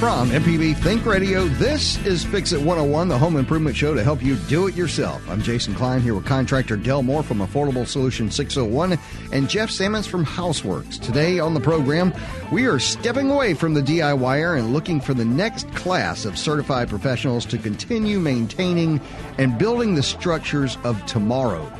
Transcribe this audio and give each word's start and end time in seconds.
From 0.00 0.30
MPB 0.30 0.78
Think 0.78 1.04
Radio, 1.04 1.44
this 1.44 2.02
is 2.06 2.24
Fix 2.24 2.52
It 2.52 2.56
101, 2.56 3.08
the 3.08 3.18
home 3.18 3.36
improvement 3.36 3.76
show 3.76 3.92
to 3.92 4.02
help 4.02 4.22
you 4.22 4.36
do 4.48 4.66
it 4.66 4.74
yourself. 4.74 5.20
I'm 5.28 5.42
Jason 5.42 5.74
Klein 5.74 6.00
here 6.00 6.14
with 6.14 6.24
contractor 6.24 6.78
Del 6.78 7.02
Moore 7.02 7.22
from 7.22 7.40
Affordable 7.40 7.86
Solution 7.86 8.30
601 8.30 8.98
and 9.30 9.46
Jeff 9.46 9.68
Sammons 9.68 10.06
from 10.06 10.24
Houseworks. 10.24 10.98
Today 10.98 11.38
on 11.38 11.52
the 11.52 11.60
program, 11.60 12.14
we 12.50 12.64
are 12.64 12.78
stepping 12.78 13.30
away 13.30 13.52
from 13.52 13.74
the 13.74 13.82
DIYer 13.82 14.58
and 14.58 14.72
looking 14.72 15.02
for 15.02 15.12
the 15.12 15.22
next 15.26 15.70
class 15.74 16.24
of 16.24 16.38
certified 16.38 16.88
professionals 16.88 17.44
to 17.44 17.58
continue 17.58 18.18
maintaining 18.18 19.02
and 19.36 19.58
building 19.58 19.96
the 19.96 20.02
structures 20.02 20.78
of 20.82 21.04
tomorrow. 21.04 21.70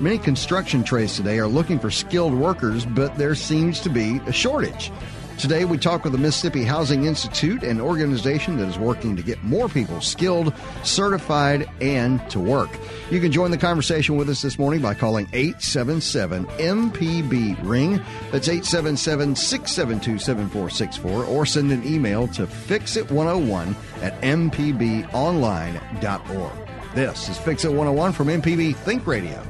Many 0.00 0.18
construction 0.18 0.84
trades 0.84 1.16
today 1.16 1.38
are 1.38 1.48
looking 1.48 1.78
for 1.78 1.90
skilled 1.90 2.34
workers, 2.34 2.84
but 2.84 3.16
there 3.16 3.34
seems 3.34 3.80
to 3.80 3.88
be 3.88 4.20
a 4.26 4.32
shortage. 4.34 4.92
Today, 5.40 5.64
we 5.64 5.78
talk 5.78 6.04
with 6.04 6.12
the 6.12 6.18
Mississippi 6.18 6.64
Housing 6.64 7.06
Institute, 7.06 7.62
an 7.62 7.80
organization 7.80 8.58
that 8.58 8.68
is 8.68 8.78
working 8.78 9.16
to 9.16 9.22
get 9.22 9.42
more 9.42 9.70
people 9.70 10.02
skilled, 10.02 10.52
certified, 10.84 11.66
and 11.80 12.20
to 12.28 12.38
work. 12.38 12.68
You 13.10 13.22
can 13.22 13.32
join 13.32 13.50
the 13.50 13.56
conversation 13.56 14.18
with 14.18 14.28
us 14.28 14.42
this 14.42 14.58
morning 14.58 14.82
by 14.82 14.92
calling 14.92 15.26
877 15.32 16.44
MPB 16.44 17.56
Ring. 17.62 18.02
That's 18.32 18.50
877 18.50 19.34
672 19.34 20.18
7464, 20.18 21.24
or 21.24 21.46
send 21.46 21.72
an 21.72 21.86
email 21.86 22.28
to 22.28 22.46
fixit101 22.46 23.74
at 24.02 24.20
mpbonline.org. 24.20 25.08
This 26.94 27.30
is 27.30 27.38
Fix 27.38 27.64
It 27.64 27.68
101 27.68 28.12
from 28.12 28.28
MPB 28.28 28.76
Think 28.76 29.06
Radio. 29.06 29.49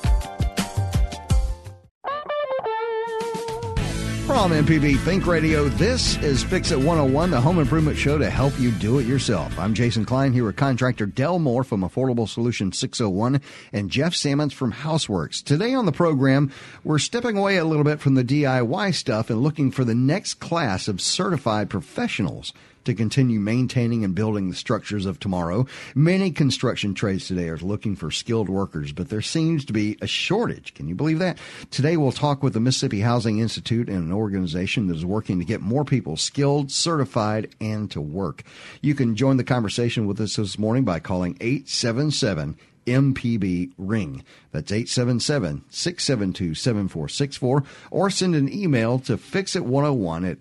From 4.41 4.53
MPB 4.53 4.97
Think 5.01 5.27
Radio, 5.27 5.69
this 5.69 6.17
is 6.17 6.43
Fix 6.43 6.71
It 6.71 6.77
101, 6.79 7.29
the 7.29 7.39
home 7.39 7.59
improvement 7.59 7.95
show 7.95 8.17
to 8.17 8.27
help 8.27 8.59
you 8.59 8.71
do 8.71 8.97
it 8.97 9.05
yourself. 9.05 9.55
I'm 9.59 9.75
Jason 9.75 10.03
Klein 10.03 10.33
here 10.33 10.45
with 10.45 10.55
contractor 10.55 11.05
Del 11.05 11.37
Moore 11.37 11.63
from 11.63 11.81
Affordable 11.81 12.27
Solution 12.27 12.71
601 12.71 13.39
and 13.71 13.91
Jeff 13.91 14.15
Sammons 14.15 14.51
from 14.51 14.73
Houseworks. 14.73 15.43
Today 15.43 15.75
on 15.75 15.85
the 15.85 15.91
program, 15.91 16.51
we're 16.83 16.97
stepping 16.97 17.37
away 17.37 17.57
a 17.57 17.65
little 17.65 17.83
bit 17.83 17.99
from 17.99 18.15
the 18.15 18.23
DIY 18.23 18.95
stuff 18.95 19.29
and 19.29 19.43
looking 19.43 19.69
for 19.69 19.83
the 19.83 19.93
next 19.93 20.39
class 20.39 20.87
of 20.87 21.01
certified 21.01 21.69
professionals 21.69 22.51
to 22.85 22.93
continue 22.93 23.39
maintaining 23.39 24.03
and 24.03 24.15
building 24.15 24.49
the 24.49 24.55
structures 24.55 25.05
of 25.05 25.19
tomorrow. 25.19 25.65
Many 25.95 26.31
construction 26.31 26.93
trades 26.93 27.27
today 27.27 27.49
are 27.49 27.57
looking 27.57 27.95
for 27.95 28.11
skilled 28.11 28.49
workers, 28.49 28.91
but 28.91 29.09
there 29.09 29.21
seems 29.21 29.65
to 29.65 29.73
be 29.73 29.97
a 30.01 30.07
shortage. 30.07 30.73
Can 30.73 30.87
you 30.87 30.95
believe 30.95 31.19
that? 31.19 31.37
Today 31.69 31.97
we'll 31.97 32.11
talk 32.11 32.43
with 32.43 32.53
the 32.53 32.59
Mississippi 32.59 33.01
Housing 33.01 33.39
Institute 33.39 33.87
and 33.87 33.97
an 33.97 34.11
organization 34.11 34.87
that 34.87 34.95
is 34.95 35.05
working 35.05 35.39
to 35.39 35.45
get 35.45 35.61
more 35.61 35.85
people 35.85 36.17
skilled, 36.17 36.71
certified, 36.71 37.53
and 37.59 37.89
to 37.91 38.01
work. 38.01 38.43
You 38.81 38.95
can 38.95 39.15
join 39.15 39.37
the 39.37 39.43
conversation 39.43 40.07
with 40.07 40.19
us 40.19 40.35
this 40.35 40.57
morning 40.57 40.83
by 40.83 40.99
calling 40.99 41.37
877 41.39 42.57
MPB 42.85 43.71
Ring. 43.77 44.23
That's 44.51 44.71
877 44.71 45.63
672 45.69 46.55
7464 46.55 47.63
or 47.91 48.09
send 48.09 48.35
an 48.35 48.51
email 48.51 48.99
to 48.99 49.17
fixit101 49.17 50.29
at 50.31 50.39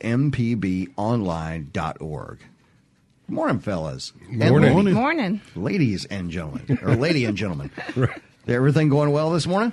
mpbonline.org. 1.21 2.39
Good 3.27 3.35
morning, 3.35 3.59
fellas. 3.61 4.13
Morning. 4.29 4.77
And 4.77 4.93
Morning. 4.95 5.41
ladies 5.55 6.05
and 6.07 6.31
gentlemen, 6.31 6.79
or 6.83 6.97
lady 6.97 7.25
and 7.25 7.37
gentlemen. 7.37 7.71
Everything 8.49 8.89
going 8.89 9.11
well 9.13 9.31
this 9.31 9.47
morning? 9.47 9.73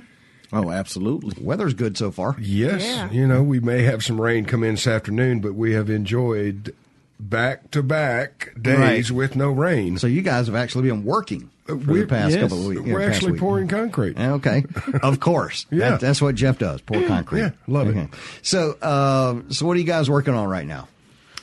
Oh, 0.54 0.70
absolutely. 0.72 1.44
Weather's 1.44 1.74
good 1.74 1.98
so 1.98 2.12
far. 2.12 2.36
Yes, 2.40 2.84
Yeah. 2.84 3.10
you 3.12 3.28
know, 3.28 3.42
we 3.44 3.60
may 3.60 3.82
have 3.84 4.04
some 4.04 4.22
rain 4.22 4.46
come 4.46 4.64
in 4.64 4.76
this 4.76 4.88
afternoon, 4.88 5.40
but 5.42 5.56
we 5.56 5.74
have 5.74 5.90
enjoyed 5.90 6.74
back 7.20 7.72
to 7.72 7.82
back 7.84 8.54
days 8.62 9.10
Right. 9.10 9.18
with 9.18 9.36
no 9.36 9.50
rain. 9.52 9.98
So 9.98 10.06
you 10.08 10.22
guys 10.22 10.46
have 10.48 10.56
actually 10.56 10.88
been 10.90 11.04
working 11.04 11.50
for 11.57 11.57
We're- 11.68 12.02
the 12.02 12.08
past 12.08 12.34
yes. 12.34 12.42
couple 12.44 12.60
of 12.62 12.66
weeks. 12.68 12.82
We're 12.82 13.00
past 13.00 13.16
actually 13.16 13.32
week. 13.34 13.42
pouring 13.42 13.68
concrete. 13.68 14.18
Okay, 14.20 14.66
of 15.04 15.20
course. 15.20 15.66
Yeah. 15.72 15.92
That- 15.92 16.00
that's 16.02 16.22
what 16.22 16.36
Jeff 16.36 16.58
does. 16.60 16.82
Pour 16.82 17.02
concrete. 17.08 17.40
yeah, 17.42 17.52
love 17.68 17.90
it. 17.96 18.10
So, 18.42 18.72
uh, 18.82 19.42
so 19.50 19.66
what 19.66 19.76
are 19.76 19.80
you 19.80 19.86
guys 19.86 20.10
working 20.10 20.34
on 20.34 20.48
right 20.50 20.66
now, 20.66 20.88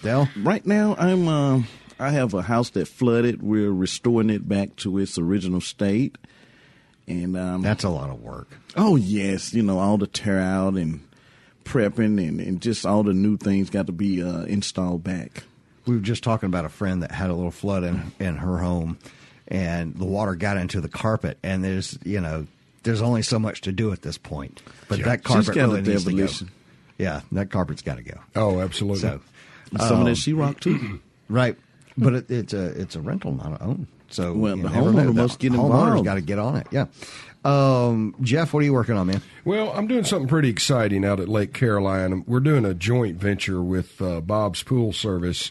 Dale? 0.02 0.28
Right 0.42 0.64
now, 0.66 0.96
I'm. 0.98 1.28
Uh, 1.28 1.62
I 1.98 2.10
have 2.10 2.34
a 2.34 2.42
house 2.42 2.70
that 2.70 2.88
flooded. 2.88 3.40
We're 3.42 3.70
restoring 3.72 4.28
it 4.28 4.48
back 4.48 4.74
to 4.76 4.98
its 4.98 5.16
original 5.16 5.60
state, 5.60 6.18
and 7.06 7.36
um, 7.36 7.62
That's 7.62 7.84
a 7.84 7.88
lot 7.88 8.10
of 8.10 8.20
work. 8.20 8.48
oh 8.76 8.96
yes, 8.96 9.54
you 9.54 9.62
know 9.62 9.78
all 9.78 9.96
the 9.98 10.08
tear 10.08 10.40
out 10.40 10.74
and 10.74 11.00
prepping 11.64 12.18
and, 12.26 12.40
and 12.40 12.60
just 12.60 12.84
all 12.84 13.02
the 13.04 13.14
new 13.14 13.36
things 13.36 13.70
got 13.70 13.86
to 13.86 13.92
be 13.92 14.22
uh, 14.22 14.42
installed 14.42 15.04
back. 15.04 15.44
We 15.86 15.94
were 15.94 16.00
just 16.02 16.24
talking 16.24 16.48
about 16.48 16.64
a 16.64 16.68
friend 16.68 17.02
that 17.02 17.12
had 17.12 17.30
a 17.30 17.34
little 17.34 17.50
flood 17.52 17.84
in 17.84 18.12
in 18.18 18.36
her 18.36 18.58
home, 18.58 18.98
and 19.48 19.94
the 19.96 20.04
water 20.04 20.34
got 20.34 20.56
into 20.56 20.80
the 20.80 20.88
carpet, 20.88 21.38
and 21.42 21.62
there's 21.64 21.98
you 22.04 22.20
know 22.20 22.46
there's 22.82 23.02
only 23.02 23.22
so 23.22 23.38
much 23.38 23.62
to 23.62 23.72
do 23.72 23.92
at 23.92 24.02
this 24.02 24.18
point, 24.18 24.62
but 24.88 25.02
that 25.04 25.20
She's 25.20 25.26
carpet 25.26 25.54
got 25.54 25.68
really 25.68 25.82
needs 25.82 26.04
to 26.38 26.44
go. 26.44 26.50
Yeah, 26.98 27.20
that 27.32 27.50
carpet's 27.50 27.82
got 27.82 27.96
to 27.96 28.02
go. 28.02 28.18
Oh, 28.36 28.60
absolutely. 28.60 29.00
So, 29.00 29.20
And 29.72 29.80
some 29.80 30.00
of 30.00 30.04
that 30.06 30.12
sheetrock 30.16 30.60
too. 30.60 31.00
right, 31.28 31.56
but 31.98 32.14
it, 32.14 32.30
it's 32.30 32.52
a 32.52 32.66
it's 32.80 32.94
a 32.96 33.00
rental, 33.00 33.32
not 33.34 33.60
a 33.60 33.64
own. 33.64 33.86
So 34.10 34.32
Well, 34.32 34.56
the 34.56 34.62
never 34.64 34.92
know. 34.92 34.92
homeowner 34.92 35.06
The 35.06 35.12
must 35.14 35.38
get 35.40 35.52
Homeowner's 35.52 35.64
involved. 35.72 36.04
got 36.04 36.14
to 36.14 36.20
get 36.20 36.38
on 36.38 36.56
it. 36.56 36.66
Yeah. 36.70 36.86
Um, 37.44 38.14
Jeff, 38.22 38.54
what 38.54 38.60
are 38.62 38.64
you 38.64 38.72
working 38.72 38.96
on, 38.96 39.08
man? 39.08 39.20
Well, 39.44 39.72
I'm 39.74 39.86
doing 39.86 40.04
something 40.04 40.28
pretty 40.28 40.48
exciting 40.48 41.04
out 41.04 41.20
at 41.20 41.28
Lake 41.28 41.52
Caroline. 41.52 42.24
We're 42.26 42.40
doing 42.40 42.64
a 42.64 42.74
joint 42.74 43.16
venture 43.18 43.60
with 43.62 44.00
uh, 44.00 44.20
Bob's 44.20 44.62
Pool 44.62 44.92
Service. 44.92 45.50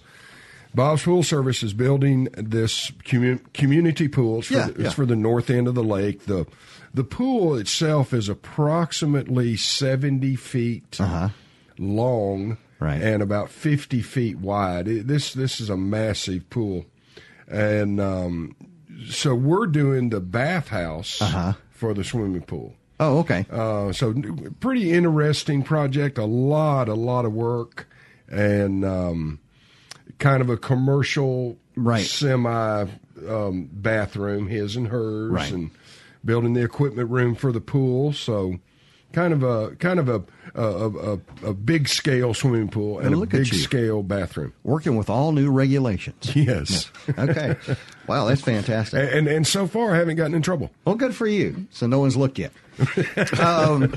Bob's 0.75 1.03
Pool 1.03 1.23
Service 1.23 1.61
is 1.63 1.73
building 1.73 2.25
this 2.35 2.91
commu- 3.05 3.41
community 3.53 4.07
pool. 4.07 4.39
It's, 4.39 4.47
for, 4.47 4.53
Yeah, 4.55 4.67
the, 4.67 4.81
yeah. 4.81 4.85
it's 4.87 4.95
for 4.95 5.05
the 5.05 5.15
north 5.15 5.49
end 5.49 5.67
of 5.67 5.75
the 5.75 5.83
lake. 5.83 6.25
The 6.25 6.45
the 6.95 7.03
pool 7.03 7.55
itself 7.55 8.13
is 8.13 8.29
approximately 8.29 9.55
70 9.55 10.35
feet 10.35 10.99
long 11.79 12.51
Uh-huh. 12.51 12.55
Right. 12.79 13.01
and 13.01 13.21
about 13.23 13.49
50 13.49 14.01
feet 14.01 14.37
wide. 14.39 14.87
It, 14.87 15.07
this 15.07 15.33
this 15.33 15.59
is 15.61 15.69
a 15.69 15.77
massive 15.77 16.49
pool, 16.49 16.85
and 17.47 17.99
um, 17.99 18.55
so 19.09 19.33
we're 19.35 19.67
doing 19.67 20.09
the 20.09 20.19
bathhouse 20.21 21.21
Uh-huh. 21.21 21.53
for 21.71 21.93
the 21.93 22.03
swimming 22.03 22.41
pool. 22.41 22.73
Oh, 22.99 23.19
okay. 23.19 23.45
Uh, 23.51 23.91
so 23.91 24.13
pretty 24.59 24.91
interesting 24.91 25.63
project. 25.63 26.17
A 26.17 26.25
lot, 26.25 26.87
a 26.89 26.93
lot 26.93 27.25
of 27.25 27.33
work, 27.33 27.87
and 28.29 28.85
um, 28.85 29.39
kind 30.19 30.41
of 30.41 30.49
a 30.49 30.57
commercial, 30.57 31.57
Right. 31.75 32.05
semi 32.05 32.85
um, 33.27 33.69
bathroom, 33.71 34.47
his 34.47 34.75
and 34.75 34.87
hers, 34.87 35.31
Right. 35.31 35.51
and 35.51 35.71
building 36.25 36.53
the 36.53 36.63
equipment 36.63 37.09
room 37.09 37.35
for 37.35 37.51
the 37.51 37.61
pool. 37.61 38.13
So 38.13 38.59
kind 39.11 39.31
of 39.33 39.43
a 39.43 39.75
kind 39.75 39.99
of 39.99 40.09
a 40.09 40.23
a, 40.55 41.13
a, 41.13 41.19
a 41.49 41.53
big 41.53 41.87
scale 41.87 42.33
swimming 42.33 42.67
pool 42.69 42.99
and 42.99 43.11
Well, 43.11 43.23
a 43.23 43.27
big 43.27 43.47
scale 43.53 44.03
bathroom. 44.03 44.53
Working 44.63 44.95
with 44.97 45.09
all 45.09 45.31
new 45.31 45.51
regulations. 45.51 46.31
Yes. 46.35 46.91
Okay. 47.17 47.55
wow, 48.07 48.25
that's 48.25 48.41
fantastic. 48.41 48.99
And, 48.99 49.09
and 49.09 49.27
and 49.27 49.47
so 49.47 49.67
far 49.67 49.93
I 49.93 49.97
haven't 49.97 50.15
gotten 50.17 50.35
in 50.35 50.41
trouble. 50.41 50.69
Well, 50.85 50.95
good 50.95 51.15
for 51.15 51.27
you. 51.27 51.67
So 51.71 51.87
no 51.87 51.99
one's 51.99 52.15
looked 52.17 52.37
yet. 52.39 52.51
Um, 53.39 53.93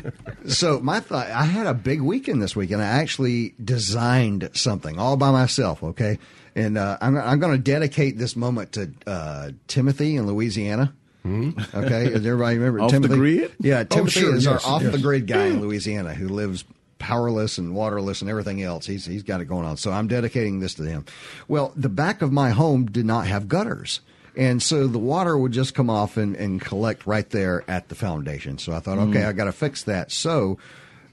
so 0.47 0.81
my 0.81 1.01
thought, 1.01 1.31
I 1.31 1.45
had 1.45 1.67
a 1.67 1.75
big 1.75 2.01
weekend 2.01 2.43
this 2.43 2.55
weekend. 2.55 2.83
I 2.83 2.87
actually 2.87 3.55
designed 3.63 4.51
something 4.53 4.99
all 4.99 5.17
by 5.17 5.31
myself. 5.31 5.83
Okay, 5.83 6.19
and 6.55 6.79
uh, 6.79 6.99
I'm, 7.01 7.17
I'm 7.17 7.39
going 7.39 7.53
to 7.53 7.63
dedicate 7.63 8.19
this 8.19 8.37
moment 8.37 8.73
to 8.73 8.91
uh, 9.07 9.51
Timothy 9.67 10.17
in 10.17 10.27
Louisiana. 10.27 10.95
Okay, 11.27 12.11
does 12.11 12.25
everybody 12.25 12.57
remember 12.57 12.81
Off 12.83 12.91
the 12.91 12.97
Timothy? 12.97 13.15
grid? 13.17 13.53
Yeah, 13.59 13.83
Timothy 13.85 14.21
sure, 14.21 14.37
is 14.37 14.45
yes, 14.45 14.65
our 14.65 14.75
off 14.75 14.83
yes. 14.83 14.93
the 14.93 14.99
grid 14.99 15.27
guy 15.27 15.47
in 15.47 15.61
Louisiana 15.61 16.15
who 16.15 16.29
lives 16.29 16.65
powerless 16.99 17.59
and 17.59 17.75
waterless 17.75 18.21
and 18.21 18.31
everything 18.31 18.63
else. 18.63 18.87
He's 18.87 19.05
he's 19.05 19.23
got 19.23 19.41
it 19.41 19.47
going 19.47 19.67
on. 19.67 19.77
So 19.77 19.91
I'm 19.93 20.07
dedicating 20.07 20.61
this 20.61 20.75
to 20.75 20.85
him. 20.85 21.05
Well, 21.49 21.73
the 21.75 21.89
back 21.89 22.23
of 22.23 22.33
my 22.33 22.51
home 22.51 22.87
did 22.87 23.07
not 23.07 23.27
have 23.27 23.49
gutters. 23.49 24.01
And 24.37 24.63
so 24.63 24.87
the 24.87 24.99
water 24.99 25.37
would 25.37 25.53
just 25.53 25.75
come 25.75 25.89
off 25.89 26.17
and, 26.17 26.37
and 26.37 26.61
collect 26.61 27.07
right 27.07 27.29
there 27.31 27.65
at 27.69 27.89
the 27.89 27.95
foundation. 27.95 28.59
So 28.59 28.73
I 28.73 28.81
thought, 28.81 28.99
okay, 28.99 29.25
I 29.25 29.33
got 29.33 29.45
to 29.45 29.53
fix 29.53 29.85
that. 29.85 30.13
So 30.13 30.59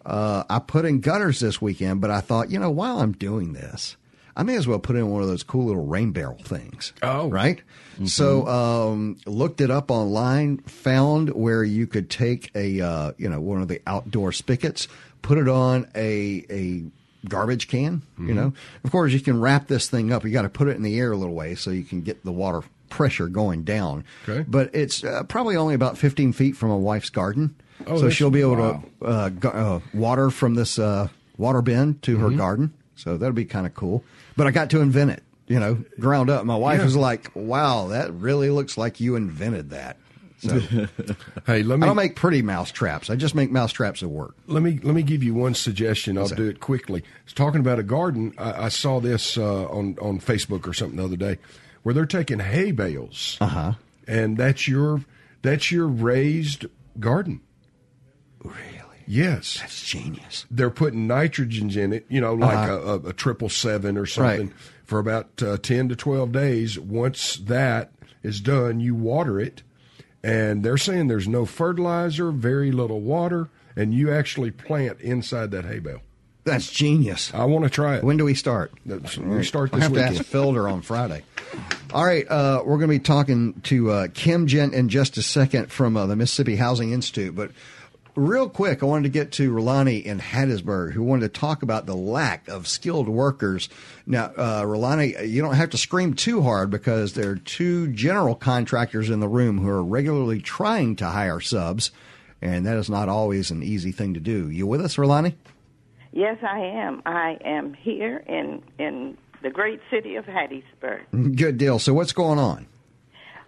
uh, 0.06 0.44
I 0.50 0.60
put 0.60 0.86
in 0.86 1.00
gutters 1.00 1.40
this 1.40 1.62
weekend, 1.62 2.02
but 2.02 2.12
I 2.12 2.20
thought, 2.20 2.52
you 2.52 2.60
know, 2.60 2.70
while 2.70 3.00
I'm 3.00 3.14
doing 3.14 3.54
this, 3.54 3.96
I 4.36 4.44
may 4.44 4.56
as 4.56 4.68
well 4.68 4.80
put 4.80 4.96
in 4.96 5.10
one 5.10 5.22
of 5.22 5.28
those 5.28 5.44
cool 5.44 5.68
little 5.68 5.86
rain 5.86 6.12
barrel 6.12 6.38
things. 6.44 6.92
Oh. 7.02 7.30
right. 7.30 7.62
So 8.06 8.48
um, 8.48 9.18
looked 9.28 9.62
it 9.62 9.70
up 9.70 9.92
online, 9.92 10.58
found 10.60 11.30
where 11.30 11.64
you 11.64 11.86
could 11.86 12.10
take 12.10 12.50
a 12.56 12.82
uh, 12.82 13.12
you 13.20 13.30
know 13.30 13.40
one 13.40 13.62
of 13.62 13.68
the 13.68 13.82
outdoor 13.86 14.32
spigots, 14.32 14.88
put 15.22 15.38
it 15.38 15.48
on 15.48 15.88
a 15.94 16.44
a 16.50 16.84
garbage 17.30 17.68
can. 17.68 18.02
You 18.18 18.34
know, 18.34 18.54
of 18.84 18.92
course 18.92 19.14
you 19.14 19.20
can 19.20 19.40
wrap 19.40 19.68
this 19.68 19.90
thing 19.90 20.12
up. 20.12 20.24
You 20.26 20.32
got 20.32 20.42
to 20.42 20.50
put 20.50 20.70
it 20.70 20.76
in 20.76 20.82
the 20.82 21.00
air 21.00 21.12
a 21.12 21.16
little 21.16 21.36
way 21.36 21.54
so 21.54 21.70
you 21.70 21.84
can 21.84 22.02
get 22.02 22.26
the 22.26 22.32
water 22.32 22.64
pressure 22.94 23.28
going 23.28 23.64
down. 23.64 24.04
Okay. 24.30 24.46
But 24.48 24.70
it's 24.76 25.04
uh, 25.04 25.24
probably 25.24 25.56
only 25.56 25.74
about 25.74 25.98
15 25.98 26.32
feet 26.34 26.56
from 26.56 26.70
a 26.70 26.78
wife's 26.78 27.10
garden. 27.10 27.56
Oh, 27.88 27.98
so 28.00 28.10
she'll 28.10 28.30
be 28.32 28.42
able 28.42 28.56
wow. 28.58 28.84
to 29.02 29.06
uh, 29.06 29.30
go, 29.30 29.50
uh, 29.50 29.80
water 29.94 30.30
from 30.30 30.54
this 30.56 30.78
uh, 30.78 31.08
water 31.38 31.62
bin 31.62 31.96
to 32.04 32.16
Mm-hmm. 32.16 32.22
her 32.32 32.38
garden. 32.38 32.74
So 32.96 33.18
that'll 33.18 33.34
be 33.34 33.46
kind 33.46 33.66
of 33.66 33.74
cool. 33.74 34.04
But 34.38 34.46
I 34.48 34.52
got 34.52 34.70
to 34.70 34.80
invent 34.82 35.10
it, 35.12 35.24
you 35.48 35.60
know, 35.60 35.84
ground 36.00 36.30
up. 36.30 36.46
My 36.46 36.56
wife 36.56 36.78
Yeah. 36.80 36.86
was 36.86 36.96
like, 36.96 37.32
wow, 37.34 37.88
that 37.88 38.14
really 38.14 38.50
looks 38.52 38.78
like 38.78 39.00
you 39.02 39.16
invented 39.16 39.72
that. 39.72 39.98
So 40.38 40.60
Hey, 41.46 41.64
let 41.64 41.76
I 41.76 41.78
me 41.78 41.88
don't 41.88 41.96
make 41.96 42.16
pretty 42.16 42.42
mouse 42.42 42.70
traps. 42.72 43.10
I 43.10 43.16
just 43.16 43.34
make 43.34 43.50
mouse 43.52 43.72
traps 43.72 44.02
that 44.02 44.10
work. 44.10 44.36
let 44.48 44.62
me 44.62 44.78
let 44.84 44.94
me 44.94 45.02
give 45.02 45.24
you 45.24 45.34
one 45.34 45.54
suggestion. 45.56 46.18
I'll 46.18 46.28
do 46.28 46.48
it 46.48 46.60
quickly. 46.60 47.02
It's 47.24 47.34
talking 47.34 47.60
about 47.62 47.80
a 47.80 47.84
garden. 47.84 48.34
I, 48.38 48.66
I 48.66 48.70
saw 48.70 49.00
this 49.00 49.38
uh, 49.38 49.66
on 49.70 49.98
on 50.02 50.20
Facebook 50.20 50.68
or 50.68 50.74
something 50.74 50.98
the 50.98 51.06
other 51.06 51.16
day, 51.16 51.38
where 51.84 51.94
they're 51.94 52.06
taking 52.06 52.40
hay 52.40 52.72
bales, 52.72 53.38
uh-huh. 53.40 53.74
and 54.08 54.38
that's 54.38 54.68
your 54.68 55.02
that's 55.42 55.72
your 55.72 55.88
raised 55.88 56.66
garden. 57.00 57.42
Really? 58.44 58.80
Yes, 59.06 59.58
That's 59.60 59.84
genius. 59.86 60.46
they're 60.50 60.70
putting 60.70 61.08
nitrogens 61.08 61.76
in 61.76 61.92
it. 61.92 62.06
You 62.08 62.22
know, 62.22 62.34
like 62.34 62.70
a, 62.70 62.78
a, 62.82 62.96
a 63.10 63.14
triple 63.14 63.50
seven 63.50 63.98
or 63.98 64.06
something 64.06 64.48
Right. 64.48 64.56
for 64.86 65.00
about 65.00 65.44
uh, 65.44 65.58
ten 65.58 65.90
to 65.90 65.96
twelve 65.96 66.32
days. 66.32 66.80
Once 66.80 67.36
that 67.38 67.92
is 68.22 68.40
done, 68.40 68.80
you 68.80 68.96
water 68.96 69.40
it, 69.42 69.62
and 70.24 70.64
they're 70.64 70.78
saying 70.78 71.08
there's 71.10 71.28
no 71.28 71.46
fertilizer, 71.46 72.32
very 72.32 72.72
little 72.72 73.02
water, 73.02 73.50
and 73.76 73.94
you 73.94 74.10
actually 74.10 74.52
plant 74.52 75.02
inside 75.02 75.52
that 75.52 75.66
hay 75.66 75.80
bale. 75.80 76.02
That's 76.46 76.70
genius. 76.70 77.32
I 77.34 77.46
want 77.46 77.64
to 77.64 77.70
try 77.70 77.98
it. 77.98 78.04
When 78.04 78.18
do 78.18 78.26
we 78.26 78.34
start? 78.34 78.74
That's- 78.86 79.18
we 79.18 79.44
start 79.44 79.72
this 79.72 79.84
have 79.84 79.92
weekend. 79.92 80.16
to 80.16 80.20
ask 80.22 80.30
Felder 80.32 80.70
on 80.72 80.82
Friday. 80.82 81.24
All 81.94 82.04
right, 82.06 82.30
uh, 82.30 82.62
we're 82.66 82.78
going 82.78 82.90
to 82.90 82.96
be 82.96 83.00
talking 83.00 83.54
to 83.64 83.92
uh, 83.92 84.08
Kim 84.14 84.48
Gent 84.48 84.74
in 84.74 84.90
just 84.90 85.16
a 85.18 85.22
second 85.22 85.72
from 85.72 85.96
uh, 85.96 86.06
the 86.08 86.16
Mississippi 86.16 86.56
Housing 86.56 86.92
Institute. 86.92 87.36
But 87.36 87.52
real 88.16 88.50
quick, 88.50 88.82
I 88.84 88.88
wanted 88.88 89.04
to 89.04 89.10
get 89.10 89.32
to 89.34 89.54
Rolani 89.54 90.04
in 90.04 90.20
Hattiesburg, 90.20 90.94
who 90.94 91.04
wanted 91.04 91.34
to 91.34 91.40
talk 91.40 91.62
about 91.64 91.86
the 91.86 91.96
lack 91.96 92.48
of 92.50 92.68
skilled 92.68 93.08
workers. 93.08 93.70
Now, 94.08 94.26
uh, 94.36 94.64
Rolani, 94.64 95.30
you 95.30 95.42
don't 95.42 95.54
have 95.56 95.70
to 95.70 95.78
scream 95.78 96.14
too 96.16 96.42
hard 96.42 96.72
because 96.72 97.14
there 97.14 97.30
are 97.30 97.36
two 97.38 97.88
general 97.94 98.36
contractors 98.36 99.10
in 99.10 99.20
the 99.20 99.28
room 99.30 99.60
who 99.60 99.70
are 99.70 99.84
regularly 99.84 100.42
trying 100.42 100.96
to 100.98 101.06
hire 101.06 101.40
subs, 101.40 101.92
and 102.42 102.66
that 102.66 102.76
is 102.78 102.90
not 102.90 103.08
always 103.08 103.52
an 103.52 103.62
easy 103.64 103.92
thing 103.92 104.16
to 104.16 104.20
do. 104.20 104.50
You 104.50 104.66
with 104.68 104.82
us, 104.82 104.98
Rolani? 104.98 105.36
Yes, 106.14 106.38
I 106.44 106.60
am. 106.60 107.02
I 107.08 107.40
am 107.44 107.74
here 107.74 108.18
in 108.28 108.62
in 108.78 109.18
the 109.42 109.50
great 109.50 109.82
city 109.90 110.16
of 110.16 110.26
Hattiesburg. 110.26 111.36
Good 111.36 111.58
deal. 111.58 111.80
So, 111.80 111.94
what's 111.94 112.14
going 112.14 112.38
on? 112.38 112.68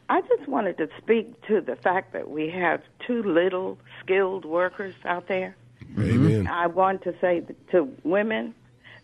I 0.09 0.21
just 0.21 0.47
wanted 0.47 0.77
to 0.79 0.89
speak 0.97 1.41
to 1.47 1.61
the 1.61 1.75
fact 1.75 2.13
that 2.13 2.29
we 2.29 2.49
have 2.49 2.81
too 3.05 3.21
little 3.23 3.77
skilled 4.01 4.45
workers 4.45 4.95
out 5.05 5.27
there. 5.27 5.55
Amen. 5.97 6.47
I 6.47 6.67
want 6.67 7.03
to 7.03 7.13
say 7.21 7.43
to 7.71 7.89
women 8.03 8.55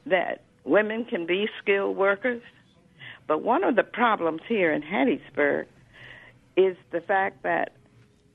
that 0.08 0.42
women 0.63 1.06
can 1.06 1.28
be 1.28 1.48
skilled 1.62 1.96
workers, 1.96 2.42
but 3.28 3.44
one 3.44 3.63
of 3.63 3.75
the 3.75 3.84
problems 3.84 4.42
here 4.48 4.74
in 4.74 4.81
Hattiesburg 4.81 5.66
is 6.58 6.75
the 6.92 7.02
fact 7.02 7.44
that 7.44 7.74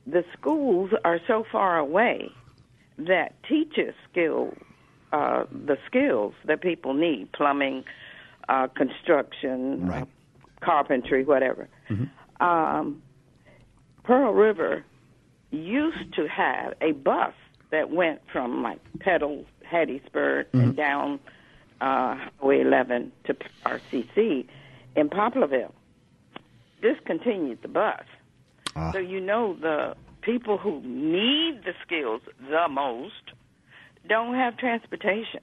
the 0.07 0.25
schools 0.39 0.91
are 1.05 1.21
so 1.27 1.45
far 1.51 1.79
away 1.79 2.31
that 2.99 3.35
teachers 3.49 3.95
skill 4.11 4.55
uh, 5.13 5.45
the 5.51 5.79
skills 5.87 6.35
that 6.45 6.61
people 6.61 6.95
need 6.95 7.31
plumbing, 7.33 7.85
uh, 8.49 8.67
construction, 8.69 9.87
Right. 9.87 10.03
uh, 10.03 10.65
carpentry, 10.65 11.25
whatever. 11.25 11.69
Um, 12.41 13.03
Pearl 14.05 14.33
River 14.33 14.85
used 15.51 16.13
to 16.15 16.27
have 16.29 16.75
a 16.81 16.93
bus 16.93 17.33
that 17.71 17.91
went 17.91 18.21
from 18.33 18.63
like 18.63 18.81
Petal, 19.01 19.45
Hattiesburg, 19.71 20.47
and 20.53 20.77
down 20.77 21.19
uh, 21.81 22.17
Highway 22.41 22.61
11 22.61 23.13
to 23.25 23.35
RCC 23.65 24.47
in 24.97 25.09
Poplarville. 25.09 25.73
Discontinued 26.83 27.63
the 27.63 27.69
bus. 27.69 28.03
So 28.93 28.99
you 28.99 29.21
know 29.21 29.55
the 29.55 29.97
people 30.21 30.59
who 30.59 30.81
need 30.83 31.65
the 31.65 31.73
skills 31.85 32.21
the 32.51 32.69
most 32.69 33.26
don't 34.09 34.35
have 34.35 34.57
transportation. 34.57 35.41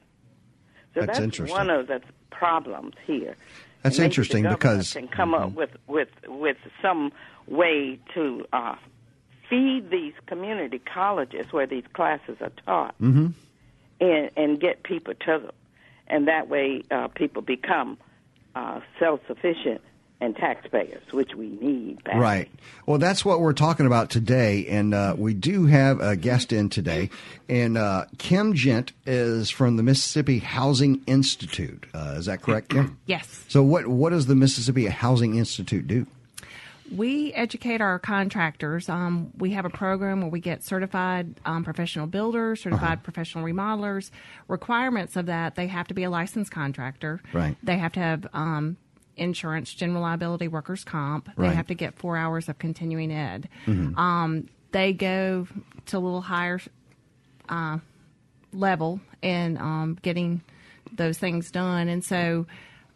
So 0.94 1.01
That's 1.01 1.07
that's, 1.07 1.19
interesting. 1.19 1.57
one 1.57 1.69
of 1.69 1.88
the 1.88 2.01
problems 2.31 2.94
here. 3.06 3.36
That's 3.81 4.00
interesting 4.00 4.44
because- 4.44 4.94
can 4.94 5.07
come 5.07 5.33
up 5.33 5.54
with 5.54 5.71
with 5.88 6.10
with 6.27 6.57
some 6.81 7.12
way 7.48 8.00
to 8.13 8.45
uh, 8.54 8.75
feed 9.50 9.89
these 9.89 10.13
community 10.27 10.80
colleges 10.80 11.51
where 11.51 11.68
these 11.68 11.83
classes 11.94 12.38
are 12.42 12.51
taught, 12.65 12.95
Mm-hmm. 13.01 13.27
and 14.00 14.30
and 14.38 14.60
get 14.60 14.83
people 14.83 15.13
to 15.13 15.39
them, 15.39 15.51
and 16.07 16.27
that 16.27 16.48
way 16.48 16.83
uh, 16.92 17.07
people 17.09 17.42
become 17.42 17.98
uh, 18.56 18.80
self 19.00 19.19
sufficient 19.27 19.81
and 20.21 20.36
taxpayers, 20.36 21.04
which 21.12 21.36
we 21.36 21.48
need. 21.48 22.04
Badly. 22.04 22.21
Right. 22.21 22.51
Well, 22.86 22.98
that's 22.98 23.25
what 23.25 23.42
we're 23.42 23.54
talking 23.54 23.86
about 23.86 24.10
today, 24.10 24.68
and 24.68 24.94
uh, 24.94 25.15
we 25.18 25.33
do 25.33 25.65
have 25.65 26.00
a 26.00 26.15
guest 26.15 26.54
in 26.54 26.69
today. 26.69 27.10
And 27.50 27.77
uh, 27.77 28.06
Kim 28.18 28.54
Gent 28.54 28.94
is 29.06 29.50
from 29.50 29.77
the 29.77 29.83
Mississippi 29.83 30.39
Housing 30.39 31.01
Institute. 31.07 31.86
Uh, 31.94 32.15
is 32.18 32.25
that 32.27 32.42
correct, 32.42 32.69
Kim? 32.69 32.98
Yes. 33.06 33.44
So, 33.50 33.63
what 33.63 33.88
what 33.88 34.12
does 34.12 34.27
the 34.27 34.36
Mississippi 34.36 34.86
Housing 34.86 35.36
Institute 35.36 35.88
do? 35.88 36.07
We 36.95 37.33
educate 37.33 37.81
our 37.81 37.98
contractors. 37.98 38.88
Um, 38.88 39.31
we 39.38 39.51
have 39.51 39.66
a 39.66 39.69
program 39.69 40.21
where 40.21 40.30
we 40.30 40.39
get 40.39 40.63
certified 40.63 41.36
um, 41.45 41.63
professional 41.63 42.07
builders, 42.07 42.62
certified 42.62 43.04
professional 43.04 43.44
remodelers. 43.44 44.12
Requirements 44.48 45.16
of 45.16 45.25
that, 45.25 45.56
they 45.56 45.68
have 45.68 45.88
to 45.88 45.94
be 45.94 46.04
a 46.04 46.09
licensed 46.09 46.51
contractor. 46.51 47.19
Right. 47.33 47.57
They 47.63 47.77
have 47.77 47.94
to 47.94 48.00
have 48.00 48.27
um, 48.33 48.77
insurance, 49.18 49.74
general 49.74 50.01
liability, 50.01 50.48
workers' 50.48 50.83
comp. 50.83 51.27
They 51.38 51.44
Right. 51.48 51.56
have 51.56 51.68
to 51.68 51.75
get 51.75 51.95
four 51.95 52.18
hours 52.18 52.50
of 52.50 52.57
continuing 52.60 53.12
ed. 53.12 53.48
Um, 53.68 54.48
they 54.71 54.94
go 54.94 55.48
to 55.88 55.98
a 55.98 56.00
little 56.00 56.21
higher 56.21 56.60
uh, 57.50 57.77
level 58.54 59.00
in 59.21 59.57
um, 59.57 59.98
getting 60.01 60.42
those 60.95 61.18
things 61.18 61.52
done. 61.52 61.87
And 61.87 62.04
so, 62.04 62.45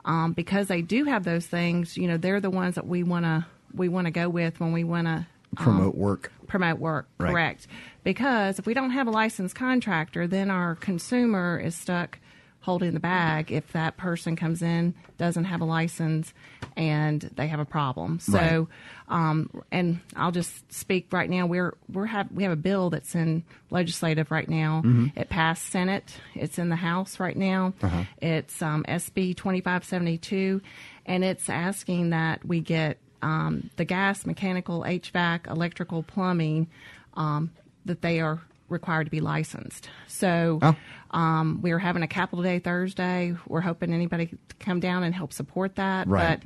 um, 0.06 0.34
because 0.34 0.68
they 0.68 0.82
do 0.82 1.06
have 1.06 1.24
those 1.24 1.46
things, 1.46 1.98
you 1.98 2.08
know, 2.08 2.18
they're 2.18 2.40
the 2.40 2.50
ones 2.50 2.76
that 2.76 2.88
we 2.88 3.04
want 3.04 3.26
to 3.26 3.46
we 3.74 3.90
want 3.90 4.06
to 4.06 4.12
go 4.12 4.30
with 4.30 4.60
when 4.60 4.72
we 4.72 4.84
want 4.84 5.08
to 5.08 5.28
Promote 5.56 5.96
work. 5.96 6.32
promote 6.48 6.78
work. 6.80 7.08
Right. 7.18 7.32
Correct. 7.32 7.68
Because 8.04 8.60
if 8.60 8.66
we 8.66 8.74
don't 8.74 8.92
have 8.92 9.08
a 9.08 9.12
licensed 9.12 9.56
contractor, 9.56 10.28
then 10.28 10.50
our 10.52 10.76
consumer 10.76 11.60
is 11.60 11.76
stuck 11.76 12.20
holding 12.68 12.94
the 12.94 13.00
bag 13.00 13.50
if 13.50 13.72
that 13.72 13.96
person 13.96 14.36
comes 14.36 14.62
in 14.62 14.94
doesn't 15.18 15.46
have 15.46 15.62
a 15.62 15.66
license 15.66 16.34
and 16.76 17.22
they 17.38 17.48
have 17.48 17.62
a 17.62 17.66
problem. 17.66 18.20
So, 18.20 18.68
um, 19.08 19.50
and 19.72 20.02
I'll 20.18 20.34
just 20.34 20.70
speak 20.72 21.08
right 21.14 21.30
now. 21.30 21.46
We're 21.46 21.76
we're 21.90 22.08
have 22.08 22.30
we 22.30 22.44
have 22.44 22.52
a 22.52 22.58
bill 22.58 22.90
that's 22.90 23.16
in 23.16 23.44
legislative 23.70 24.32
right 24.32 24.50
now. 24.50 24.82
It 25.16 25.30
passed 25.30 25.68
Senate. 25.68 26.14
It's 26.36 26.60
in 26.60 26.68
the 26.68 26.76
House 26.76 27.22
right 27.22 27.38
now. 27.38 27.74
It's 28.22 28.62
um, 28.62 28.84
SB 28.84 29.38
twenty 29.38 29.62
five 29.62 29.86
seventy 29.86 30.18
two, 30.18 30.62
and 31.06 31.24
it's 31.24 31.50
asking 31.50 32.10
that 32.10 32.44
we 32.46 32.60
get 32.60 32.98
um, 33.22 33.70
the 33.78 33.86
gas, 33.86 34.26
mechanical, 34.26 34.82
HVAC, 34.84 35.50
electrical, 35.50 36.04
plumbing, 36.04 36.68
um, 37.14 37.50
that 37.86 38.02
they 38.02 38.20
are 38.20 38.42
required 38.70 39.06
to 39.06 39.12
be 39.12 39.20
licensed. 39.22 39.90
So 40.08 40.60
Oh. 40.62 40.76
um, 41.12 41.60
we're 41.62 41.80
having 41.80 42.04
a 42.04 42.08
capital 42.08 42.44
day 42.44 42.60
Thursday. 42.60 43.36
We're 43.48 43.62
hoping 43.62 43.94
anybody 43.94 44.28
to 44.28 44.38
come 44.60 44.80
down 44.80 45.04
and 45.04 45.14
help 45.16 45.32
support 45.34 45.76
that. 45.76 46.08
Right. 46.08 46.40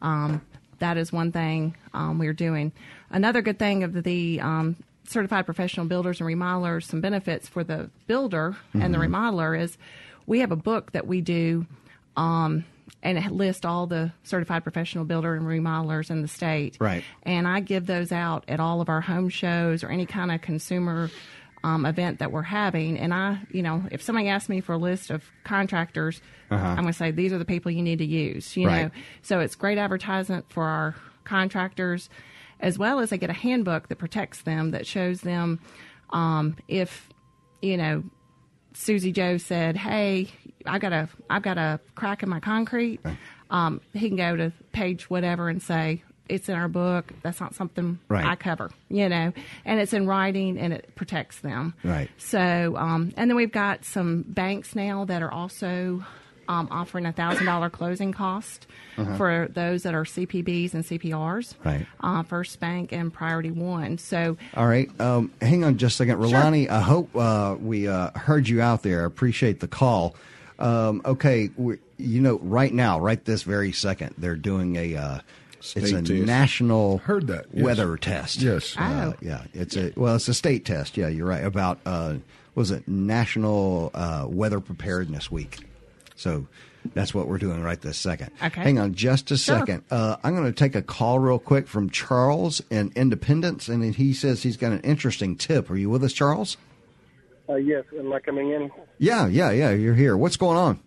But 0.00 0.06
um, 0.06 0.40
that 0.78 0.96
is 0.96 1.12
one 1.12 1.32
thing 1.32 1.76
um, 1.94 2.18
we're 2.18 2.32
doing. 2.32 2.72
Another 3.10 3.42
good 3.42 3.58
thing 3.58 3.82
of 3.84 4.02
the 4.02 4.40
um, 4.40 4.76
certified 5.06 5.44
professional 5.46 5.86
builders 5.86 6.20
and 6.20 6.28
remodelers, 6.28 6.84
some 6.84 7.00
benefits 7.00 7.48
for 7.48 7.62
the 7.64 7.90
builder 8.06 8.56
and 8.72 8.82
Mm-hmm. 8.82 8.92
the 8.92 8.98
remodeler 8.98 9.58
is 9.60 9.76
we 10.26 10.40
have 10.40 10.50
a 10.52 10.56
book 10.56 10.92
that 10.92 11.06
we 11.06 11.20
do 11.20 11.66
um, 12.16 12.64
and 13.02 13.18
it 13.18 13.30
lists 13.30 13.64
all 13.64 13.86
the 13.86 14.12
certified 14.24 14.62
professional 14.64 15.04
builder 15.04 15.34
and 15.34 15.46
remodelers 15.46 16.10
in 16.10 16.22
the 16.22 16.28
state. 16.28 16.76
Right. 16.80 17.04
And 17.22 17.46
I 17.46 17.60
give 17.60 17.86
those 17.86 18.10
out 18.10 18.44
at 18.48 18.58
all 18.58 18.80
of 18.80 18.88
our 18.88 19.00
home 19.02 19.28
shows 19.28 19.84
or 19.84 19.88
any 19.90 20.06
kind 20.06 20.32
of 20.32 20.40
consumer 20.40 21.10
um, 21.66 21.84
event 21.84 22.20
that 22.20 22.30
we're 22.30 22.42
having. 22.42 22.96
And 22.98 23.12
I, 23.12 23.40
you 23.50 23.62
know, 23.62 23.82
if 23.90 24.00
somebody 24.02 24.28
asks 24.28 24.48
me 24.48 24.60
for 24.60 24.72
a 24.74 24.78
list 24.78 25.10
of 25.10 25.24
contractors, 25.44 26.20
I'm 26.50 26.76
going 26.76 26.86
to 26.86 26.92
say 26.92 27.10
these 27.10 27.32
are 27.32 27.38
the 27.38 27.44
people 27.44 27.70
you 27.72 27.82
need 27.82 27.98
to 27.98 28.04
use. 28.06 28.56
You 28.56 28.66
Right. 28.68 28.82
know, 28.84 28.90
so 29.22 29.40
it's 29.40 29.54
great 29.56 29.78
advertisement 29.78 30.46
for 30.48 30.64
our 30.64 30.94
contractors, 31.24 32.08
as 32.60 32.78
well 32.78 33.00
as 33.00 33.10
they 33.10 33.18
get 33.18 33.30
a 33.30 33.34
handbook 33.46 33.88
that 33.88 33.96
protects 33.96 34.42
them 34.42 34.70
that 34.70 34.86
shows 34.86 35.20
them 35.22 35.58
um, 36.10 36.56
if 36.68 37.08
you 37.62 37.76
know 37.76 38.04
Susie 38.74 39.10
Joe 39.12 39.36
said, 39.38 39.76
"Hey, 39.76 40.28
I 40.66 40.78
got 40.78 40.92
a 40.92 41.08
I've 41.28 41.42
got 41.42 41.58
a 41.58 41.80
crack 41.96 42.22
in 42.22 42.28
my 42.28 42.40
concrete." 42.40 43.00
Um, 43.50 43.80
he 43.92 44.08
can 44.08 44.16
go 44.16 44.36
to 44.36 44.52
page 44.72 45.08
whatever 45.10 45.48
and 45.48 45.60
say 45.62 46.02
it's 46.28 46.48
in 46.48 46.54
our 46.54 46.68
book. 46.68 47.12
That's 47.22 47.40
not 47.40 47.54
something 47.54 47.98
Right. 48.08 48.24
I 48.24 48.36
cover, 48.36 48.70
you 48.88 49.08
know, 49.08 49.32
and 49.64 49.80
it's 49.80 49.92
in 49.92 50.06
writing 50.06 50.58
and 50.58 50.72
it 50.72 50.94
protects 50.94 51.40
them. 51.40 51.74
Right. 51.84 52.10
So, 52.18 52.76
um, 52.76 53.12
and 53.16 53.30
then 53.30 53.36
we've 53.36 53.52
got 53.52 53.84
some 53.84 54.22
banks 54.26 54.74
now 54.74 55.04
that 55.06 55.22
are 55.22 55.30
also 55.30 56.04
um, 56.48 56.68
offering 56.70 57.06
a 57.06 57.12
thousand 57.12 57.44
dollar 57.46 57.68
closing 57.68 58.12
cost 58.12 58.66
for 59.16 59.48
those 59.52 59.82
that 59.82 59.94
are 59.94 60.04
CPBs 60.04 60.72
and 60.72 60.84
CPRs. 60.84 61.52
Uh-huh. 61.52 61.70
Right. 61.70 61.86
Uh, 62.00 62.22
First 62.22 62.60
Bank 62.60 62.92
and 62.92 63.12
Priority 63.12 63.50
One. 63.50 63.98
So, 63.98 64.36
All 64.54 64.66
right. 64.66 64.88
Um, 65.00 65.32
hang 65.42 65.64
on 65.64 65.76
just 65.76 65.96
a 65.96 65.98
second. 65.98 66.18
Rolani, 66.18 66.68
I 66.70 66.80
hope 66.80 67.14
uh, 67.14 67.56
we 67.60 67.88
uh, 67.88 68.10
heard 68.16 68.48
you 68.48 68.62
out 68.62 68.82
there. 68.82 69.02
I 69.02 69.06
appreciate 69.06 69.60
the 69.60 69.68
call. 69.68 70.14
Um, 70.58 71.02
okay. 71.04 71.50
You 71.58 72.20
know, 72.20 72.38
right 72.38 72.72
now, 72.72 73.00
right 73.00 73.22
this 73.22 73.42
very 73.42 73.72
second, 73.72 74.14
they're 74.16 74.36
doing 74.36 74.76
a. 74.76 75.22
It's 75.74 75.90
a 75.92 76.02
test. 76.02 76.10
national 76.10 76.98
Heard 76.98 77.26
that, 77.28 77.46
yes. 77.52 77.64
weather 77.64 77.96
test. 77.96 78.42
Yes. 78.42 78.76
Uh, 78.76 79.12
Oh. 79.14 79.18
yeah. 79.22 79.44
It's 79.54 79.76
a 79.76 79.92
well, 79.96 80.16
it's 80.16 80.28
a 80.28 80.34
state 80.34 80.64
test. 80.64 80.96
Yeah, 80.96 81.08
you're 81.08 81.26
right 81.26 81.42
about 81.44 81.78
uh, 81.86 82.16
was 82.54 82.70
it 82.70 82.86
National 82.86 83.90
uh, 83.94 84.26
Weather 84.28 84.60
Preparedness 84.60 85.30
Week. 85.30 85.58
So 86.14 86.46
that's 86.94 87.12
what 87.12 87.26
we're 87.28 87.38
doing 87.38 87.62
right 87.62 87.80
this 87.80 87.98
second. 87.98 88.30
Okay. 88.42 88.60
Hang 88.62 88.78
on 88.78 88.94
just 88.94 89.30
a 89.30 89.36
Sure. 89.36 89.58
second. 89.58 89.82
Uh, 89.90 90.16
I'm 90.22 90.34
going 90.34 90.46
to 90.46 90.52
take 90.52 90.74
a 90.74 90.82
call 90.82 91.18
real 91.18 91.38
quick 91.38 91.66
from 91.68 91.90
Charles 91.90 92.62
in 92.70 92.92
Independence, 92.94 93.68
and 93.68 93.82
he 93.94 94.12
says 94.14 94.42
he's 94.42 94.56
got 94.56 94.72
an 94.72 94.80
interesting 94.80 95.36
tip. 95.36 95.68
Are 95.70 95.76
you 95.76 95.90
with 95.90 96.04
us, 96.04 96.12
Charles? 96.12 96.56
Uh, 97.48 97.56
yes, 97.56 97.84
am 97.98 98.12
I 98.12 98.20
coming 98.20 98.50
in? 98.50 98.70
Yeah, 98.98 99.26
yeah, 99.26 99.50
yeah. 99.50 99.70
You're 99.70 99.94
here. 99.94 100.16
What's 100.16 100.36
going 100.36 100.56
on? 100.56 100.80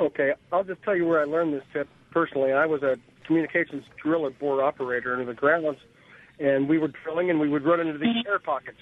Okay, 0.00 0.32
I'll 0.52 0.64
just 0.64 0.82
tell 0.82 0.94
you 0.94 1.06
where 1.06 1.20
I 1.20 1.24
learned 1.24 1.52
this 1.54 1.64
tip 1.72 1.88
personally. 2.12 2.52
I 2.52 2.66
was 2.66 2.82
a 2.82 2.96
communications 3.28 3.84
drill 4.02 4.20
driller 4.20 4.30
bore 4.30 4.64
operator 4.64 5.12
under 5.12 5.26
the 5.26 5.34
grounds, 5.34 5.78
and 6.40 6.68
we 6.68 6.78
were 6.78 6.88
drilling, 6.88 7.30
and 7.30 7.38
we 7.38 7.48
would 7.48 7.64
run 7.64 7.78
into 7.78 7.98
these 7.98 8.16
air 8.26 8.38
pockets, 8.38 8.78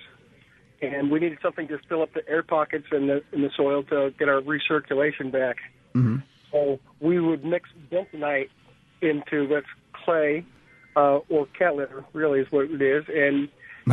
and 0.80 1.10
we 1.10 1.18
needed 1.18 1.38
something 1.42 1.66
to 1.68 1.78
fill 1.88 2.00
up 2.00 2.14
the 2.14 2.26
air 2.28 2.42
pockets 2.42 2.86
in 2.92 3.08
the 3.08 3.22
in 3.32 3.42
the 3.42 3.50
soil 3.56 3.82
to 3.82 4.14
get 4.18 4.28
our 4.28 4.40
recirculation 4.40 5.30
back. 5.30 5.56
Mm-hmm. 5.94 6.18
So 6.52 6.78
we 7.00 7.18
would 7.20 7.44
mix 7.44 7.68
bentonite 7.90 8.48
into 9.02 9.48
what's 9.48 9.66
clay 10.04 10.46
uh, 10.94 11.18
or 11.28 11.46
cat 11.58 11.74
litter, 11.74 12.04
really 12.12 12.40
is 12.40 12.46
what 12.50 12.70
it 12.70 12.80
is, 12.80 13.04
and 13.12 13.48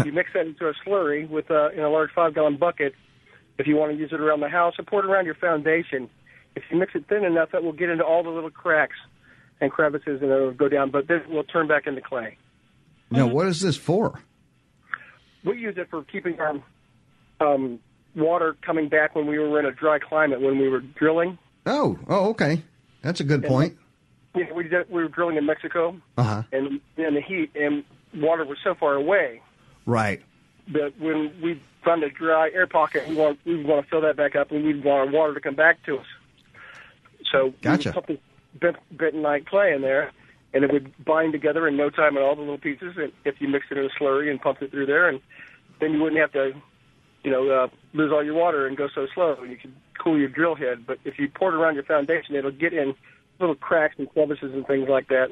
you 0.05 0.11
mix 0.11 0.29
that 0.33 0.45
into 0.45 0.69
a 0.69 0.73
slurry 0.85 1.27
with 1.27 1.49
a, 1.49 1.71
in 1.71 1.81
a 1.81 1.89
large 1.89 2.11
five 2.15 2.35
gallon 2.35 2.57
bucket. 2.57 2.93
If 3.57 3.67
you 3.67 3.75
want 3.75 3.91
to 3.91 3.97
use 3.97 4.11
it 4.13 4.19
around 4.19 4.39
the 4.39 4.49
house, 4.49 4.75
or 4.77 4.85
pour 4.85 5.03
it 5.03 5.05
around 5.05 5.25
your 5.25 5.35
foundation. 5.35 6.09
If 6.55 6.63
you 6.69 6.77
mix 6.77 6.93
it 6.93 7.05
thin 7.09 7.23
enough, 7.23 7.49
that 7.51 7.63
will 7.63 7.73
get 7.73 7.89
into 7.89 8.03
all 8.03 8.21
the 8.21 8.29
little 8.29 8.51
cracks 8.51 8.95
and 9.63 9.71
crevices, 9.71 10.21
and 10.21 10.29
it'll 10.31 10.51
go 10.51 10.69
down. 10.69 10.91
But 10.91 11.07
then 11.07 11.17
it 11.21 11.29
will 11.29 11.43
turn 11.43 11.67
back 11.67 11.87
into 11.87 12.01
clay. 12.01 12.37
Now, 13.09 13.27
what 13.27 13.47
is 13.47 13.61
this 13.61 13.75
for? 13.77 14.19
We 15.43 15.57
use 15.57 15.75
it 15.77 15.89
for 15.89 16.03
keeping 16.03 16.39
our 16.39 16.61
um, 17.39 17.79
water 18.15 18.55
coming 18.61 18.89
back 18.89 19.15
when 19.15 19.27
we 19.27 19.37
were 19.39 19.59
in 19.59 19.65
a 19.65 19.71
dry 19.71 19.99
climate 19.99 20.41
when 20.41 20.57
we 20.59 20.67
were 20.69 20.79
drilling. 20.81 21.37
Oh, 21.65 21.97
oh, 22.07 22.29
okay. 22.29 22.61
That's 23.01 23.19
a 23.19 23.23
good 23.23 23.43
point. 23.43 23.77
Yeah, 24.35 24.51
we 24.53 24.63
did, 24.63 24.89
we 24.89 25.03
were 25.03 25.09
drilling 25.09 25.37
in 25.37 25.45
Mexico, 25.45 25.95
Uh 26.17 26.23
huh. 26.23 26.43
and 26.51 26.79
in 26.97 27.13
the 27.13 27.21
heat, 27.21 27.51
and 27.55 27.83
water 28.15 28.45
was 28.45 28.57
so 28.63 28.73
far 28.73 28.93
away 28.95 29.41
Right. 29.85 30.21
that 30.73 30.93
when 30.99 31.33
we 31.41 31.61
found 31.85 32.03
a 32.03 32.09
dry 32.09 32.49
air 32.51 32.65
pocket, 32.65 33.07
we 33.07 33.15
want 33.15 33.39
we 33.45 33.63
want 33.63 33.85
to 33.85 33.89
fill 33.89 34.01
that 34.01 34.15
back 34.15 34.35
up, 34.35 34.51
and 34.51 34.63
we 34.63 34.73
want 34.79 34.87
our 34.87 35.11
water 35.11 35.33
to 35.35 35.39
come 35.41 35.55
back 35.55 35.83
to 35.85 35.97
us. 35.97 36.05
So 37.31 37.53
Gotcha. 37.61 37.93
would 38.07 38.19
the 38.53 38.59
bent, 38.59 38.77
bentonite 38.95 39.45
clay 39.45 39.73
in 39.73 39.81
there, 39.81 40.11
and 40.53 40.63
it 40.63 40.71
would 40.71 40.93
bind 41.03 41.33
together 41.33 41.67
in 41.67 41.77
no 41.77 41.89
time 41.89 42.17
in 42.17 42.23
all 42.23 42.35
the 42.35 42.41
little 42.41 42.57
pieces. 42.57 42.95
And 42.97 43.11
if 43.25 43.35
you 43.39 43.47
mixed 43.47 43.71
it 43.71 43.77
in 43.77 43.85
a 43.85 43.89
slurry 43.89 44.29
and 44.29 44.39
pumped 44.39 44.61
it 44.61 44.71
through 44.71 44.85
there, 44.85 45.09
and 45.09 45.19
then 45.79 45.93
you 45.93 46.01
wouldn't 46.01 46.21
have 46.21 46.31
to, 46.33 46.53
you 47.23 47.31
know, 47.31 47.49
uh, 47.49 47.67
lose 47.93 48.11
all 48.11 48.23
your 48.23 48.35
water 48.35 48.67
and 48.67 48.77
go 48.77 48.87
so 48.93 49.07
slow. 49.13 49.43
You 49.43 49.57
could 49.57 49.73
cool 50.01 50.17
your 50.17 50.29
drill 50.29 50.55
head. 50.55 50.85
But 50.85 50.99
if 51.05 51.17
you 51.17 51.29
pour 51.29 51.53
it 51.53 51.55
around 51.55 51.75
your 51.75 51.83
foundation, 51.83 52.35
it'll 52.35 52.51
get 52.51 52.73
in 52.73 52.95
little 53.39 53.55
cracks 53.55 53.95
and 53.97 54.09
crevices 54.11 54.53
and 54.53 54.65
things 54.67 54.87
like 54.87 55.07
that, 55.09 55.29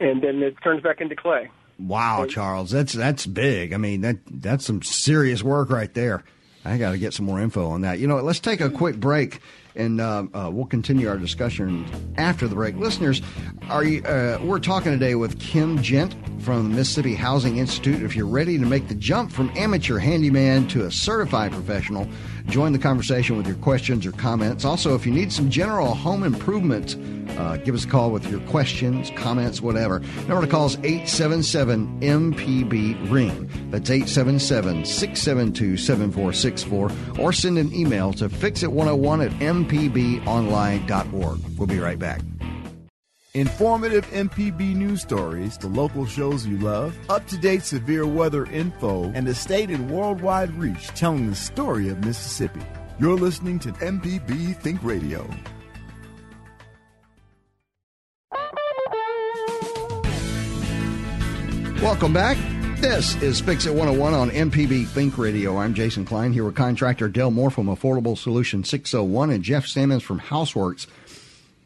and 0.00 0.22
then 0.22 0.42
it 0.42 0.56
turns 0.62 0.82
back 0.82 1.00
into 1.00 1.16
clay. 1.16 1.48
Wow, 1.78 2.26
Charles, 2.26 2.70
that's 2.70 2.92
that's 2.92 3.26
big. 3.26 3.72
I 3.72 3.76
mean, 3.76 4.02
that 4.02 4.18
that's 4.26 4.64
some 4.64 4.82
serious 4.82 5.42
work 5.42 5.70
right 5.70 5.92
there. 5.94 6.22
I 6.64 6.78
got 6.78 6.92
to 6.92 6.98
get 6.98 7.12
some 7.12 7.26
more 7.26 7.40
info 7.40 7.68
on 7.68 7.80
that. 7.80 7.98
You 7.98 8.06
know, 8.06 8.16
let's 8.16 8.38
take 8.38 8.60
a 8.60 8.70
quick 8.70 8.96
break, 8.96 9.40
and 9.74 10.00
uh, 10.00 10.26
uh, 10.32 10.50
we'll 10.52 10.66
continue 10.66 11.08
our 11.08 11.18
discussion 11.18 11.84
after 12.16 12.46
the 12.46 12.54
break. 12.54 12.76
Listeners, 12.76 13.20
are 13.68 13.82
you? 13.84 14.02
Uh, 14.04 14.38
we're 14.42 14.60
talking 14.60 14.92
today 14.92 15.16
with 15.16 15.40
Kim 15.40 15.82
Gent 15.82 16.14
from 16.40 16.70
the 16.70 16.76
Mississippi 16.76 17.14
Housing 17.14 17.56
Institute. 17.56 18.02
If 18.02 18.14
you're 18.14 18.26
ready 18.26 18.58
to 18.58 18.64
make 18.66 18.86
the 18.86 18.94
jump 18.94 19.32
from 19.32 19.50
amateur 19.56 19.98
handyman 19.98 20.68
to 20.68 20.86
a 20.86 20.90
certified 20.90 21.50
professional, 21.52 22.06
join 22.46 22.72
the 22.72 22.78
conversation 22.78 23.36
with 23.36 23.46
your 23.46 23.56
questions 23.56 24.06
or 24.06 24.12
comments. 24.12 24.64
Also, 24.64 24.94
if 24.94 25.04
you 25.06 25.12
need 25.12 25.32
some 25.32 25.50
general 25.50 25.94
home 25.94 26.24
improvement, 26.24 26.96
uh, 27.38 27.56
give 27.58 27.74
us 27.74 27.84
a 27.84 27.88
call 27.88 28.10
with 28.10 28.26
your 28.30 28.40
questions, 28.40 29.10
comments, 29.16 29.60
whatever. 29.60 30.00
Number 30.28 30.40
to 30.42 30.46
call 30.46 30.66
is 30.66 30.76
877 30.78 32.00
MPB 32.00 33.10
Ring. 33.10 33.48
That's 33.70 33.90
877 33.90 34.84
672 34.84 35.76
7464. 35.76 36.90
Or 37.18 37.32
send 37.32 37.58
an 37.58 37.74
email 37.74 38.12
to 38.14 38.28
fixit101 38.28 39.26
at 39.26 39.32
mpbonline.org. 39.40 41.40
We'll 41.58 41.66
be 41.66 41.78
right 41.78 41.98
back. 41.98 42.20
Informative 43.34 44.04
MPB 44.10 44.74
news 44.74 45.00
stories, 45.00 45.56
the 45.56 45.66
local 45.66 46.04
shows 46.04 46.46
you 46.46 46.58
love, 46.58 46.94
up 47.08 47.26
to 47.28 47.38
date 47.38 47.62
severe 47.62 48.06
weather 48.06 48.44
info, 48.44 49.04
and 49.14 49.26
the 49.26 49.34
state 49.34 49.70
and 49.70 49.90
worldwide 49.90 50.52
reach 50.58 50.88
telling 50.88 51.30
the 51.30 51.34
story 51.34 51.88
of 51.88 52.04
Mississippi. 52.04 52.60
You're 52.98 53.16
listening 53.16 53.58
to 53.60 53.72
MPB 53.72 54.60
Think 54.60 54.80
Radio. 54.82 55.26
Welcome 61.82 62.12
back. 62.12 62.36
This 62.82 63.14
is 63.22 63.40
Fix 63.40 63.64
It 63.64 63.70
101 63.70 64.12
on 64.12 64.28
MPB 64.28 64.88
Think 64.88 65.16
Radio. 65.16 65.56
I'm 65.56 65.72
Jason 65.72 66.04
Klein 66.04 66.34
here 66.34 66.44
with 66.44 66.56
contractor 66.56 67.08
Del 67.08 67.30
Moore 67.30 67.50
from 67.50 67.68
Affordable 67.68 68.18
Solution 68.18 68.62
601 68.62 69.30
and 69.30 69.42
Jeff 69.42 69.66
Sammons 69.66 70.02
from 70.02 70.20
Houseworks. 70.20 70.86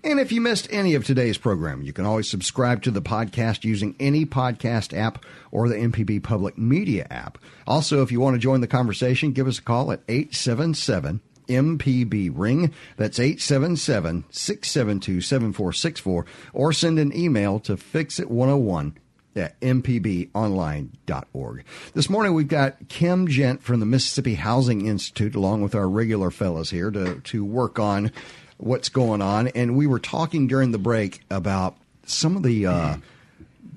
And 0.06 0.20
if 0.20 0.30
you 0.30 0.40
missed 0.40 0.68
any 0.70 0.94
of 0.94 1.04
today's 1.04 1.36
program, 1.36 1.82
you 1.82 1.92
can 1.92 2.06
always 2.06 2.30
subscribe 2.30 2.84
to 2.84 2.92
the 2.92 3.02
podcast 3.02 3.64
using 3.64 3.96
any 3.98 4.24
podcast 4.24 4.96
app 4.96 5.24
or 5.50 5.68
the 5.68 5.74
MPB 5.74 6.22
Public 6.22 6.56
Media 6.56 7.08
app. 7.10 7.38
Also, 7.66 8.02
if 8.02 8.12
you 8.12 8.20
want 8.20 8.34
to 8.34 8.38
join 8.38 8.60
the 8.60 8.68
conversation, 8.68 9.32
give 9.32 9.48
us 9.48 9.58
a 9.58 9.62
call 9.62 9.90
at 9.90 10.02
877 10.08 11.20
MPB 11.48 12.30
Ring. 12.32 12.72
That's 12.96 13.18
877 13.18 14.26
672 14.30 15.22
7464. 15.22 16.26
Or 16.52 16.72
send 16.72 17.00
an 17.00 17.12
email 17.12 17.58
to 17.58 17.74
fixit101 17.74 18.94
at 19.34 19.60
mpbonline.org. 19.60 21.64
This 21.94 22.08
morning 22.08 22.32
we've 22.32 22.46
got 22.46 22.88
Kim 22.88 23.26
Gent 23.26 23.64
from 23.64 23.80
the 23.80 23.86
Mississippi 23.86 24.34
Housing 24.34 24.86
Institute 24.86 25.34
along 25.34 25.62
with 25.62 25.74
our 25.74 25.88
regular 25.88 26.30
fellows 26.30 26.70
here 26.70 26.92
to, 26.92 27.18
to 27.22 27.44
work 27.44 27.80
on 27.80 28.12
what's 28.58 28.88
going 28.88 29.22
on. 29.22 29.48
And 29.48 29.76
we 29.76 29.86
were 29.86 29.98
talking 29.98 30.46
during 30.46 30.72
the 30.72 30.78
break 30.78 31.22
about 31.30 31.76
some 32.06 32.36
of 32.36 32.42
the, 32.42 32.66
uh, 32.66 32.96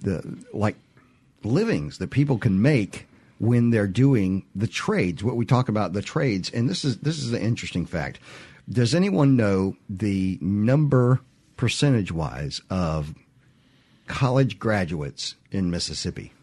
the 0.01 0.37
like 0.53 0.75
livings 1.43 1.97
that 1.97 2.09
people 2.09 2.37
can 2.37 2.61
make 2.61 3.07
when 3.39 3.69
they're 3.69 3.87
doing 3.87 4.45
the 4.53 4.67
trades, 4.67 5.23
what 5.23 5.35
we 5.35 5.45
talk 5.45 5.69
about 5.69 5.93
the 5.93 6.01
trades. 6.01 6.49
And 6.49 6.69
this 6.69 6.83
is, 6.83 6.97
this 6.97 7.19
is 7.19 7.33
an 7.33 7.41
interesting 7.41 7.85
fact. 7.85 8.19
Does 8.69 8.93
anyone 8.93 9.35
know 9.35 9.77
the 9.89 10.37
number 10.41 11.21
percentage 11.57 12.11
wise 12.11 12.61
of 12.69 13.15
college 14.07 14.59
graduates 14.59 15.35
in 15.51 15.71
Mississippi? 15.71 16.33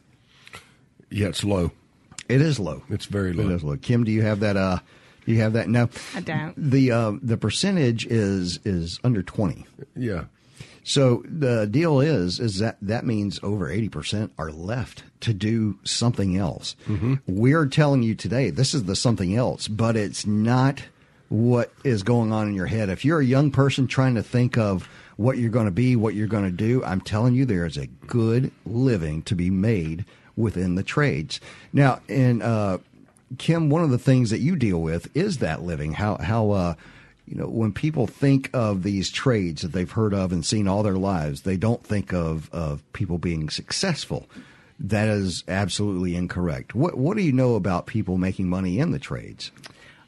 Yeah, 1.10 1.28
it's 1.28 1.44
low. 1.44 1.70
It 2.28 2.40
is 2.40 2.58
low. 2.58 2.82
It's 2.88 3.06
very 3.06 3.32
low. 3.32 3.48
It 3.48 3.54
is 3.54 3.62
low. 3.62 3.76
Kim, 3.76 4.04
do 4.04 4.10
you 4.10 4.22
have 4.22 4.40
that? 4.40 4.56
Uh, 4.56 4.78
you 5.26 5.40
have 5.40 5.52
that? 5.54 5.68
No, 5.68 5.88
I 6.14 6.20
don't. 6.20 6.54
The 6.56 6.92
uh, 6.92 7.12
the 7.22 7.36
percentage 7.36 8.06
is 8.06 8.58
is 8.64 8.98
under 9.04 9.22
twenty. 9.22 9.66
Yeah. 9.94 10.24
So 10.86 11.24
the 11.26 11.66
deal 11.66 11.98
is, 11.98 12.38
is 12.38 12.60
that 12.60 12.76
that 12.80 13.04
means 13.04 13.40
over 13.42 13.68
80% 13.68 14.30
are 14.38 14.52
left 14.52 15.02
to 15.22 15.34
do 15.34 15.80
something 15.82 16.36
else. 16.36 16.76
We're 17.26 17.66
telling 17.66 18.04
you 18.04 18.14
today, 18.14 18.50
this 18.50 18.72
is 18.72 18.84
the 18.84 18.94
something 18.94 19.34
else, 19.34 19.66
but 19.66 19.96
it's 19.96 20.24
not 20.26 20.84
what 21.28 21.72
is 21.82 22.04
going 22.04 22.32
on 22.32 22.46
in 22.46 22.54
your 22.54 22.66
head. 22.66 22.88
If 22.88 23.04
you're 23.04 23.18
a 23.18 23.24
young 23.24 23.50
person 23.50 23.88
trying 23.88 24.14
to 24.14 24.22
think 24.22 24.56
of 24.56 24.88
what 25.16 25.38
you're 25.38 25.50
going 25.50 25.64
to 25.66 25.72
be, 25.72 25.96
what 25.96 26.14
you're 26.14 26.28
going 26.28 26.44
to 26.44 26.50
do, 26.52 26.84
I'm 26.84 27.00
telling 27.00 27.34
you, 27.34 27.44
there 27.44 27.66
is 27.66 27.76
a 27.76 27.88
good 28.06 28.52
living 28.64 29.22
to 29.22 29.34
be 29.34 29.50
made 29.50 30.04
within 30.36 30.76
the 30.76 30.84
trades. 30.84 31.40
Now, 31.72 32.00
in 32.06 32.42
uh, 32.42 32.78
Kim, 33.38 33.70
one 33.70 33.82
of 33.82 33.90
the 33.90 33.98
things 33.98 34.30
that 34.30 34.40
you 34.40 34.56
deal 34.56 34.80
with 34.80 35.14
is 35.16 35.38
that 35.38 35.62
living. 35.62 35.92
How 35.92 36.16
how 36.18 36.50
uh, 36.50 36.74
you 37.26 37.36
know 37.36 37.48
when 37.48 37.72
people 37.72 38.06
think 38.06 38.50
of 38.52 38.82
these 38.82 39.10
trades 39.10 39.62
that 39.62 39.72
they've 39.72 39.90
heard 39.90 40.14
of 40.14 40.32
and 40.32 40.44
seen 40.44 40.68
all 40.68 40.82
their 40.82 40.96
lives, 40.96 41.42
they 41.42 41.56
don't 41.56 41.84
think 41.84 42.12
of 42.12 42.48
of 42.52 42.82
people 42.92 43.18
being 43.18 43.50
successful. 43.50 44.28
That 44.78 45.08
is 45.08 45.42
absolutely 45.48 46.14
incorrect. 46.14 46.74
What 46.74 46.96
what 46.96 47.16
do 47.16 47.22
you 47.22 47.32
know 47.32 47.54
about 47.54 47.86
people 47.86 48.16
making 48.16 48.48
money 48.48 48.78
in 48.78 48.92
the 48.92 48.98
trades? 48.98 49.50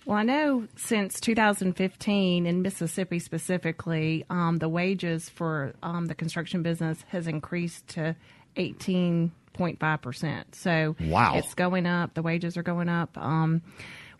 Well, 0.09 0.17
I 0.17 0.23
know 0.23 0.69
since 0.75 1.21
2015 1.21 2.47
in 2.47 2.63
Mississippi 2.63 3.19
specifically, 3.19 4.25
um, 4.31 4.57
the 4.57 4.69
wages 4.69 5.29
for 5.29 5.75
um, 5.83 6.07
the 6.07 6.15
construction 6.15 6.63
business 6.63 7.05
has 7.09 7.27
increased 7.27 7.89
to 7.89 8.17
18 8.57 9.33
0.5%. 9.59 10.45
So 10.53 10.97
wow. 11.01 11.35
it's 11.37 11.55
going 11.55 11.87
up. 11.87 12.15
The 12.15 12.23
wages 12.23 12.57
are 12.57 12.63
going 12.63 12.89
up. 12.89 13.17
Um, 13.19 13.63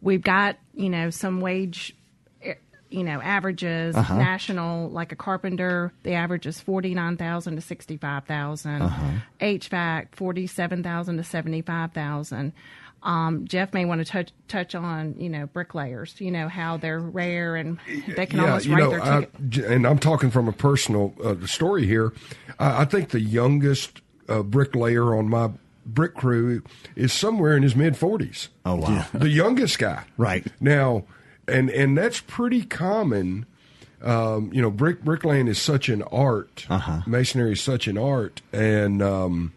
we've 0.01 0.23
got, 0.23 0.57
you 0.75 0.91
know, 0.91 1.11
some 1.11 1.41
wage 1.41 1.97
eh, 2.43 2.55
you 2.91 3.05
know 3.05 3.21
averages 3.21 3.95
uh-huh. 3.95 4.17
national 4.17 4.89
like 4.89 5.13
a 5.13 5.17
carpenter 5.17 5.93
the 6.05 6.15
average 6.15 6.47
is 6.47 6.59
49,000 6.59 7.57
to 7.57 7.61
65,000 7.61 8.81
uh-huh. 8.81 9.11
HVAC 9.41 10.07
47,000 10.15 11.17
to 11.19 11.23
75,000 11.23 12.53
um, 13.03 13.47
Jeff 13.47 13.73
may 13.73 13.85
want 13.85 14.01
to 14.01 14.05
touch 14.05 14.33
touch 14.49 14.75
on 14.75 15.15
you 15.19 15.29
know 15.29 15.47
bricklayers, 15.47 16.15
you 16.19 16.31
know 16.31 16.49
how 16.49 16.77
they're 16.77 16.99
rare 16.99 17.55
and 17.57 17.79
they 18.09 18.27
can 18.27 18.41
yeah, 18.41 18.47
almost 18.47 18.67
write 18.67 18.79
know, 18.79 18.91
their 18.91 19.21
ticket. 19.21 19.71
And 19.71 19.87
I'm 19.87 19.99
talking 19.99 20.31
from 20.31 20.49
a 20.49 20.53
personal 20.53 21.15
uh, 21.23 21.47
story 21.47 21.87
here. 21.87 22.13
I, 22.59 22.83
I, 22.83 22.85
think 22.85 23.11
the 23.11 23.21
youngest 23.21 24.01
uh, 24.29 24.43
bricklayer 24.43 25.15
on 25.17 25.29
my 25.29 25.51
brick 25.87 26.15
crew 26.15 26.63
is 26.97 27.13
somewhere 27.13 27.57
in 27.57 27.63
his 27.63 27.75
mid 27.75 27.95
40s. 27.95 28.49
Oh 28.65 28.77
wow! 28.77 29.07
The 29.15 29.29
youngest 29.31 29.79
guy, 29.79 30.05
Right. 30.17 30.47
now, 30.61 31.05
and 31.47 31.71
and 31.71 31.97
that's 31.97 32.21
pretty 32.21 32.63
common. 32.65 33.47
Um, 34.03 34.51
you 34.53 34.63
know, 34.63 34.71
brick 34.71 35.03
bricklaying 35.03 35.49
is 35.49 35.59
such 35.61 35.89
an 35.89 36.03
art. 36.03 36.67
Uh-huh. 36.69 37.01
Masonry 37.07 37.53
is 37.53 37.61
such 37.61 37.89
an 37.89 37.97
art, 37.99 38.43
and 38.53 39.03
um, 39.03 39.53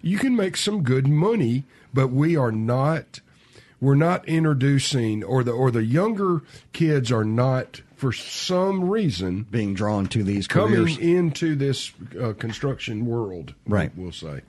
you 0.00 0.18
can 0.18 0.34
make 0.36 0.56
some 0.56 0.82
good 0.82 1.06
money, 1.06 1.64
but 1.92 2.08
we 2.08 2.36
are 2.36 2.52
not. 2.52 3.20
We're 3.82 3.96
not 3.96 4.26
introducing, 4.28 5.24
or 5.24 5.42
the 5.42 5.50
or 5.50 5.72
the 5.72 5.84
younger 5.84 6.42
kids 6.72 7.10
are 7.10 7.24
not, 7.24 7.82
for 7.96 8.12
some 8.12 8.88
reason, 8.88 9.44
Being 9.50 9.74
drawn 9.74 10.06
to 10.06 10.22
these 10.22 10.46
coming 10.46 10.76
careers. 10.76 10.98
into 10.98 11.56
this 11.56 11.90
uh, 12.18 12.32
construction 12.34 13.04
world. 13.06 13.54
Right. 13.66 13.90
we'll 13.96 14.12
say. 14.12 14.42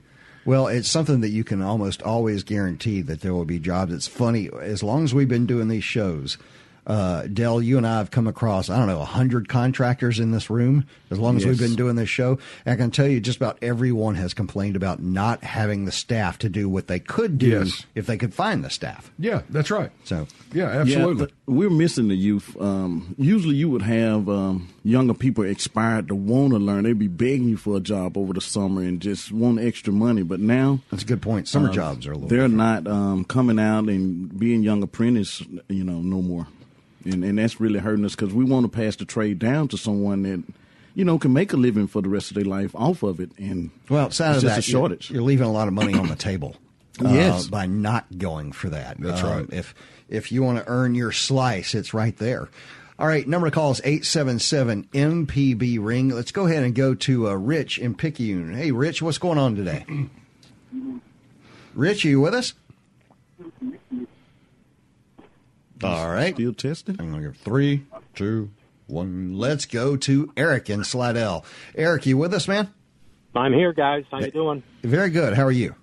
Well, 0.46 0.68
it's 0.68 0.88
something 0.90 1.22
that 1.22 1.30
you 1.30 1.44
can 1.44 1.62
almost 1.63 2.04
always 2.04 2.44
guarantee 2.44 3.02
that 3.02 3.22
there 3.22 3.34
will 3.34 3.46
be 3.46 3.58
jobs. 3.60 3.92
It's 3.94 4.08
funny 4.08 4.50
as 4.62 4.84
long 4.84 5.04
as 5.04 5.13
we've 5.16 5.28
been 5.28 5.46
doing 5.48 5.68
these 5.68 5.84
shows. 5.86 6.38
Uh, 6.86 7.24
Del, 7.28 7.62
you 7.62 7.78
and 7.78 7.88
I 7.88 7.98
have 8.00 8.12
come 8.12 8.28
across 8.28 8.70
I 8.70 8.78
don't 8.78 8.88
know 8.88 9.00
a 9.02 9.06
hundred 9.06 9.48
contractors 9.48 10.20
in 10.20 10.32
this 10.32 10.50
room. 10.50 10.86
As 11.12 11.20
long 11.20 11.38
as 11.38 11.46
we've 11.46 11.60
been 11.60 11.75
doing 11.75 11.96
this 11.96 12.10
show, 12.10 12.40
and 12.66 12.74
I 12.74 12.75
can 12.75 12.90
tell 12.92 13.08
you, 13.08 13.20
just 13.22 13.38
about 13.38 13.58
everyone 13.62 14.16
has 14.16 14.34
complained 14.34 14.75
about 14.75 15.02
not 15.02 15.44
having 15.44 15.86
the 15.86 15.92
staff 15.92 16.40
to 16.40 16.50
do 16.50 16.68
what 16.68 16.88
they 16.88 17.00
could 17.00 17.38
do 17.38 17.50
Yes. 17.50 17.86
if 17.96 18.08
they 18.08 18.18
could 18.18 18.34
find 18.34 18.63
the 18.63 18.70
staff. 18.72 19.12
Yeah, 19.20 19.44
that's 19.50 19.70
right. 19.72 19.92
So, 20.04 20.28
Yeah, 20.54 20.66
absolutely. 20.70 21.13
Yeah, 21.22 21.25
th- 21.28 21.34
we're 21.46 21.70
missing 21.70 22.08
the 22.08 22.16
youth. 22.16 22.60
Um, 22.60 23.13
usually, 23.18 23.56
you 23.56 23.70
would 23.70 23.84
have 23.84 24.28
um, 24.28 24.70
younger 24.84 25.13
people 25.13 25.44
expired 25.44 26.08
to 26.08 26.16
want 26.16 26.52
to 26.54 26.60
learn. 26.60 26.84
They'd 26.84 26.98
be 26.98 27.08
begging 27.08 27.48
you 27.48 27.58
for 27.58 27.78
a 27.78 27.80
job 27.80 28.18
over 28.18 28.34
the 28.34 28.42
summer 28.42 28.82
and 28.82 29.00
just 29.00 29.32
want 29.32 29.60
extra 29.60 29.94
money. 29.94 30.24
But 30.24 30.40
now, 30.40 30.80
that's 30.90 31.04
a 31.04 31.06
good 31.06 31.22
point. 31.22 31.48
Summer 31.48 31.70
uh, 31.70 31.74
jobs 31.74 32.08
are 32.08 32.12
a 32.12 32.16
little. 32.16 32.28
They're 32.28 32.48
different. 32.48 32.56
not 32.86 32.88
um, 32.88 33.24
coming 33.25 33.60
out 33.60 33.88
and 33.88 34.36
being 34.38 34.63
young 34.63 34.82
apprentice. 34.84 35.42
You 35.70 35.84
know, 35.84 36.02
no 36.02 36.22
more, 36.22 36.48
and 37.05 37.24
and 37.24 37.38
that's 37.38 37.60
really 37.60 37.79
hurting 37.79 38.05
us 38.05 38.15
because 38.15 38.33
we 38.33 38.43
want 38.45 38.65
to 38.72 38.75
pass 38.77 38.95
the 38.95 39.05
trade 39.05 39.39
down 39.39 39.67
to 39.69 39.77
someone 39.77 40.24
that. 40.24 40.43
You 40.95 41.03
know, 41.03 41.17
can 41.17 41.34
make 41.34 41.51
a 41.54 41.58
living 41.58 41.88
for 41.88 42.04
the 42.04 42.08
rest 42.10 42.30
of 42.30 42.36
their 42.36 42.45
life 42.45 42.69
off 42.75 43.01
of 43.01 43.19
it, 43.19 43.32
and 43.39 43.71
Well, 43.89 44.04
outside 44.06 44.36
it's 44.36 44.38
of 44.38 44.41
just 44.43 44.56
that, 44.58 44.60
a 44.60 44.62
shortage. 44.62 45.10
You're, 45.10 45.15
you're 45.21 45.23
leaving 45.28 45.47
a 45.47 45.51
lot 45.51 45.67
of 45.67 45.73
money 45.73 45.95
on 45.95 46.08
the 46.08 46.15
table. 46.15 46.56
uh, 47.04 47.10
Yes. 47.10 47.47
by 47.47 47.65
not 47.65 48.19
going 48.19 48.51
for 48.51 48.69
that. 48.69 48.97
That's 48.99 49.23
Um, 49.23 49.30
right. 49.39 49.45
If 49.51 49.73
if 50.08 50.32
you 50.32 50.43
want 50.43 50.60
to 50.60 50.67
earn 50.67 50.93
your 50.93 51.12
slice, 51.12 51.73
it's 51.73 51.95
right 51.95 52.15
there. 52.17 52.47
All 52.99 53.08
right, 53.08 53.28
number 53.28 53.47
to 53.47 53.51
call 53.51 53.71
is 53.71 53.82
eight 53.84 54.06
seven 54.06 54.38
seven 54.38 54.84
MPB 54.93 55.80
ring. 55.84 56.10
Let's 56.10 56.32
go 56.32 56.45
ahead 56.45 56.62
and 56.62 56.75
go 56.75 56.93
to 56.93 57.28
uh, 57.30 57.34
Rich 57.34 57.80
in 57.80 57.95
Picayune. 57.95 58.54
Hey, 58.54 58.69
Rich, 58.69 59.01
what's 59.01 59.17
going 59.17 59.39
on 59.39 59.56
today? 59.56 59.88
Rich, 61.73 62.06
are 62.06 62.10
you 62.10 62.21
with 62.21 62.36
us? 62.36 62.54
All 65.84 66.10
right. 66.10 66.34
still 66.34 66.54
testing. 66.54 66.98
I'm 67.00 67.12
going 67.12 67.24
to 67.24 67.30
give 67.30 67.38
three, 67.38 67.86
two, 68.15 68.52
one. 68.88 69.38
Let's 69.38 69.65
go 69.65 69.96
to 69.98 70.32
Eric 70.38 70.69
in 70.69 70.84
Slidell. 70.84 71.46
Eric, 71.76 72.06
you 72.06 72.17
with 72.17 72.34
us, 72.34 72.48
man? 72.48 72.74
I'm 73.36 73.54
here, 73.54 73.74
guys. 73.74 74.04
How 74.12 74.19
you 74.19 74.32
doing? 74.32 74.63
Very 74.84 75.10
good. 75.10 75.34
How 75.34 75.43
are 75.43 75.52
you? 75.52 75.76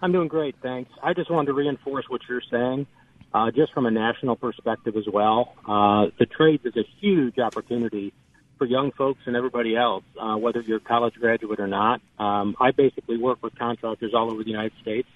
I'm 0.00 0.12
doing 0.12 0.28
great, 0.28 0.54
thanks. 0.62 0.90
I 1.02 1.12
just 1.12 1.30
wanted 1.30 1.46
to 1.46 1.52
reinforce 1.54 2.04
what 2.08 2.20
you're 2.28 2.42
saying, 2.50 2.86
uh, 3.34 3.50
just 3.50 3.72
from 3.72 3.86
a 3.86 3.90
national 3.90 4.36
perspective 4.36 4.96
as 4.96 5.06
well. 5.12 5.54
Uh, 5.66 6.06
the 6.18 6.26
trades 6.26 6.64
is 6.64 6.76
a 6.76 6.84
huge 7.00 7.38
opportunity 7.38 8.12
for 8.58 8.66
young 8.66 8.92
folks 8.92 9.20
and 9.26 9.36
everybody 9.36 9.76
else, 9.76 10.04
uh, 10.20 10.36
whether 10.36 10.60
you're 10.60 10.78
a 10.78 10.80
college 10.80 11.14
graduate 11.14 11.58
or 11.58 11.66
not. 11.66 12.00
Um, 12.18 12.56
I 12.60 12.70
basically 12.70 13.16
work 13.16 13.42
with 13.42 13.56
contractors 13.58 14.12
all 14.14 14.30
over 14.30 14.42
the 14.44 14.50
United 14.50 14.72
States, 14.80 15.08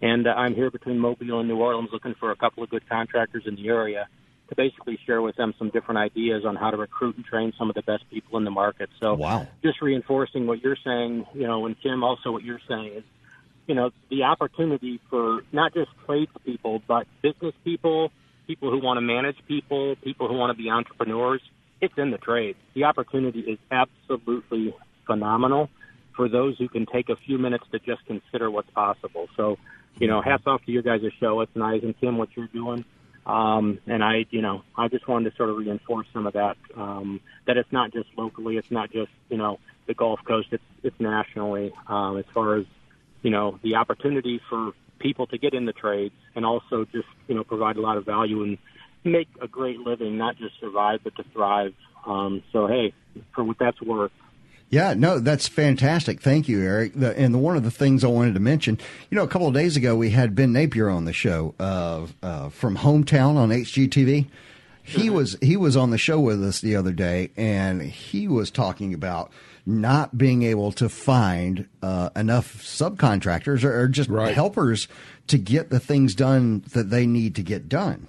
and 0.00 0.26
uh, 0.26 0.30
I'm 0.30 0.54
here 0.54 0.70
between 0.70 0.98
Mobile 0.98 1.40
and 1.40 1.48
New 1.48 1.56
Orleans 1.56 1.90
looking 1.92 2.14
for 2.18 2.30
a 2.30 2.36
couple 2.36 2.62
of 2.62 2.70
good 2.70 2.88
contractors 2.88 3.44
in 3.46 3.56
the 3.56 3.68
area 3.68 4.08
to 4.48 4.54
basically 4.54 4.98
share 5.04 5.20
with 5.20 5.36
them 5.36 5.52
some 5.58 5.70
different 5.70 5.98
ideas 5.98 6.44
on 6.46 6.56
how 6.56 6.70
to 6.70 6.76
recruit 6.76 7.16
and 7.16 7.24
train 7.24 7.52
some 7.58 7.68
of 7.68 7.74
the 7.74 7.82
best 7.82 8.08
people 8.10 8.38
in 8.38 8.44
the 8.44 8.50
market. 8.50 8.88
So, 8.98 9.14
Wow. 9.14 9.46
just 9.62 9.82
reinforcing 9.82 10.46
what 10.46 10.62
you're 10.62 10.78
saying, 10.82 11.26
you 11.34 11.46
know, 11.46 11.66
and 11.66 11.78
Kim, 11.82 12.02
also 12.02 12.32
what 12.32 12.42
you're 12.42 12.60
saying 12.66 12.94
is 12.94 13.04
you 13.68 13.74
know, 13.74 13.90
the 14.10 14.24
opportunity 14.24 14.98
for 15.10 15.42
not 15.52 15.74
just 15.74 15.90
tradespeople, 16.06 16.82
but 16.88 17.06
business 17.22 17.54
people, 17.62 18.10
people 18.46 18.70
who 18.70 18.78
want 18.78 18.96
to 18.96 19.02
manage 19.02 19.36
people, 19.46 19.94
people 20.02 20.26
who 20.26 20.34
want 20.34 20.56
to 20.56 20.60
be 20.60 20.70
entrepreneurs. 20.70 21.42
It's 21.80 21.94
in 21.98 22.10
the 22.10 22.18
trades. 22.18 22.58
The 22.74 22.84
opportunity 22.84 23.40
is 23.40 23.58
absolutely 23.70 24.74
phenomenal 25.06 25.68
for 26.16 26.28
those 26.28 26.56
who 26.58 26.68
can 26.68 26.86
take 26.86 27.10
a 27.10 27.16
few 27.26 27.38
minutes 27.38 27.64
to 27.70 27.78
just 27.78 28.04
consider 28.06 28.50
what's 28.50 28.70
possible. 28.70 29.28
So, 29.36 29.58
you 29.98 30.06
know, 30.06 30.20
hats 30.20 30.44
off 30.46 30.64
to 30.64 30.72
your 30.72 30.82
guys' 30.82 31.02
show. 31.20 31.40
It's 31.40 31.54
nice, 31.54 31.82
and 31.82 31.94
Tim, 32.00 32.18
what 32.18 32.28
you're 32.36 32.48
doing. 32.48 32.84
Um, 33.26 33.78
and 33.86 34.02
I, 34.02 34.24
you 34.30 34.40
know, 34.40 34.62
I 34.76 34.88
just 34.88 35.06
wanted 35.06 35.30
to 35.30 35.36
sort 35.36 35.50
of 35.50 35.56
reinforce 35.56 36.06
some 36.14 36.26
of 36.26 36.32
that. 36.32 36.56
Um, 36.74 37.20
that 37.46 37.58
it's 37.58 37.70
not 37.70 37.92
just 37.92 38.08
locally, 38.16 38.56
it's 38.56 38.70
not 38.70 38.90
just 38.90 39.10
you 39.28 39.36
know 39.36 39.58
the 39.86 39.94
Gulf 39.94 40.20
Coast. 40.26 40.48
It's 40.50 40.64
it's 40.82 40.98
nationally 40.98 41.72
um, 41.88 42.16
as 42.16 42.24
far 42.32 42.56
as 42.56 42.64
you 43.22 43.30
know 43.30 43.58
the 43.62 43.74
opportunity 43.74 44.40
for 44.48 44.72
people 44.98 45.26
to 45.28 45.38
get 45.38 45.54
in 45.54 45.64
the 45.64 45.72
trades 45.72 46.14
and 46.34 46.44
also 46.44 46.86
just 46.86 47.06
you 47.26 47.34
know 47.34 47.44
provide 47.44 47.76
a 47.76 47.80
lot 47.80 47.98
of 47.98 48.06
value 48.06 48.42
and 48.42 48.58
make 49.04 49.28
a 49.42 49.46
great 49.46 49.78
living, 49.78 50.16
not 50.16 50.36
just 50.38 50.58
survive 50.58 51.00
but 51.04 51.14
to 51.16 51.24
thrive. 51.34 51.74
Um, 52.06 52.42
so 52.52 52.66
hey, 52.66 52.94
for 53.34 53.44
what 53.44 53.58
that's 53.58 53.80
worth, 53.82 54.12
Yeah, 54.70 54.92
no, 54.94 55.18
that's 55.18 55.48
fantastic. 55.48 56.20
Thank 56.20 56.46
you, 56.48 56.60
Eric. 56.60 56.92
The, 56.94 57.18
and 57.18 57.32
the, 57.32 57.38
one 57.38 57.56
of 57.56 57.62
the 57.64 57.70
things 57.70 58.04
I 58.04 58.08
wanted 58.08 58.34
to 58.34 58.40
mention, 58.40 58.78
you 59.10 59.16
know, 59.16 59.22
a 59.24 59.28
couple 59.28 59.48
of 59.48 59.54
days 59.54 59.76
ago 59.78 59.96
we 59.96 60.10
had 60.10 60.34
Ben 60.34 60.52
Napier 60.52 60.90
on 60.90 61.06
the 61.06 61.12
show 61.14 61.54
uh, 61.58 62.06
uh, 62.22 62.48
from 62.50 62.76
Hometown 62.76 63.36
on 63.36 63.48
HGTV. 63.48 64.26
He 64.82 65.10
was 65.10 65.36
he 65.42 65.56
was 65.58 65.76
on 65.76 65.90
the 65.90 65.98
show 65.98 66.18
with 66.18 66.42
us 66.42 66.60
the 66.62 66.74
other 66.76 66.92
day, 66.92 67.30
and 67.36 67.82
he 67.82 68.26
was 68.26 68.50
talking 68.50 68.94
about 68.94 69.30
not 69.66 70.16
being 70.16 70.42
able 70.42 70.72
to 70.72 70.88
find 70.88 71.68
uh, 71.82 72.08
enough 72.16 72.62
subcontractors 72.62 73.64
or, 73.64 73.80
or 73.82 73.88
just 73.88 74.08
Right. 74.08 74.34
helpers 74.34 74.88
to 75.26 75.36
get 75.36 75.68
the 75.68 75.78
things 75.80 76.14
done 76.14 76.62
that 76.72 76.88
they 76.88 77.06
need 77.06 77.34
to 77.34 77.42
get 77.42 77.68
done. 77.68 78.08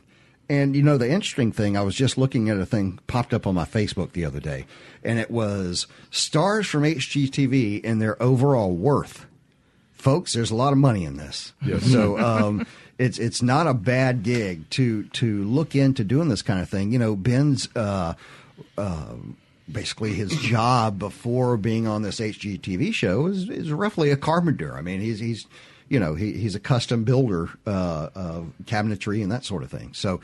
And 0.50 0.76
you 0.76 0.82
know, 0.82 0.98
the 0.98 1.10
interesting 1.10 1.52
thing, 1.52 1.78
I 1.78 1.82
was 1.82 1.96
just 1.96 2.18
looking 2.18 2.50
at 2.50 2.58
a 2.58 2.66
thing 2.66 3.00
popped 3.06 3.34
up 3.34 3.46
on 3.46 3.54
my 3.54 3.66
Facebook 3.66 4.14
the 4.14 4.26
other 4.26 4.40
day, 4.40 4.66
and 5.04 5.20
it 5.20 5.30
was 5.30 5.86
stars 6.10 6.66
from 6.66 6.84
HGTV 6.84 7.82
and 7.84 8.02
their 8.02 8.22
overall 8.22 8.72
worth. 8.72 9.28
Folks, 9.94 10.34
there's 10.34 10.50
a 10.50 10.56
lot 10.56 10.72
of 10.72 10.80
money 10.80 11.06
in 11.06 11.18
this. 11.18 11.54
So 11.80 12.18
um, 12.18 12.66
it's 12.98 13.20
it's 13.20 13.44
not 13.44 13.68
a 13.68 13.76
bad 13.76 14.24
gig 14.24 14.68
to 14.72 15.04
to 15.04 15.44
look 15.44 15.76
into 15.76 16.04
doing 16.04 16.30
this 16.30 16.42
kind 16.42 16.62
of 16.62 16.70
thing. 16.70 16.92
You 16.92 17.00
know, 17.00 17.16
Ben's 17.16 17.70
uh, 17.76 18.16
uh, 18.76 19.16
basically 19.72 20.14
his 20.14 20.36
job 20.42 20.98
before 20.98 21.58
being 21.58 21.86
on 21.86 22.02
this 22.02 22.20
HGTV 22.20 22.94
show 22.94 23.28
is, 23.28 23.50
is 23.50 23.72
roughly 23.72 24.10
a 24.10 24.18
carpenter. 24.18 24.76
I 24.76 24.82
mean, 24.82 25.00
he's 25.00 25.20
he's 25.20 25.46
you 25.90 26.00
know 26.00 26.16
he, 26.16 26.34
he's 26.34 26.56
a 26.56 26.60
custom 26.60 27.04
builder 27.04 27.50
uh, 27.68 28.10
of 28.16 28.54
cabinetry 28.66 29.22
and 29.22 29.32
that 29.32 29.46
sort 29.46 29.64
of 29.64 29.72
thing. 29.72 29.92
So. 29.94 30.22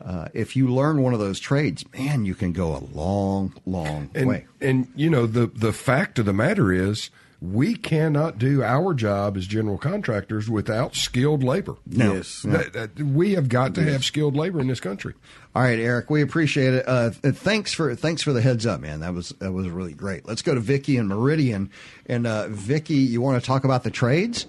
Uh, 0.00 0.28
if 0.32 0.54
you 0.54 0.68
learn 0.68 1.02
one 1.02 1.12
of 1.12 1.18
those 1.18 1.40
trades, 1.40 1.84
man, 1.92 2.24
you 2.24 2.32
can 2.32 2.52
go 2.52 2.76
a 2.76 2.78
long, 2.96 3.52
long 3.66 4.08
and, 4.14 4.28
way. 4.28 4.46
And 4.60 4.86
you 4.94 5.10
know 5.10 5.26
the 5.26 5.48
the 5.48 5.72
fact 5.72 6.20
of 6.20 6.24
the 6.24 6.32
matter 6.32 6.70
is, 6.72 7.10
we 7.40 7.74
cannot 7.74 8.38
do 8.38 8.62
our 8.62 8.94
job 8.94 9.36
as 9.36 9.44
general 9.46 9.76
contractors 9.76 10.48
without 10.48 10.94
skilled 10.94 11.42
labor. 11.42 11.74
No. 11.84 12.14
Yes. 12.14 12.42
That- 12.42 12.72
that- 12.74 13.00
we 13.00 13.32
have 13.34 13.48
got 13.48 13.74
to 13.74 13.82
have 13.82 14.04
skilled 14.04 14.36
labor 14.36 14.60
in 14.60 14.68
this 14.68 14.78
country. 14.78 15.14
All 15.54 15.62
right, 15.62 15.80
Eric, 15.80 16.10
we 16.10 16.22
appreciate 16.22 16.74
it. 16.74 16.86
Uh, 16.86 17.10
thanks 17.10 17.72
for 17.72 17.92
thanks 17.96 18.22
for 18.22 18.32
the 18.32 18.40
heads 18.40 18.66
up, 18.66 18.80
man. 18.80 19.00
That 19.00 19.14
was 19.14 19.30
that 19.40 19.50
was 19.50 19.68
really 19.68 19.94
great. 19.94 20.26
Let's 20.26 20.42
go 20.42 20.54
to 20.54 20.60
Vicky 20.60 20.96
and 20.96 21.08
Meridian. 21.08 21.70
And 22.06 22.24
uh, 22.24 22.46
Vicky, 22.50 22.94
you 22.94 23.20
want 23.20 23.42
to 23.42 23.44
talk 23.44 23.64
about 23.64 23.82
the 23.82 23.90
trades? 23.90 24.46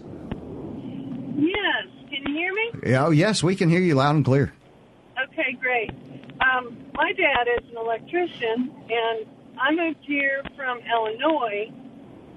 Yes. 1.37 1.87
Can 2.09 2.21
you 2.27 2.33
hear 2.35 2.53
me? 2.53 2.68
Yeah, 2.68 2.68
oh, 2.87 3.11
yes, 3.11 3.43
we 3.43 3.55
can 3.55 3.69
hear 3.69 3.79
you 3.81 3.95
loud 3.95 4.15
and 4.15 4.25
clear. 4.25 4.53
Okay, 5.31 5.53
great. 5.59 5.91
Um, 6.41 6.77
my 6.93 7.11
dad 7.13 7.47
is 7.57 7.69
an 7.69 7.77
electrician, 7.77 8.71
and 8.89 9.27
I 9.59 9.71
moved 9.71 9.99
here 10.01 10.41
from 10.55 10.79
Illinois. 10.79 11.71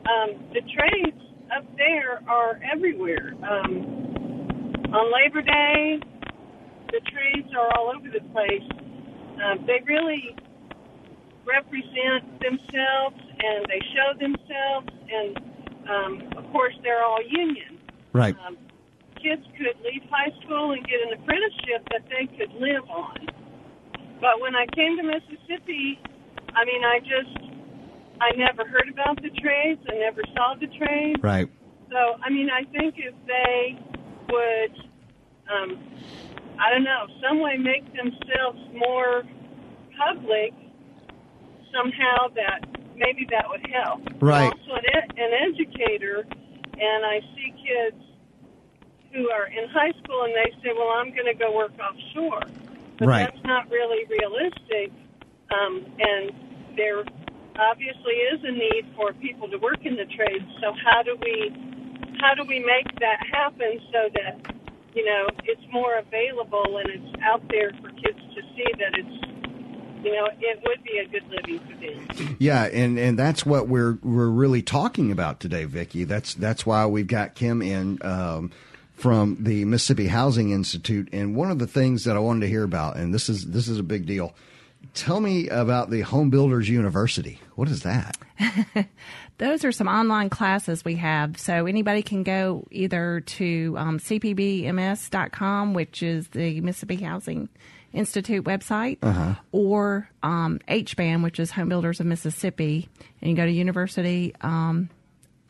Um, 0.06 0.44
the 0.52 0.60
trades 0.62 1.22
up 1.56 1.64
there 1.76 2.22
are 2.28 2.60
everywhere. 2.72 3.34
Um, 3.42 4.82
on 4.92 5.12
Labor 5.12 5.42
Day, 5.42 6.00
the 6.90 7.00
trades 7.10 7.48
are 7.56 7.68
all 7.76 7.92
over 7.96 8.08
the 8.08 8.20
place. 8.32 8.62
Um, 9.42 9.64
they 9.66 9.80
really 9.86 10.34
represent 11.46 12.40
themselves, 12.40 13.16
and 13.18 13.66
they 13.68 13.80
show 13.94 14.18
themselves, 14.18 14.88
and 15.10 15.36
um, 15.88 16.22
of 16.36 16.50
course, 16.52 16.74
they're 16.82 17.04
all 17.04 17.22
union. 17.22 17.78
Right. 18.12 18.36
Um, 18.46 18.56
kids 19.22 19.46
could 19.56 19.78
leave 19.86 20.02
high 20.10 20.34
school 20.42 20.72
and 20.72 20.82
get 20.84 21.00
an 21.06 21.14
apprenticeship 21.14 21.86
that 21.94 22.02
they 22.10 22.26
could 22.36 22.52
live 22.58 22.84
on. 22.90 23.26
But 24.20 24.40
when 24.40 24.54
I 24.54 24.66
came 24.74 24.96
to 24.98 25.02
Mississippi, 25.02 25.98
I 26.54 26.64
mean, 26.64 26.82
I 26.84 26.98
just, 27.00 27.34
I 28.20 28.34
never 28.36 28.68
heard 28.68 28.88
about 28.90 29.22
the 29.22 29.30
trades. 29.40 29.80
I 29.88 29.98
never 29.98 30.22
saw 30.34 30.54
the 30.58 30.66
trades. 30.78 31.18
Right. 31.22 31.48
So, 31.90 32.18
I 32.22 32.30
mean, 32.30 32.48
I 32.50 32.64
think 32.70 32.94
if 32.98 33.14
they 33.26 33.78
would, 34.28 34.74
um, 35.50 35.78
I 36.58 36.70
don't 36.70 36.84
know, 36.84 37.06
some 37.22 37.40
way 37.40 37.56
make 37.56 37.84
themselves 37.94 38.60
more 38.74 39.22
public, 39.98 40.54
somehow 41.74 42.28
that 42.34 42.64
maybe 42.96 43.26
that 43.30 43.44
would 43.48 43.64
help. 43.72 44.02
Right. 44.20 44.46
I'm 44.46 44.52
also 44.52 44.74
an, 44.74 44.86
ed- 44.94 45.14
an 45.16 45.32
educator, 45.50 46.24
and 46.78 47.04
I 47.04 47.20
see 47.34 47.52
kids 47.58 48.11
who 49.12 49.30
are 49.30 49.46
in 49.46 49.68
high 49.70 49.92
school 50.02 50.24
and 50.24 50.32
they 50.34 50.50
say, 50.62 50.72
"Well, 50.74 50.88
I'm 50.96 51.10
going 51.10 51.26
to 51.26 51.34
go 51.34 51.54
work 51.54 51.72
offshore," 51.78 52.42
but 52.98 53.08
Right. 53.08 53.28
that's 53.30 53.44
not 53.44 53.70
really 53.70 54.04
realistic. 54.06 54.92
Um, 55.50 55.84
and 56.00 56.32
there 56.76 57.04
obviously 57.58 58.14
is 58.32 58.40
a 58.44 58.52
need 58.52 58.86
for 58.96 59.12
people 59.14 59.48
to 59.48 59.58
work 59.58 59.84
in 59.84 59.96
the 59.96 60.06
trades. 60.06 60.44
So 60.60 60.72
how 60.84 61.02
do 61.02 61.16
we 61.20 61.52
how 62.20 62.34
do 62.34 62.44
we 62.44 62.58
make 62.60 62.86
that 63.00 63.18
happen 63.30 63.80
so 63.92 64.08
that 64.14 64.54
you 64.94 65.04
know 65.04 65.26
it's 65.44 65.62
more 65.72 65.98
available 65.98 66.78
and 66.78 66.88
it's 66.90 67.22
out 67.22 67.42
there 67.50 67.72
for 67.80 67.90
kids 67.90 68.18
to 68.34 68.42
see 68.56 68.70
that 68.78 68.96
it's 68.96 70.04
you 70.04 70.12
know 70.12 70.28
it 70.40 70.62
would 70.66 70.82
be 70.82 70.98
a 70.98 71.06
good 71.08 71.24
living 71.28 71.60
for 71.60 71.76
them. 71.76 72.36
Yeah, 72.38 72.64
and, 72.64 72.98
and 72.98 73.18
that's 73.18 73.44
what 73.46 73.68
we're 73.68 73.98
we're 74.02 74.28
really 74.28 74.62
talking 74.62 75.12
about 75.12 75.40
today, 75.40 75.64
Vicky. 75.64 76.04
That's 76.04 76.34
that's 76.34 76.64
why 76.66 76.86
we've 76.86 77.06
got 77.06 77.34
Kim 77.34 77.60
in 77.62 77.98
um, 78.02 78.50
from 78.94 79.36
the 79.40 79.64
Mississippi 79.64 80.06
Housing 80.06 80.50
Institute. 80.50 81.08
And 81.12 81.34
one 81.34 81.50
of 81.50 81.58
the 81.58 81.66
things 81.66 82.04
that 82.04 82.16
I 82.16 82.20
wanted 82.20 82.40
to 82.40 82.48
hear 82.48 82.64
about, 82.64 82.96
and 82.96 83.12
this 83.12 83.28
is 83.28 83.46
this 83.46 83.68
is 83.68 83.78
a 83.78 83.82
big 83.82 84.06
deal. 84.06 84.34
Tell 84.94 85.20
me 85.20 85.48
about 85.48 85.90
the 85.90 86.00
Home 86.02 86.28
Builders 86.30 86.68
University. 86.68 87.40
What 87.54 87.68
is 87.68 87.82
that? 87.82 88.16
Those 89.38 89.64
are 89.64 89.72
some 89.72 89.88
online 89.88 90.28
classes 90.28 90.84
we 90.84 90.96
have. 90.96 91.38
So 91.38 91.66
anybody 91.66 92.02
can 92.02 92.22
go 92.22 92.66
either 92.70 93.20
to 93.20 93.74
um, 93.78 93.98
cpbms.com, 93.98 95.74
which 95.74 96.02
is 96.02 96.28
the 96.28 96.60
Mississippi 96.60 96.96
Housing 96.96 97.48
Institute 97.92 98.44
website, 98.44 98.98
or 99.52 100.08
um, 100.22 100.58
HBAM, 100.68 101.22
which 101.22 101.38
is 101.38 101.50
Home 101.52 101.68
Builders 101.68 102.00
of 102.00 102.06
Mississippi, 102.06 102.88
and 103.20 103.30
you 103.30 103.36
go 103.36 103.44
to 103.44 103.52
University. 103.52 104.34
Um, 104.40 104.88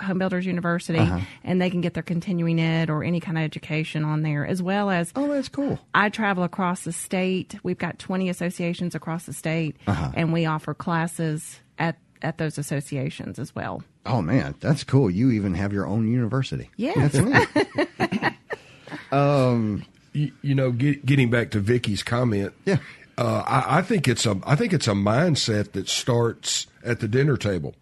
Home 0.00 0.18
Builders 0.18 0.46
University, 0.46 1.06
and 1.44 1.60
they 1.60 1.70
can 1.70 1.80
get 1.80 1.94
their 1.94 2.02
continuing 2.02 2.60
ed 2.60 2.90
or 2.90 3.04
any 3.04 3.20
kind 3.20 3.38
of 3.38 3.44
education 3.44 4.04
on 4.04 4.22
there, 4.22 4.46
as 4.46 4.62
well 4.62 4.90
as 4.90 5.12
Oh, 5.14 5.28
that's 5.28 5.48
cool. 5.48 5.78
I 5.94 6.08
travel 6.08 6.42
across 6.44 6.82
the 6.84 6.92
state. 6.92 7.54
We've 7.62 7.78
got 7.78 7.98
20 7.98 8.28
associations 8.28 8.94
across 8.94 9.26
the 9.26 9.32
state, 9.32 9.76
Uh-huh. 9.86 10.10
and 10.14 10.32
we 10.32 10.46
offer 10.46 10.74
classes 10.74 11.60
at, 11.78 11.98
at 12.22 12.38
those 12.38 12.58
associations 12.58 13.38
as 13.38 13.54
well. 13.54 13.82
Oh 14.04 14.20
man, 14.22 14.56
that's 14.60 14.82
cool. 14.82 15.08
You 15.10 15.30
even 15.30 15.54
have 15.54 15.72
your 15.72 15.86
own 15.86 16.10
university. 16.10 16.70
Yes. 16.76 17.14
you, 19.12 20.32
you 20.42 20.54
know, 20.54 20.70
get, 20.72 21.04
getting 21.06 21.30
back 21.30 21.50
to 21.52 21.60
Vicky's 21.60 22.02
comment, 22.02 22.52
Yeah. 22.64 22.78
uh, 23.18 23.42
I, 23.46 23.78
I 23.78 23.82
think 23.82 24.08
it's 24.08 24.26
a 24.26 24.38
I 24.44 24.56
think 24.56 24.72
it's 24.72 24.88
a 24.88 24.92
mindset 24.92 25.72
that 25.72 25.88
starts 25.88 26.66
at 26.84 27.00
the 27.00 27.08
dinner 27.08 27.36
table. 27.36 27.74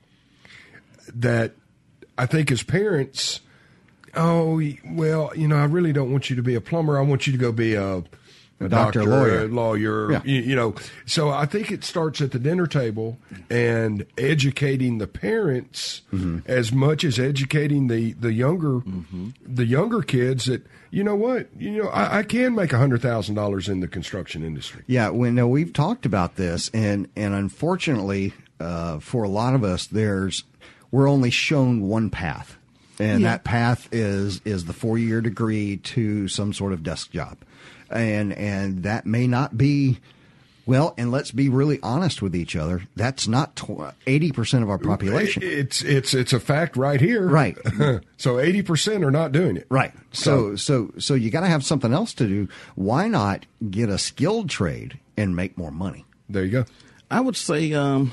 That 1.15 1.55
I 2.23 2.27
think 2.27 2.51
as 2.53 2.63
parents, 2.63 3.41
oh 4.15 4.61
well, 4.85 5.33
you 5.37 5.49
know, 5.49 5.57
I 5.57 5.65
really 5.65 5.93
don't 5.93 6.11
want 6.13 6.31
you 6.31 6.37
to 6.37 6.43
be 6.43 6.55
a 6.55 6.61
plumber. 6.61 6.99
I 6.99 7.03
want 7.03 7.27
you 7.27 7.33
to 7.33 7.39
go 7.39 7.53
be 7.53 7.75
a 7.75 8.03
a 8.63 8.69
doctor, 8.69 8.99
doctor, 9.01 9.05
lawyer. 9.07 9.45
a 9.45 9.49
lawyer, 9.49 10.13
Yeah. 10.13 10.21
you, 10.23 10.43
you 10.43 10.55
know. 10.55 10.75
So 11.07 11.31
I 11.31 11.47
think 11.47 11.71
it 11.71 11.83
starts 11.83 12.21
at 12.21 12.33
the 12.33 12.39
dinner 12.39 12.67
table 12.67 13.17
and 13.49 14.05
educating 14.19 14.99
the 14.99 15.07
parents 15.07 16.03
Mm-hmm. 16.13 16.41
as 16.45 16.71
much 16.71 17.03
as 17.05 17.19
educating 17.19 17.87
the 17.89 18.13
the 18.13 18.33
younger 18.35 18.83
the 19.47 19.65
younger 19.65 20.03
kids 20.03 20.45
that 20.45 20.63
you 20.91 21.03
know 21.05 21.15
what 21.15 21.49
you 21.59 21.71
know 21.83 21.89
I, 21.89 22.19
I 22.19 22.23
can 22.23 22.55
make 22.55 22.73
a 22.75 22.79
hundred 22.79 23.01
thousand 23.01 23.35
dollars 23.37 23.67
in 23.69 23.81
the 23.81 23.89
construction 23.89 24.45
industry. 24.45 24.83
Yeah, 24.87 25.09
we 25.11 25.31
no, 25.31 25.49
we've 25.49 25.73
talked 25.73 26.05
about 26.05 26.37
this, 26.37 26.69
and 26.75 27.09
and 27.17 27.33
unfortunately, 27.33 28.35
uh, 28.59 28.99
for 28.99 29.23
a 29.23 29.29
lot 29.31 29.55
of 29.55 29.65
us, 29.65 29.87
there's 29.87 30.45
we're 30.91 31.09
only 31.09 31.31
shown 31.31 31.83
one 31.83 32.11
path, 32.11 32.57
and 32.99 33.25
that 33.25 33.45
path 33.45 33.89
is 33.93 34.41
is 34.45 34.65
the 34.65 34.73
four 34.73 34.99
year 34.99 35.21
degree 35.21 35.79
to 35.79 36.29
some 36.29 36.53
sort 36.53 36.73
of 36.73 36.83
desk 36.83 37.11
job, 37.13 37.39
and 37.89 38.33
and 38.33 38.83
that 38.83 39.07
may 39.07 39.27
not 39.27 39.57
be. 39.57 39.99
Well, 40.67 40.95
and 40.97 41.11
let's 41.11 41.33
be 41.33 41.49
really 41.49 41.81
honest 41.83 42.23
with 42.23 42.37
each 42.37 42.55
other. 42.55 42.83
That's 42.95 43.27
not 43.27 43.61
eighty 44.07 44.31
percent 44.31 44.63
of 44.63 44.71
our 44.71 44.79
population. 44.79 45.43
It's 45.45 45.83
it's 45.83 46.15
it's 46.15 46.33
a 46.33 46.39
fact 46.39 46.77
right 46.77 47.01
here. 47.01 47.27
Right. 47.27 47.57
so 48.19 48.39
eighty 48.39 48.63
percent 48.63 49.03
are 49.03 49.11
not 49.11 49.33
doing 49.33 49.57
it. 49.57 49.67
Right. 49.69 49.93
So 50.13 50.55
so 50.55 50.93
so 50.99 51.15
you 51.15 51.31
got 51.31 51.41
to 51.41 51.49
have 51.49 51.65
something 51.65 51.93
else 51.93 52.15
to 52.15 52.27
do. 52.29 52.49
Why 52.77 53.09
not 53.09 53.47
get 53.69 53.89
a 53.89 53.99
skilled 53.99 54.49
trade 54.49 55.01
and 55.17 55.35
make 55.35 55.59
more 55.59 55.73
money? 55.73 56.05
There 56.29 56.45
you 56.45 56.53
go. 56.53 56.65
I 57.11 57.21
would 57.21 57.37
say, 57.37 57.73
um, 57.73 58.13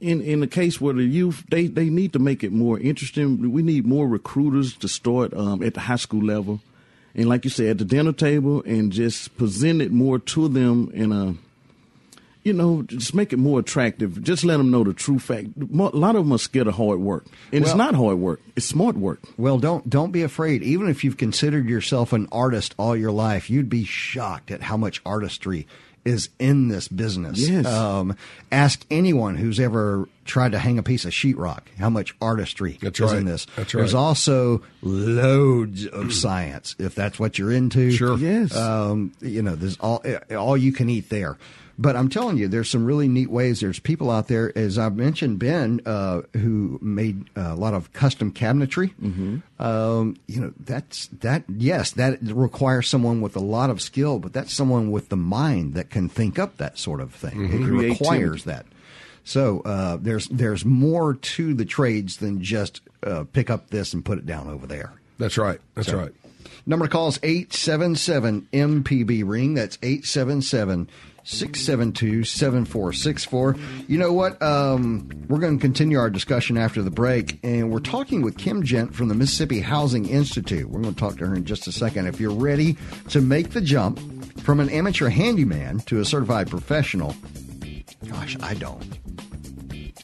in 0.00 0.22
in 0.22 0.40
the 0.40 0.46
case 0.46 0.80
where 0.80 0.94
the 0.94 1.04
youth, 1.04 1.44
they 1.50 1.66
they 1.66 1.88
need 1.90 2.12
to 2.14 2.18
make 2.18 2.42
it 2.42 2.52
more 2.52 2.78
interesting. 2.78 3.52
We 3.52 3.62
need 3.62 3.86
more 3.86 4.08
recruiters 4.08 4.74
to 4.76 4.88
start 4.88 5.34
um, 5.34 5.62
at 5.62 5.74
the 5.74 5.80
high 5.80 5.96
school 5.96 6.24
level, 6.24 6.60
and 7.14 7.28
like 7.28 7.44
you 7.44 7.50
said, 7.50 7.66
at 7.68 7.78
the 7.78 7.84
dinner 7.84 8.12
table, 8.12 8.62
and 8.64 8.92
just 8.92 9.36
present 9.36 9.82
it 9.82 9.92
more 9.92 10.18
to 10.18 10.48
them 10.48 10.90
in 10.94 11.12
a, 11.12 11.34
you 12.42 12.54
know, 12.54 12.82
just 12.82 13.14
make 13.14 13.34
it 13.34 13.38
more 13.38 13.60
attractive. 13.60 14.22
Just 14.22 14.44
let 14.44 14.56
them 14.56 14.70
know 14.70 14.82
the 14.82 14.94
true 14.94 15.18
fact. 15.18 15.48
A 15.58 15.74
lot 15.74 16.16
of 16.16 16.24
them 16.24 16.32
are 16.32 16.38
scared 16.38 16.68
of 16.68 16.74
hard 16.74 17.00
work, 17.00 17.26
and 17.52 17.62
Well- 17.62 17.70
it's 17.70 17.76
not 17.76 17.94
hard 17.94 18.16
work; 18.18 18.40
it's 18.56 18.64
smart 18.66 18.96
work. 18.96 19.20
Well, 19.36 19.58
don't 19.58 19.90
don't 19.90 20.12
be 20.12 20.22
afraid. 20.22 20.62
Even 20.62 20.88
if 20.88 21.04
you've 21.04 21.18
considered 21.18 21.68
yourself 21.68 22.14
an 22.14 22.28
artist 22.32 22.74
all 22.78 22.96
your 22.96 23.12
life, 23.12 23.50
you'd 23.50 23.68
be 23.68 23.84
shocked 23.84 24.50
at 24.50 24.62
how 24.62 24.78
much 24.78 25.02
artistry 25.04 25.66
is 26.06 26.28
in 26.38 26.68
this 26.68 26.88
business. 26.88 27.48
Yes. 27.48 27.66
Um, 27.66 28.16
ask 28.52 28.86
anyone 28.90 29.36
who's 29.36 29.58
ever 29.58 30.08
tried 30.24 30.52
to 30.52 30.58
hang 30.58 30.78
a 30.78 30.82
piece 30.82 31.04
of 31.04 31.10
sheetrock 31.12 31.62
how 31.78 31.90
much 31.90 32.14
artistry 32.20 32.78
That's 32.80 32.98
is 33.00 33.10
right. 33.12 33.18
in 33.18 33.26
this. 33.26 33.46
That's 33.56 33.72
There's 33.72 33.94
also 33.94 34.62
loads 34.82 35.86
of 35.86 36.12
science 36.14 36.74
if 36.78 36.94
that's 36.94 37.18
what 37.18 37.38
you're 37.38 37.52
into. 37.52 37.90
Sure. 37.90 38.16
Yes. 38.16 38.56
Um, 38.56 39.12
you 39.20 39.42
know, 39.42 39.56
there's 39.56 39.76
all 39.78 40.02
all 40.36 40.56
you 40.56 40.72
can 40.72 40.88
eat 40.88 41.10
there. 41.10 41.36
But 41.78 41.94
I'm 41.94 42.08
telling 42.08 42.38
you, 42.38 42.48
there's 42.48 42.70
some 42.70 42.86
really 42.86 43.06
neat 43.06 43.28
ways. 43.30 43.60
There's 43.60 43.78
people 43.78 44.10
out 44.10 44.28
there, 44.28 44.50
as 44.56 44.78
I 44.78 44.88
mentioned, 44.88 45.38
Ben, 45.38 45.82
uh, 45.84 46.22
who 46.32 46.78
made 46.80 47.28
a 47.36 47.54
lot 47.54 47.74
of 47.74 47.92
custom 47.92 48.32
cabinetry. 48.32 48.94
Mm-hmm. 48.94 49.62
Um, 49.62 50.16
you 50.26 50.40
know, 50.40 50.52
that's 50.58 51.08
that. 51.20 51.44
Yes, 51.48 51.90
that 51.92 52.18
requires 52.22 52.88
someone 52.88 53.20
with 53.20 53.36
a 53.36 53.40
lot 53.40 53.68
of 53.68 53.82
skill, 53.82 54.18
but 54.18 54.32
that's 54.32 54.54
someone 54.54 54.90
with 54.90 55.10
the 55.10 55.16
mind 55.18 55.74
that 55.74 55.90
can 55.90 56.08
think 56.08 56.38
up 56.38 56.56
that 56.56 56.78
sort 56.78 57.00
of 57.02 57.12
thing. 57.14 57.44
It 57.44 57.50
Creativity. 57.66 57.88
requires 57.90 58.44
that. 58.44 58.64
So 59.24 59.60
uh, 59.66 59.98
there's 60.00 60.28
there's 60.28 60.64
more 60.64 61.12
to 61.14 61.52
the 61.52 61.64
trades 61.66 62.16
than 62.18 62.42
just 62.42 62.80
uh, 63.02 63.24
pick 63.32 63.50
up 63.50 63.68
this 63.70 63.92
and 63.92 64.02
put 64.04 64.16
it 64.18 64.24
down 64.24 64.48
over 64.48 64.66
there. 64.66 64.92
That's 65.18 65.36
right. 65.36 65.60
That's 65.74 65.88
So- 65.88 65.98
right. 65.98 66.12
Number 66.68 66.86
to 66.86 66.90
call 66.90 67.08
is 67.08 67.20
877 67.22 68.48
MPB 68.52 69.22
ring. 69.24 69.54
That's 69.54 69.78
877 69.82 70.88
672 71.26 72.24
7464. 72.24 73.56
You 73.88 73.98
know 73.98 74.12
what? 74.12 74.40
Um, 74.40 75.08
we're 75.28 75.40
going 75.40 75.58
to 75.58 75.60
continue 75.60 75.98
our 75.98 76.08
discussion 76.08 76.56
after 76.56 76.82
the 76.82 76.90
break, 76.90 77.40
and 77.42 77.70
we're 77.70 77.80
talking 77.80 78.22
with 78.22 78.38
Kim 78.38 78.62
Gent 78.62 78.94
from 78.94 79.08
the 79.08 79.14
Mississippi 79.14 79.60
Housing 79.60 80.08
Institute. 80.08 80.68
We're 80.70 80.80
going 80.82 80.94
to 80.94 81.00
talk 81.00 81.18
to 81.18 81.26
her 81.26 81.34
in 81.34 81.44
just 81.44 81.66
a 81.66 81.72
second. 81.72 82.06
If 82.06 82.20
you're 82.20 82.30
ready 82.30 82.76
to 83.10 83.20
make 83.20 83.50
the 83.50 83.60
jump 83.60 83.98
from 84.40 84.60
an 84.60 84.70
amateur 84.70 85.08
handyman 85.08 85.80
to 85.80 85.98
a 86.00 86.04
certified 86.04 86.48
professional, 86.48 87.14
gosh, 88.08 88.36
I 88.40 88.54
don't. 88.54 88.98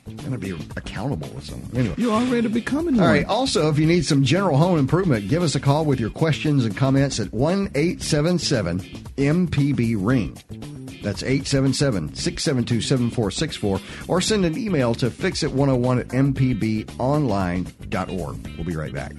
I'm 0.09 0.17
going 0.17 0.33
to 0.33 0.39
be 0.39 0.51
accountable 0.77 1.29
with 1.29 1.45
someone. 1.45 1.71
Anyway. 1.77 1.95
You're 1.99 2.13
already 2.13 2.49
becoming 2.49 2.95
All 2.97 3.03
one. 3.03 3.11
right. 3.11 3.27
Also, 3.27 3.69
if 3.69 3.79
you 3.79 3.87
need 3.87 4.05
some 4.05 4.25
general 4.25 4.57
home 4.57 4.79
improvement, 4.79 5.29
give 5.29 5.43
us 5.43 5.55
a 5.55 5.61
call 5.61 5.85
with 5.85 6.01
your 6.01 6.11
questions 6.11 6.65
and 6.65 6.77
comments 6.77 7.21
at 7.21 7.33
1 7.33 7.71
877 7.75 8.81
MPB 9.17 9.97
Ring. 9.99 10.82
That's 11.03 11.23
877 11.23 12.15
672 12.15 12.81
7464. 12.81 13.81
Or 14.09 14.21
send 14.21 14.45
an 14.45 14.59
email 14.59 14.95
to 14.95 15.11
fixit101 15.11 16.01
at 16.01 16.09
mpbonline.org. 16.09 18.57
We'll 18.57 18.67
be 18.67 18.77
right 18.77 18.95
back. 18.95 19.13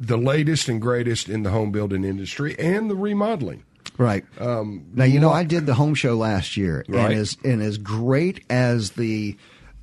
the 0.00 0.16
latest 0.16 0.68
and 0.68 0.80
greatest 0.80 1.28
in 1.28 1.42
the 1.42 1.50
home 1.50 1.72
building 1.72 2.04
industry 2.04 2.56
and 2.58 2.88
the 2.90 2.94
remodeling. 2.96 3.64
Right. 3.96 4.24
Um, 4.40 4.86
Now 4.94 5.04
you 5.04 5.18
know 5.18 5.30
I 5.30 5.44
did 5.44 5.66
the 5.66 5.74
home 5.74 5.94
show 5.94 6.14
last 6.16 6.56
year, 6.56 6.84
Right. 6.88 7.10
and 7.10 7.14
as 7.14 7.36
and 7.44 7.60
as 7.62 7.78
great 7.78 8.44
as 8.48 8.92
the 8.92 9.36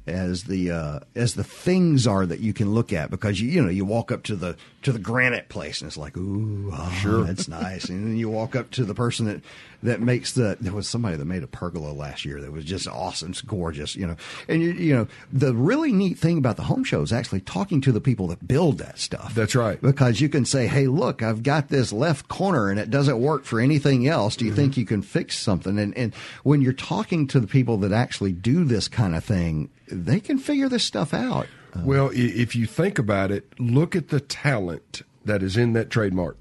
as 0.07 0.43
the 0.43 0.69
uh, 0.71 0.99
as 1.15 1.33
the 1.33 1.43
things 1.43 2.05
are 2.05 2.25
that 2.27 2.39
you 2.39 2.53
can 2.53 2.73
look 2.73 2.93
at 2.93 3.09
because 3.09 3.41
you 3.41 3.49
you 3.49 3.61
know 3.61 3.69
you 3.69 3.83
walk 3.83 4.11
up 4.11 4.21
to 4.23 4.35
the 4.35 4.55
to 4.83 4.91
the 4.91 4.99
granite 4.99 5.49
place 5.49 5.81
and 5.81 5.87
it's 5.87 5.97
like 5.97 6.15
ooh 6.15 6.69
ah, 6.71 6.91
Sure. 7.01 7.23
that's 7.23 7.47
nice 7.47 7.89
and 7.89 8.05
then 8.05 8.15
you 8.15 8.29
walk 8.29 8.55
up 8.55 8.69
to 8.71 8.85
the 8.85 8.93
person 8.93 9.25
that 9.25 9.41
that 9.85 10.01
makes 10.01 10.33
the 10.33 10.57
there 10.59 10.73
was 10.73 10.87
somebody 10.87 11.17
that 11.17 11.25
made 11.25 11.43
a 11.43 11.47
pergola 11.47 11.91
last 11.91 12.25
year 12.25 12.41
that 12.41 12.51
was 12.51 12.65
just 12.65 12.87
awesome 12.87 13.31
it's 13.31 13.41
gorgeous 13.41 13.95
you 13.95 14.05
know 14.05 14.15
and 14.47 14.61
you 14.61 14.71
you 14.73 14.95
know 14.95 15.07
the 15.31 15.53
really 15.53 15.91
neat 15.91 16.17
thing 16.17 16.37
about 16.37 16.57
the 16.57 16.63
home 16.63 16.83
show 16.83 17.01
is 17.01 17.13
actually 17.13 17.41
talking 17.41 17.81
to 17.81 17.91
the 17.91 18.01
people 18.01 18.27
that 18.27 18.47
build 18.47 18.77
that 18.77 18.99
stuff 18.99 19.33
That's 19.33 19.55
right. 19.55 19.81
because 19.81 20.21
you 20.21 20.29
can 20.29 20.45
say, 20.45 20.67
"Hey, 20.67 20.87
look, 20.87 21.21
I've 21.23 21.43
got 21.43 21.69
this 21.69 21.91
left 21.91 22.27
corner 22.27 22.69
and 22.69 22.79
it 22.79 22.89
doesn't 22.89 23.19
work 23.19 23.45
for 23.45 23.59
anything 23.59 24.07
else. 24.07 24.35
Do 24.35 24.45
you 24.45 24.51
mm-hmm. 24.51 24.61
think 24.61 24.77
you 24.77 24.85
can 24.85 25.01
fix 25.01 25.37
something?" 25.37 25.77
And 25.79 25.95
and 25.97 26.13
when 26.43 26.61
you're 26.61 26.73
talking 26.73 27.27
to 27.27 27.39
the 27.39 27.47
people 27.47 27.77
that 27.77 27.91
actually 27.91 28.31
do 28.33 28.63
this 28.63 28.87
kind 28.87 29.15
of 29.15 29.23
thing, 29.23 29.69
they 29.87 30.19
can 30.19 30.37
figure 30.37 30.69
this 30.69 30.83
stuff 30.83 31.13
out. 31.13 31.47
Uh, 31.75 31.81
well, 31.83 32.09
i- 32.09 32.13
if 32.13 32.55
you 32.55 32.65
think 32.65 32.99
about 32.99 33.31
it, 33.31 33.47
look 33.59 33.95
at 33.95 34.09
the 34.09 34.19
talent 34.19 35.01
that 35.23 35.41
is 35.41 35.57
in 35.57 35.73
that 35.73 35.89
Trade 35.89 36.13
Mart. 36.13 36.37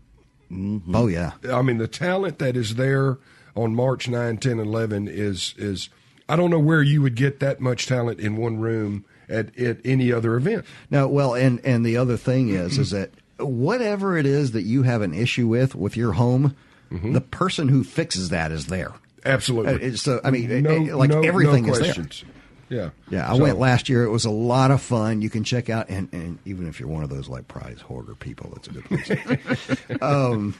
Mm-hmm. 0.50 0.94
Oh 0.94 1.06
yeah, 1.06 1.32
I 1.50 1.62
mean, 1.62 1.78
the 1.78 1.88
talent 1.88 2.38
that 2.38 2.56
is 2.56 2.76
there 2.76 3.18
on 3.56 3.74
March 3.74 4.08
9, 4.08 4.36
10, 4.38 4.58
11 4.58 5.08
is 5.08 5.54
is 5.58 5.88
I 6.28 6.36
don't 6.36 6.50
know 6.50 6.58
where 6.58 6.82
you 6.82 7.02
would 7.02 7.14
get 7.16 7.40
that 7.40 7.60
much 7.60 7.86
talent 7.86 8.18
in 8.20 8.36
one 8.36 8.58
room 8.58 9.04
at, 9.28 9.56
at 9.58 9.78
any 9.84 10.10
other 10.12 10.36
event. 10.36 10.64
No, 10.90 11.06
well, 11.08 11.34
and 11.34 11.60
and 11.64 11.84
the 11.84 11.96
other 11.96 12.16
thing 12.16 12.48
is, 12.48 12.78
is 12.78 12.90
that 12.92 13.10
whatever 13.38 14.16
it 14.16 14.26
is 14.26 14.52
that 14.52 14.62
you 14.62 14.82
have 14.82 15.02
an 15.02 15.12
issue 15.14 15.46
with 15.46 15.74
with 15.74 15.96
your 15.96 16.12
home, 16.12 16.56
the 16.90 17.20
person 17.20 17.68
who 17.68 17.82
fixes 17.84 18.28
that 18.30 18.52
is 18.52 18.66
there. 18.66 18.92
Absolutely. 19.24 19.90
Uh, 19.92 19.96
so 19.96 20.20
I 20.24 20.30
mean, 20.30 20.62
no, 20.62 20.70
it- 20.70 20.94
like 20.94 21.10
no- 21.10 21.20
no 21.20 21.28
everything 21.28 21.66
is 21.68 21.78
there. 21.80 22.06
Yeah. 22.70 22.90
Yeah, 23.10 23.30
I 23.30 23.36
So- 23.36 23.42
went 23.42 23.58
last 23.58 23.88
year. 23.88 24.04
It 24.04 24.10
was 24.10 24.24
a 24.24 24.30
lot 24.30 24.70
of 24.70 24.80
fun. 24.80 25.20
You 25.22 25.28
can 25.30 25.44
check 25.44 25.68
out, 25.68 25.88
and, 25.90 26.08
and 26.12 26.38
even 26.46 26.66
if 26.66 26.80
you're 26.80 26.88
one 26.88 27.02
of 27.02 27.10
those 27.10 27.28
like 27.28 27.46
prize 27.48 27.80
hoarder 27.80 28.14
people, 28.14 28.52
it's 28.56 28.68
a 28.68 28.72
good 28.72 28.84
place. 28.84 29.76
um, 30.02 30.54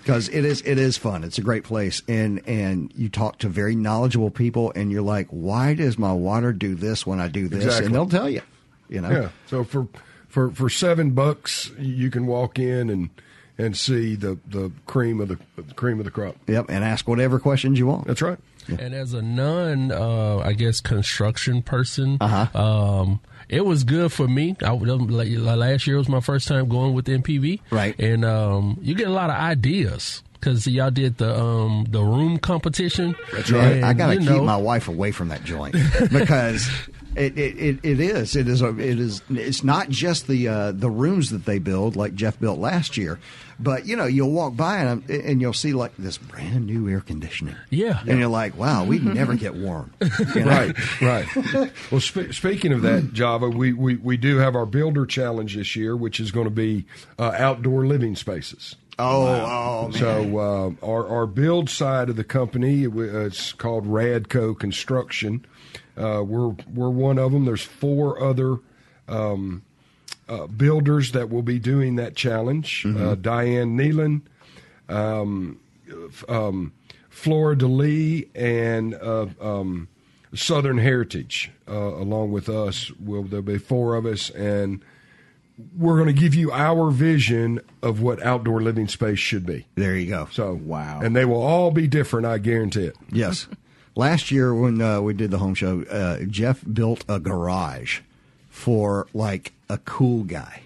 because 0.00 0.28
it 0.28 0.44
is 0.44 0.62
it 0.62 0.78
is 0.78 0.96
fun. 0.96 1.24
It's 1.24 1.38
a 1.38 1.42
great 1.42 1.64
place, 1.64 2.02
and 2.08 2.40
and 2.46 2.92
you 2.96 3.08
talk 3.08 3.38
to 3.38 3.48
very 3.48 3.74
knowledgeable 3.74 4.30
people, 4.30 4.72
and 4.74 4.90
you're 4.90 5.02
like, 5.02 5.28
why 5.30 5.74
does 5.74 5.98
my 5.98 6.12
water 6.12 6.52
do 6.52 6.74
this 6.74 7.06
when 7.06 7.20
I 7.20 7.28
do 7.28 7.48
this? 7.48 7.64
Exactly. 7.64 7.86
And 7.86 7.94
they'll 7.94 8.08
tell 8.08 8.28
you, 8.30 8.42
you 8.88 9.00
know. 9.00 9.10
Yeah. 9.10 9.28
So 9.46 9.64
for 9.64 9.86
for 10.28 10.50
for 10.50 10.68
seven 10.70 11.10
bucks, 11.10 11.70
you 11.78 12.10
can 12.10 12.26
walk 12.26 12.58
in 12.58 12.90
and 12.90 13.10
and 13.58 13.76
see 13.76 14.14
the 14.14 14.38
the 14.48 14.70
cream 14.86 15.20
of 15.20 15.28
the, 15.28 15.38
the 15.56 15.74
cream 15.74 15.98
of 15.98 16.04
the 16.04 16.10
crop. 16.10 16.36
Yep, 16.46 16.66
and 16.68 16.84
ask 16.84 17.06
whatever 17.08 17.38
questions 17.38 17.78
you 17.78 17.86
want. 17.86 18.06
That's 18.06 18.22
right. 18.22 18.38
And 18.68 18.94
as 18.94 19.14
a 19.14 19.22
non, 19.22 19.90
uh, 19.90 20.38
I 20.44 20.52
guess, 20.52 20.80
construction 20.80 21.62
person, 21.62 22.18
Uh-huh. 22.20 22.58
um, 22.62 23.20
it 23.48 23.64
was 23.64 23.84
good 23.84 24.12
for 24.12 24.28
me. 24.28 24.56
I, 24.62 24.70
like, 24.72 25.28
last 25.30 25.86
year 25.86 25.96
was 25.96 26.08
my 26.08 26.20
first 26.20 26.48
time 26.48 26.68
going 26.68 26.94
with 26.94 27.06
MPB, 27.06 27.60
Right. 27.70 27.98
And 27.98 28.24
um, 28.24 28.78
you 28.82 28.94
get 28.94 29.08
a 29.08 29.12
lot 29.12 29.30
of 29.30 29.36
ideas. 29.36 30.22
Because 30.34 30.68
y'all 30.68 30.92
did 30.92 31.18
the 31.18 31.36
um, 31.36 31.84
the 31.90 32.00
room 32.00 32.38
competition. 32.38 33.16
That's 33.32 33.50
Man, 33.50 33.82
I 33.82 33.92
got 33.92 34.06
to 34.06 34.12
you 34.14 34.20
keep 34.20 34.28
know, 34.28 34.44
my 34.44 34.56
wife 34.56 34.86
away 34.86 35.10
from 35.10 35.28
that 35.28 35.42
joint. 35.42 35.74
Because 36.12 36.70
it, 37.16 37.36
it, 37.36 37.58
it, 37.58 37.78
it 37.82 37.98
is. 37.98 38.36
It 38.36 38.46
is 38.46 38.62
a, 38.62 38.68
it 38.78 39.00
is 39.00 39.20
it's 39.30 39.64
not 39.64 39.88
just 39.88 40.28
the 40.28 40.46
uh, 40.46 40.70
the 40.72 40.90
rooms 40.90 41.30
that 41.30 41.44
they 41.44 41.58
build 41.58 41.96
like 41.96 42.14
Jeff 42.14 42.38
built 42.38 42.60
last 42.60 42.96
year, 42.96 43.18
but 43.58 43.86
you 43.86 43.96
know 43.96 44.06
you'll 44.06 44.30
walk 44.30 44.56
by 44.56 44.78
and 44.78 45.08
and 45.10 45.40
you'll 45.40 45.52
see 45.52 45.72
like 45.72 45.96
this 45.96 46.18
brand 46.18 46.66
new 46.66 46.88
air 46.88 47.00
conditioning. 47.00 47.56
Yeah. 47.70 48.00
and 48.06 48.18
you're 48.18 48.28
like, 48.28 48.56
wow, 48.56 48.84
we 48.84 48.98
never 49.00 49.34
get 49.34 49.54
warm. 49.54 49.92
You 50.34 50.44
know? 50.44 50.50
Right, 50.50 51.00
right. 51.00 51.72
well, 51.90 52.00
spe- 52.00 52.32
speaking 52.32 52.72
of 52.72 52.82
that, 52.82 53.12
Java, 53.12 53.48
we, 53.48 53.72
we, 53.72 53.96
we 53.96 54.16
do 54.16 54.38
have 54.38 54.54
our 54.54 54.66
Builder 54.66 55.06
Challenge 55.06 55.54
this 55.54 55.74
year, 55.76 55.96
which 55.96 56.20
is 56.20 56.30
going 56.30 56.44
to 56.44 56.50
be 56.50 56.86
uh, 57.18 57.34
outdoor 57.36 57.86
living 57.86 58.14
spaces. 58.16 58.76
Oh, 58.98 59.26
oh, 59.26 59.88
man. 59.88 59.92
So 59.92 60.38
uh, 60.38 60.86
our 60.86 61.06
our 61.08 61.26
build 61.26 61.70
side 61.70 62.08
of 62.08 62.16
the 62.16 62.24
company, 62.24 62.84
it, 62.84 62.92
uh, 62.92 63.26
it's 63.26 63.52
called 63.52 63.86
Radco 63.86 64.58
Construction. 64.58 65.46
Uh, 65.96 66.22
we're 66.26 66.48
we're 66.72 66.90
one 66.90 67.18
of 67.18 67.32
them. 67.32 67.44
There's 67.44 67.62
four 67.62 68.22
other 68.22 68.58
um, 69.08 69.62
uh, 70.28 70.46
builders 70.46 71.12
that 71.12 71.30
will 71.30 71.42
be 71.42 71.58
doing 71.58 71.96
that 71.96 72.14
challenge. 72.16 72.84
Uh, 72.86 73.14
Diane 73.14 73.76
Nealon, 73.76 74.22
um, 74.88 75.58
um, 76.28 76.72
Florida 77.10 77.66
Lee, 77.66 78.28
and 78.34 78.94
uh, 78.94 79.26
um, 79.40 79.88
Southern 80.34 80.78
Heritage, 80.78 81.50
uh, 81.68 81.72
along 81.74 82.32
with 82.32 82.48
us. 82.48 82.90
Will 82.92 83.22
there'll 83.24 83.42
be 83.42 83.58
four 83.58 83.94
of 83.96 84.06
us 84.06 84.30
and 84.30 84.82
we're 85.76 85.96
going 85.96 86.06
to 86.06 86.12
give 86.12 86.34
you 86.36 86.52
our 86.52 86.90
vision 86.90 87.60
of 87.82 88.00
what 88.00 88.22
outdoor 88.22 88.60
living 88.60 88.86
space 88.86 89.18
should 89.18 89.44
be. 89.44 89.66
There 89.74 89.96
you 89.96 90.06
go. 90.08 90.28
So 90.30 90.54
Wow. 90.54 91.00
and 91.00 91.16
they 91.16 91.24
will 91.24 91.42
all 91.42 91.70
be 91.72 91.88
different. 91.88 92.26
I 92.26 92.38
guarantee 92.38 92.84
it. 92.84 92.96
Yes. 93.10 93.48
Last 93.96 94.30
year 94.30 94.54
when 94.54 94.80
uh, 94.80 95.00
we 95.00 95.14
did 95.14 95.32
the 95.32 95.38
home 95.38 95.54
show, 95.56 95.82
uh, 95.90 96.20
Jeff 96.28 96.62
built 96.72 97.04
a 97.08 97.18
garage 97.18 98.00
for 98.58 99.06
like 99.14 99.52
a 99.68 99.78
cool 99.78 100.24
guy. 100.24 100.62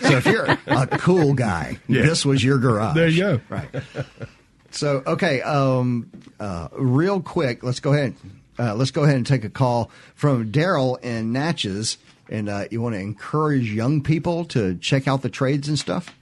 So 0.00 0.16
if 0.16 0.24
you're 0.24 0.46
a 0.66 0.86
cool 0.86 1.34
guy, 1.34 1.78
this 1.88 2.24
was 2.24 2.42
your 2.42 2.56
garage. 2.58 2.94
There 2.94 3.08
you 3.08 3.20
go. 3.20 3.40
Right. 3.50 3.68
So 4.70 5.02
okay, 5.06 5.42
um, 5.42 6.10
uh, 6.40 6.68
real 6.72 7.20
quick, 7.20 7.62
let's 7.62 7.80
go 7.80 7.92
ahead. 7.92 8.14
Uh, 8.58 8.74
let's 8.74 8.90
go 8.90 9.02
ahead 9.04 9.16
and 9.16 9.26
take 9.26 9.44
a 9.44 9.50
call 9.50 9.90
from 10.14 10.50
Daryl 10.50 10.98
in 11.02 11.32
Natchez, 11.32 11.98
and 12.30 12.48
uh, 12.48 12.64
you 12.70 12.80
want 12.80 12.94
to 12.94 13.00
encourage 13.00 13.70
young 13.70 14.02
people 14.02 14.46
to 14.46 14.76
check 14.76 15.06
out 15.06 15.20
the 15.20 15.28
trades 15.28 15.68
and 15.68 15.78
stuff. 15.78 16.14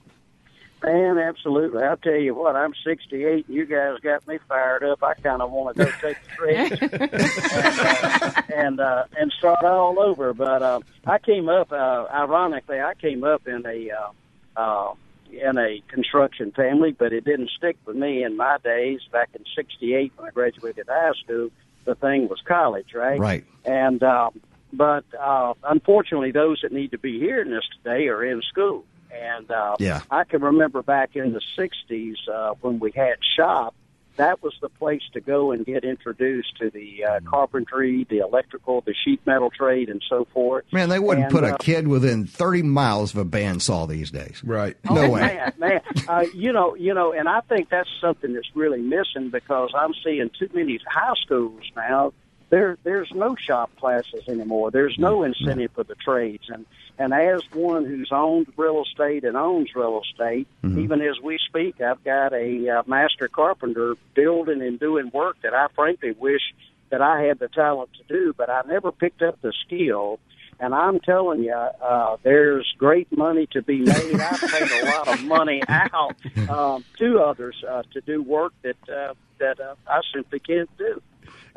Man, 0.83 1.17
absolutely. 1.17 1.81
I'll 1.81 1.97
tell 1.97 2.15
you 2.15 2.35
what, 2.35 2.57
I'm 2.57 2.73
68, 2.85 3.47
and 3.47 3.55
you 3.55 3.65
guys 3.65 3.99
got 4.01 4.27
me 4.27 4.37
fired 4.49 4.83
up. 4.83 5.01
I 5.01 5.13
kind 5.13 5.41
of 5.41 5.49
want 5.49 5.77
to 5.77 5.85
go 5.85 5.91
take 6.01 6.17
the 6.23 6.29
trades 6.35 6.81
and, 6.81 8.19
uh, 8.19 8.41
and, 8.53 8.79
uh, 8.79 9.03
and 9.17 9.31
start 9.31 9.63
all 9.63 9.97
over. 9.99 10.33
But 10.33 10.61
uh, 10.61 10.79
I 11.05 11.19
came 11.19 11.47
up, 11.47 11.71
uh, 11.71 12.05
ironically, 12.11 12.81
I 12.81 12.95
came 12.95 13.23
up 13.23 13.47
in 13.47 13.65
a 13.65 13.91
uh, 13.91 14.59
uh, 14.59 14.93
in 15.31 15.57
a 15.57 15.81
construction 15.87 16.51
family, 16.51 16.91
but 16.91 17.13
it 17.13 17.23
didn't 17.23 17.49
stick 17.57 17.77
with 17.85 17.95
me 17.95 18.23
in 18.23 18.35
my 18.35 18.57
days. 18.63 18.99
Back 19.11 19.29
in 19.33 19.45
'68, 19.55 20.11
when 20.17 20.27
I 20.27 20.31
graduated 20.31 20.87
high 20.87 21.13
school, 21.23 21.49
the 21.85 21.95
thing 21.95 22.27
was 22.27 22.41
college, 22.45 22.93
right? 22.93 23.19
Right. 23.19 23.45
And 23.65 24.03
um, 24.03 24.41
but 24.73 25.05
uh, 25.19 25.53
unfortunately, 25.63 26.31
those 26.31 26.59
that 26.61 26.71
need 26.71 26.91
to 26.91 26.97
be 26.97 27.19
hearing 27.19 27.51
this 27.51 27.63
today 27.77 28.07
are 28.09 28.23
in 28.23 28.41
school. 28.41 28.83
And 29.13 29.49
uh, 29.51 29.75
Yeah. 29.79 30.01
I 30.09 30.23
can 30.23 30.41
remember 30.41 30.81
back 30.81 31.15
in 31.15 31.33
the 31.33 31.41
'60s 31.57 32.15
uh, 32.31 32.55
when 32.61 32.79
we 32.79 32.91
had 32.91 33.15
shop. 33.35 33.75
That 34.15 34.43
was 34.43 34.53
the 34.61 34.69
place 34.69 35.01
to 35.13 35.21
go 35.21 35.51
and 35.51 35.65
get 35.65 35.83
introduced 35.83 36.55
to 36.59 36.69
the 36.69 37.03
uh, 37.03 37.19
carpentry, 37.27 38.05
the 38.07 38.19
electrical, 38.19 38.81
the 38.81 38.93
sheet 38.93 39.19
metal 39.25 39.49
trade, 39.49 39.89
and 39.89 40.03
so 40.07 40.25
forth. 40.31 40.65
Man, 40.71 40.89
they 40.89 40.99
wouldn't 40.99 41.25
And, 41.25 41.33
put 41.33 41.43
a 41.43 41.55
uh, 41.55 41.57
kid 41.57 41.87
within 41.87 42.27
30 42.27 42.61
miles 42.61 43.15
of 43.15 43.17
a 43.17 43.25
bandsaw 43.25 43.89
these 43.89 44.11
days. 44.11 44.43
Right. 44.45 44.77
No 44.87 45.05
oh, 45.05 45.09
way. 45.09 45.21
man, 45.21 45.53
man. 45.57 45.81
Uh, 46.07 46.25
you 46.35 46.53
know, 46.53 46.75
you 46.75 46.93
know, 46.93 47.11
and 47.11 47.27
I 47.27 47.41
think 47.41 47.69
that's 47.69 47.89
something 47.99 48.33
that's 48.33 48.49
really 48.53 48.81
missing 48.81 49.31
because 49.31 49.71
I'm 49.75 49.93
seeing 50.03 50.29
too 50.37 50.49
many 50.53 50.79
high 50.87 51.15
schools 51.25 51.63
now. 51.75 52.13
There, 52.53 52.77
there's 52.83 53.11
no 53.11 53.35
shop 53.35 53.75
classes 53.77 54.27
anymore. 54.27 54.69
There's 54.69 54.99
no 54.99 55.23
incentive 55.23 55.71
for 55.71 55.83
the 55.83 55.95
trades, 55.95 56.43
and 56.49 56.67
and 56.99 57.11
as 57.11 57.41
one 57.51 57.83
who's 57.83 58.09
owned 58.11 58.45
real 58.55 58.83
estate 58.83 59.23
and 59.23 59.35
owns 59.35 59.73
real 59.75 59.99
estate, 60.03 60.47
even 60.63 61.01
as 61.01 61.19
we 61.19 61.39
speak, 61.47 61.81
I've 61.81 62.03
got 62.03 62.31
a 62.31 62.69
uh, 62.69 62.83
master 62.85 63.27
carpenter 63.27 63.95
building 64.13 64.61
and 64.61 64.79
doing 64.79 65.09
work 65.11 65.37
that 65.41 65.55
I 65.55 65.65
frankly 65.73 66.11
wish 66.11 66.53
that 66.91 67.01
I 67.01 67.23
had 67.23 67.39
the 67.39 67.47
talent 67.47 67.89
to 67.93 68.03
do, 68.07 68.35
but 68.37 68.51
I 68.51 68.61
never 68.67 68.91
picked 68.91 69.23
up 69.23 69.41
the 69.41 69.51
skill. 69.65 70.19
And 70.59 70.75
I'm 70.75 70.99
telling 70.99 71.41
you, 71.41 71.55
uh, 71.55 72.17
there's 72.21 72.71
great 72.77 73.11
money 73.17 73.47
to 73.53 73.63
be 73.63 73.79
made. 73.79 74.19
I've 74.19 74.39
paid 74.51 74.69
a 74.69 74.85
lot 74.85 75.07
of 75.07 75.23
money 75.23 75.63
out 75.67 76.15
um, 76.47 76.85
to 76.99 77.19
others 77.19 77.63
uh, 77.67 77.81
to 77.93 78.01
do 78.01 78.21
work 78.21 78.53
that 78.61 78.77
uh, 78.87 79.15
that 79.39 79.59
uh, 79.59 79.73
I 79.87 80.01
simply 80.13 80.37
can't 80.37 80.69
do. 80.77 81.01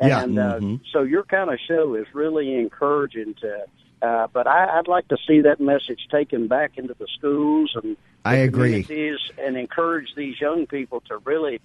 Yeah. 0.01 0.23
And 0.23 0.37
uh, 0.39 0.59
so 0.91 1.03
your 1.03 1.23
kind 1.23 1.49
of 1.51 1.59
show 1.67 1.95
is 1.95 2.05
really 2.13 2.55
encouraging 2.55 3.35
to. 3.41 3.65
Uh, 3.99 4.27
but 4.31 4.45
I, 4.45 4.77
I'd 4.77 4.87
like 4.87 5.07
to 5.07 5.17
see 5.27 5.41
that 5.41 5.59
message 5.59 6.07
taken 6.11 6.47
back 6.47 6.77
into 6.77 6.93
the 6.93 7.07
schools 7.17 7.71
and 7.75 7.97
the 8.23 8.29
I 8.29 8.35
agree. 8.35 8.85
and 9.39 9.57
encourage 9.57 10.13
these 10.15 10.39
young 10.39 10.67
people 10.67 11.01
to 11.07 11.17
really 11.17 11.61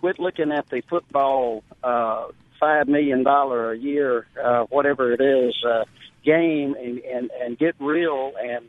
quit 0.00 0.18
looking 0.18 0.52
at 0.52 0.68
the 0.70 0.82
football 0.88 1.64
uh, 1.82 2.28
five 2.60 2.88
million 2.88 3.22
dollar 3.22 3.72
a 3.72 3.78
year, 3.78 4.26
uh, 4.42 4.64
whatever 4.64 5.12
it 5.12 5.20
is, 5.20 5.54
uh, 5.64 5.84
game, 6.24 6.74
and, 6.78 6.98
and 7.00 7.30
and 7.40 7.58
get 7.58 7.74
real 7.78 8.32
and 8.40 8.64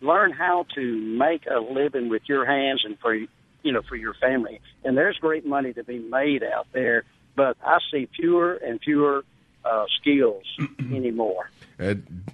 learn 0.00 0.32
how 0.32 0.66
to 0.74 0.96
make 0.96 1.46
a 1.46 1.60
living 1.60 2.08
with 2.08 2.22
your 2.26 2.44
hands 2.44 2.82
and 2.84 2.98
for 2.98 3.14
you 3.14 3.72
know 3.72 3.82
for 3.88 3.96
your 3.96 4.14
family. 4.14 4.60
And 4.84 4.96
there's 4.96 5.16
great 5.18 5.46
money 5.46 5.72
to 5.74 5.84
be 5.84 5.98
made 5.98 6.42
out 6.42 6.66
there, 6.72 7.04
but 7.36 7.56
I 7.64 7.78
see 7.92 8.08
fewer 8.16 8.54
and 8.54 8.80
fewer 8.80 9.24
uh, 9.64 9.84
skills 10.00 10.44
anymore. 10.80 11.50
And 11.78 12.24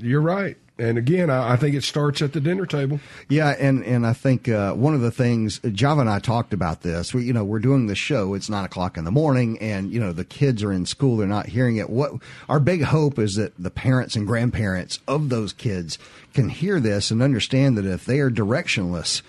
you're 0.00 0.20
right. 0.20 0.56
And 0.80 0.96
again, 0.96 1.28
I, 1.28 1.54
I 1.54 1.56
think 1.56 1.74
it 1.74 1.82
starts 1.82 2.22
at 2.22 2.32
the 2.32 2.40
dinner 2.40 2.64
table. 2.64 3.00
Yeah, 3.28 3.48
and 3.58 3.84
and 3.84 4.06
I 4.06 4.12
think 4.12 4.48
uh, 4.48 4.74
one 4.74 4.94
of 4.94 5.00
the 5.00 5.10
things 5.10 5.58
Java 5.58 6.02
and 6.02 6.10
I 6.10 6.20
talked 6.20 6.52
about 6.52 6.82
this. 6.82 7.12
We, 7.12 7.24
you 7.24 7.32
know, 7.32 7.42
we're 7.42 7.58
doing 7.58 7.88
the 7.88 7.96
show. 7.96 8.34
It's 8.34 8.48
nine 8.48 8.64
o'clock 8.64 8.96
in 8.96 9.04
the 9.04 9.10
morning, 9.10 9.58
and 9.58 9.90
you 9.90 9.98
know 9.98 10.12
the 10.12 10.24
kids 10.24 10.62
are 10.62 10.72
in 10.72 10.86
school. 10.86 11.16
They're 11.16 11.26
not 11.26 11.46
hearing 11.46 11.76
it. 11.76 11.90
What 11.90 12.12
our 12.48 12.60
big 12.60 12.84
hope 12.84 13.18
is 13.18 13.34
that 13.34 13.54
the 13.58 13.70
parents 13.70 14.14
and 14.14 14.26
grandparents 14.26 15.00
of 15.08 15.30
those 15.30 15.52
kids 15.52 15.98
can 16.32 16.48
hear 16.48 16.78
this 16.78 17.10
and 17.10 17.22
understand 17.22 17.76
that 17.76 17.84
if 17.84 18.04
they 18.04 18.20
are 18.20 18.30
directionless, 18.30 19.22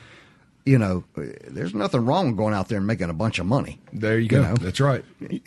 you 0.65 0.78
know, 0.78 1.04
there's 1.15 1.74
nothing 1.74 2.06
wrong 2.06 2.28
with 2.28 2.38
going 2.38 2.54
out 2.54 2.67
there 2.67 2.78
and 2.78 2.88
making 2.88 3.10
a 3.10 3.13
bunch 3.13 3.39
of 3.39 3.45
money. 3.45 3.80
There 3.91 4.19
you 4.19 4.28
go. 4.28 4.41
know? 4.41 4.56
That's 4.56 4.80
right. 4.80 5.04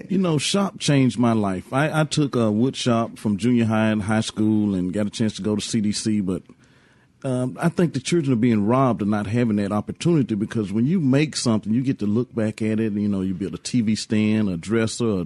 You 0.09 0.18
know, 0.18 0.38
shop 0.38 0.79
changed 0.79 1.18
my 1.18 1.33
life. 1.33 1.72
I, 1.72 2.01
I 2.01 2.05
took 2.05 2.35
a 2.35 2.51
wood 2.51 2.77
shop 2.77 3.18
from 3.18 3.37
junior 3.37 3.66
high 3.66 3.90
and 3.90 4.03
high 4.03 4.20
school 4.20 4.75
and 4.75 4.92
got 4.92 5.07
a 5.07 5.11
chance 5.11 5.37
to 5.37 5.42
go 5.42 5.55
to 5.55 5.62
CDC, 5.62 6.25
but 6.25 6.42
um, 7.25 7.57
I 7.61 7.68
think 7.68 7.92
the 7.92 8.01
children 8.01 8.33
are 8.33 8.40
being 8.40 8.66
robbed 8.66 9.03
of 9.03 9.09
not 9.09 9.27
having 9.27 9.57
that 9.57 9.70
opportunity 9.70 10.35
because 10.35 10.72
when 10.72 10.87
you 10.87 10.98
make 10.98 11.37
something, 11.37 11.72
you 11.72 11.83
get 11.83 12.01
to 12.01 12.07
look 12.07 12.35
back 12.35 12.61
at 12.62 12.81
it. 12.81 12.92
You 12.94 13.09
know, 13.09 13.20
you 13.20 13.35
build 13.35 13.55
a 13.55 13.59
TV 13.59 13.96
stand, 13.96 14.48
a 14.48 14.57
dresser, 14.57 15.07
or, 15.07 15.25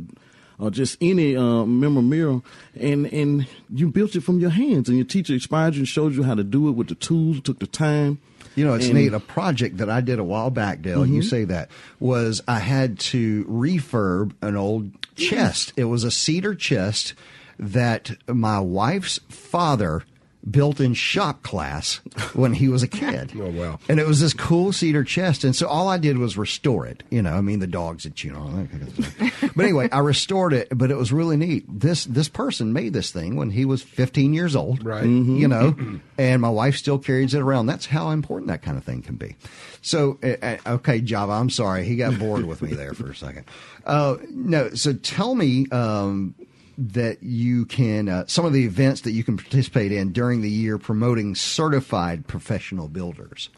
or 0.59 0.71
just 0.71 0.99
any 1.01 1.37
uh, 1.37 1.65
memorabilia, 1.65 2.43
and 2.79 3.07
and 3.07 3.47
you 3.71 3.89
built 3.89 4.15
it 4.15 4.23
from 4.23 4.41
your 4.41 4.51
hands. 4.51 4.89
And 4.89 4.99
your 4.99 5.07
teacher 5.07 5.33
inspired 5.33 5.75
you 5.75 5.81
and 5.81 5.89
showed 5.89 6.15
you 6.15 6.23
how 6.23 6.35
to 6.35 6.45
do 6.45 6.69
it 6.69 6.73
with 6.73 6.89
the 6.89 6.95
tools, 6.95 7.41
took 7.41 7.61
the 7.61 7.67
time. 7.67 8.19
You 8.57 8.65
know, 8.65 8.75
it's 8.75 8.87
And- 8.87 8.95
neat. 8.95 9.13
A 9.13 9.21
project 9.21 9.77
that 9.77 9.89
I 9.89 10.01
did 10.01 10.19
a 10.19 10.25
while 10.25 10.51
back, 10.51 10.83
Dale, 10.83 11.07
you 11.07 11.21
mm-hmm. 11.21 11.29
say 11.29 11.45
that, 11.45 11.71
was 12.01 12.43
I 12.49 12.59
had 12.59 12.99
to 12.99 13.45
refurb 13.45 14.33
an 14.43 14.57
old 14.57 14.91
chest. 15.15 15.73
It 15.77 15.85
was 15.85 16.03
a 16.03 16.11
cedar 16.11 16.55
chest 16.55 17.15
that 17.59 18.17
my 18.27 18.59
wife's 18.59 19.21
father 19.29 20.03
built 20.51 20.81
in 20.81 20.95
shop 20.95 21.43
class 21.43 21.97
when 22.35 22.53
he 22.55 22.69
was 22.69 22.83
a 22.83 22.89
kid. 22.89 23.33
Oh, 23.47 23.51
wow. 23.51 23.79
And 23.89 24.01
it 24.01 24.07
was 24.07 24.21
this 24.21 24.33
cool 24.33 24.73
cedar 24.73 25.05
chest. 25.05 25.45
And 25.45 25.55
so 25.55 25.69
all 25.69 25.89
I 25.89 25.99
did 25.99 26.19
was 26.19 26.37
restore 26.37 26.87
it. 26.87 27.03
You 27.11 27.23
know, 27.23 27.33
I 27.33 27.43
mean, 27.43 27.61
the 27.61 27.67
dogs 27.67 28.05
had 28.05 28.17
chewed 28.17 28.35
on 28.35 28.59
it. 28.59 28.71
that 28.71 28.71
kind 28.71 29.43
of. 29.43 29.53
But 29.57 29.65
anyway, 29.65 29.89
I 29.93 29.99
restored 30.01 30.53
it, 30.53 30.69
but 30.71 30.91
it 30.91 30.97
was 30.97 31.13
really 31.13 31.37
neat. 31.37 31.65
This, 31.69 32.05
this 32.05 32.29
person 32.29 32.73
made 32.73 32.93
this 32.93 33.11
thing 33.11 33.37
when 33.37 33.51
he 33.51 33.65
was 33.65 33.83
15 33.83 34.35
years 34.35 34.57
old. 34.57 34.85
Right. 34.85 35.05
You 35.05 35.47
know, 35.47 35.77
and 36.19 36.43
my 36.43 36.49
wife 36.51 36.77
still 36.77 36.99
carries 36.99 37.35
it 37.35 37.41
around. 37.41 37.67
That's 37.67 37.87
how 37.87 38.11
important 38.11 38.49
that 38.49 38.63
kind 38.63 38.77
of 38.77 38.85
thing 38.85 39.03
can 39.03 39.17
be. 39.17 39.37
So, 39.83 40.19
uh, 40.23 40.37
uh, 40.43 40.57
okay, 40.75 41.01
Java, 41.01 41.33
I'm 41.33 41.51
sorry. 41.51 41.85
He 41.85 41.97
got 41.97 42.19
bored 42.19 42.45
with 42.45 42.63
me 42.63 42.73
there 42.75 42.95
for 42.95 43.11
a 43.11 43.15
second. 43.15 43.45
Uh, 43.85 44.17
no, 44.31 44.71
so 44.71 44.93
tell 44.95 45.35
me, 45.35 45.67
um, 45.71 46.35
that 46.79 47.23
you 47.23 47.65
can 47.65 48.09
uh, 48.09 48.25
some 48.27 48.45
of 48.45 48.53
the 48.53 48.65
events 48.65 49.03
that 49.03 49.13
you 49.13 49.25
can 49.25 49.37
participate 49.37 49.93
in 49.93 50.13
during 50.13 50.43
the 50.43 50.51
year 50.51 50.77
promoting 50.79 51.35
certified 51.35 52.27
professional 52.27 52.89
builders. 52.89 53.49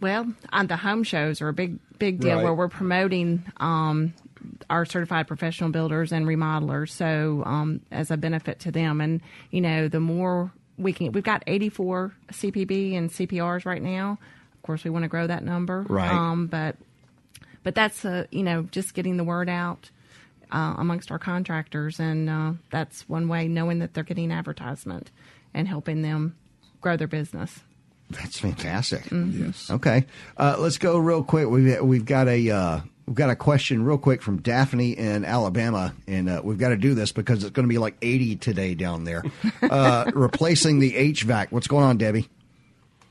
Well, 0.00 0.32
on 0.52 0.66
the 0.68 0.76
home 0.76 1.02
shows 1.04 1.42
are 1.42 1.48
a 1.48 1.52
big 1.52 1.78
big 1.98 2.20
deal 2.20 2.36
Right. 2.36 2.44
where 2.44 2.54
we're 2.54 2.68
promoting 2.68 3.44
um, 3.58 4.14
our 4.70 4.86
certified 4.86 5.28
professional 5.28 5.70
builders 5.70 6.12
and 6.12 6.26
remodelers. 6.26 6.90
So 6.90 7.42
um, 7.44 7.82
as 7.90 8.10
a 8.10 8.16
benefit 8.16 8.60
to 8.60 8.70
them, 8.70 9.00
and 9.00 9.20
you 9.50 9.60
know, 9.60 9.88
the 9.88 10.00
more 10.00 10.52
we 10.78 10.94
can, 10.94 11.12
we've 11.12 11.24
got 11.24 11.42
84 11.46 12.14
CPB 12.32 12.96
and 12.96 13.10
CPRs 13.10 13.66
right 13.66 13.82
now. 13.82 14.18
Of 14.54 14.62
course, 14.62 14.84
we 14.84 14.90
want 14.90 15.02
to 15.02 15.08
grow 15.08 15.26
that 15.26 15.44
number. 15.44 15.84
Right. 15.88 16.10
Um, 16.10 16.46
but 16.46 16.76
but 17.62 17.74
that's 17.74 18.04
a, 18.06 18.26
you 18.30 18.42
know 18.42 18.62
just 18.70 18.94
getting 18.94 19.16
the 19.18 19.24
word 19.24 19.48
out 19.50 19.90
uh, 20.52 20.74
amongst 20.78 21.10
our 21.10 21.18
contractors, 21.18 22.00
and 22.00 22.28
uh, 22.28 22.52
that's 22.70 23.08
one 23.08 23.28
way 23.28 23.48
knowing 23.48 23.78
that 23.80 23.94
they're 23.94 24.04
getting 24.04 24.32
advertisement 24.32 25.10
and 25.54 25.68
helping 25.68 26.02
them 26.02 26.36
grow 26.80 26.96
their 26.96 27.08
business. 27.08 27.60
That's 28.10 28.38
fantastic. 28.38 29.04
Yes. 29.10 29.70
Okay, 29.70 30.06
uh, 30.36 30.56
let's 30.58 30.78
go 30.78 30.98
real 30.98 31.22
quick. 31.22 31.48
We've 31.48 31.80
we've 31.80 32.04
got 32.04 32.26
a 32.26 32.50
uh, 32.50 32.80
we've 33.06 33.16
got 33.16 33.30
a 33.30 33.36
question 33.36 33.84
real 33.84 33.98
quick 33.98 34.20
from 34.20 34.38
Daphne 34.38 34.92
in 34.98 35.24
Alabama, 35.24 35.94
and 36.08 36.28
uh, 36.28 36.40
we've 36.42 36.58
got 36.58 36.70
to 36.70 36.76
do 36.76 36.94
this 36.94 37.12
because 37.12 37.44
it's 37.44 37.52
going 37.52 37.66
to 37.66 37.72
be 37.72 37.78
like 37.78 37.96
eighty 38.02 38.34
today 38.36 38.74
down 38.74 39.04
there. 39.04 39.24
Uh, 39.62 40.10
replacing 40.14 40.80
the 40.80 40.92
HVAC. 40.94 41.52
What's 41.52 41.68
going 41.68 41.84
on, 41.84 41.96
Debbie? 41.96 42.28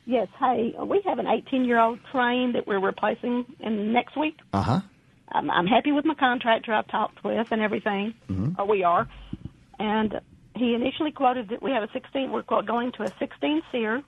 Yes, 0.05 0.27
hey, 0.39 0.73
we 0.83 1.01
have 1.05 1.19
an 1.19 1.27
18 1.27 1.63
year 1.63 1.79
old 1.79 1.99
Trane 2.11 2.53
that 2.53 2.65
we're 2.65 2.79
replacing 2.79 3.45
in 3.59 3.93
next 3.93 4.17
week. 4.17 4.35
Uh 4.51 4.61
huh. 4.61 4.79
I'm, 5.31 5.49
I'm 5.51 5.67
happy 5.67 5.91
with 5.91 6.05
my 6.05 6.15
contractor 6.15 6.73
I've 6.73 6.87
talked 6.87 7.23
with 7.23 7.47
and 7.51 7.61
everything, 7.61 8.13
or 8.57 8.65
we 8.65 8.83
are. 8.83 9.07
And 9.79 10.19
he 10.55 10.73
initially 10.73 11.11
quoted 11.11 11.49
that 11.49 11.61
we 11.63 11.71
have 11.71 11.83
a 11.83 11.89
16. 11.93 12.31
We're 12.31 12.41
going 12.41 12.91
to 12.93 13.03
a 13.03 13.13
16 13.19 13.61
seer, 13.71 14.01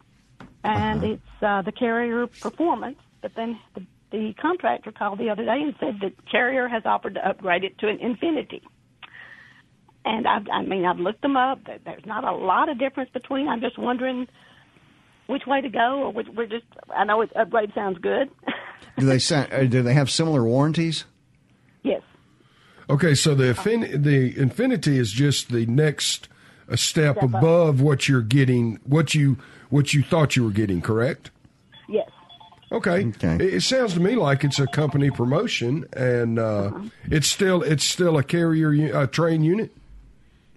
and 0.63 1.03
Uh-huh. 1.03 1.13
it's 1.13 1.43
uh, 1.43 1.61
the 1.61 1.71
Carrier 1.71 2.27
Performance. 2.27 2.97
But 3.21 3.33
then 3.35 3.59
the, 3.75 3.85
the 4.11 4.33
contractor 4.41 4.91
called 4.91 5.19
the 5.19 5.29
other 5.29 5.45
day 5.45 5.61
and 5.61 5.75
said 5.79 5.99
that 6.01 6.13
Carrier 6.29 6.67
has 6.67 6.83
offered 6.85 7.13
to 7.15 7.27
upgrade 7.27 7.63
it 7.63 7.77
to 7.79 7.87
an 7.87 7.99
Infinity. 7.99 8.61
And 10.03 10.27
I've, 10.27 10.47
I 10.51 10.63
mean, 10.63 10.83
I've 10.85 10.97
looked 10.99 11.21
them 11.21 11.37
up. 11.37 11.59
There's 11.85 12.05
not 12.07 12.23
a 12.23 12.31
lot 12.31 12.69
of 12.69 12.79
difference 12.79 13.11
between. 13.11 13.47
I'm 13.47 13.61
just 13.61 13.77
wondering 13.77 14.27
which 15.27 15.43
way 15.45 15.61
to 15.61 15.69
go, 15.69 16.01
or 16.05 16.11
which, 16.11 16.27
we're 16.35 16.47
just. 16.47 16.65
I 16.93 17.03
know 17.03 17.21
it, 17.21 17.31
upgrade 17.35 17.71
sounds 17.75 17.99
good. 17.99 18.29
Do 18.97 19.05
they 19.05 19.19
uh, 19.35 19.63
do 19.65 19.83
they 19.83 19.93
have 19.93 20.09
similar 20.09 20.43
warranties? 20.43 21.05
Yes. 21.83 22.01
Okay, 22.89 23.15
so 23.15 23.33
the 23.35 23.53
infin- 23.53 24.03
the 24.03 24.37
Infinity 24.37 24.97
is 24.97 25.11
just 25.11 25.49
the 25.51 25.65
next 25.65 26.27
a 26.67 26.77
step 26.77 27.15
Step 27.17 27.23
up. 27.23 27.33
above 27.33 27.81
what 27.81 28.07
you're 28.07 28.21
getting, 28.21 28.79
what 28.83 29.13
you 29.13 29.37
what 29.69 29.93
you 29.93 30.03
thought 30.03 30.35
you 30.35 30.43
were 30.43 30.51
getting, 30.51 30.81
correct? 30.81 31.31
Yes. 31.89 32.09
Okay. 32.71 33.05
Okay. 33.07 33.35
It, 33.35 33.53
it 33.55 33.61
sounds 33.63 33.93
to 33.95 33.99
me 33.99 34.15
like 34.15 34.43
it's 34.43 34.59
a 34.59 34.67
company 34.67 35.09
promotion, 35.11 35.85
and 35.93 36.39
uh, 36.39 36.71
it's 37.05 37.27
still 37.27 37.61
it's 37.63 37.83
still 37.83 38.17
a 38.17 38.23
carrier 38.23 38.71
u- 38.73 38.93
uh, 38.93 39.07
Trane 39.07 39.43
unit. 39.43 39.71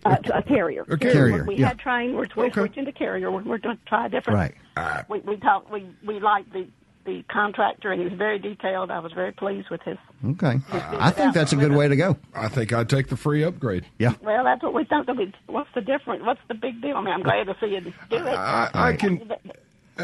Uh, 0.05 0.17
a 0.35 0.43
carrier. 0.43 0.85
A 0.89 0.99
carrier, 0.99 1.45
We 1.45 1.57
yeah. 1.57 1.69
had 1.69 1.79
Trane. 1.79 2.13
We're, 2.15 2.27
we're 2.37 2.47
Okay. 2.47 2.61
switching 2.61 2.85
to 2.85 2.93
carrier. 2.93 3.31
We're, 3.33 3.43
we're 3.43 3.59
going 3.59 3.79
to 3.79 3.85
try 3.87 4.07
a 4.07 4.09
different. 4.11 4.55
Right. 4.77 5.05
We 5.09 5.21
we 5.21 5.37
talked. 5.39 5.71
We 5.71 5.87
we 6.07 6.21
liked 6.21 6.53
the 6.53 6.67
the 7.07 7.23
contractor, 7.31 7.91
and 7.91 8.01
he 8.01 8.09
was 8.09 8.17
very 8.19 8.39
detailed. 8.39 8.91
I 8.91 8.99
was 9.01 9.13
very 9.13 9.33
pleased 9.33 9.71
with 9.71 9.81
his. 9.83 9.97
Okay. 10.31 10.61
I 10.73 11.11
think 11.11 11.35
that's 11.35 11.53
a 11.53 11.57
good 11.57 11.73
way 11.73 11.89
to 11.89 11.97
go. 11.97 12.17
I 12.35 12.49
think 12.49 12.73
I'd 12.73 12.89
take 12.89 13.09
the 13.09 13.17
free 13.17 13.43
upgrade. 13.45 13.85
Yeah. 13.99 14.15
Well, 14.23 14.45
that's 14.45 14.63
what 14.63 14.73
we 14.75 14.85
thought. 14.85 15.07
That 15.07 15.17
we, 15.17 15.33
what's 15.47 15.69
the 15.75 15.81
difference? 15.81 16.25
What's 16.25 16.41
the 16.49 16.55
big 16.55 16.81
deal? 16.81 16.97
I 16.97 17.03
mean, 17.03 17.13
I'm 17.15 17.23
glad 17.23 17.45
to 17.47 17.57
see 17.61 17.67
you 17.67 17.81
do 17.81 17.93
it. 18.17 18.23
I, 18.27 18.71
I 18.73 18.93
can. 18.95 19.31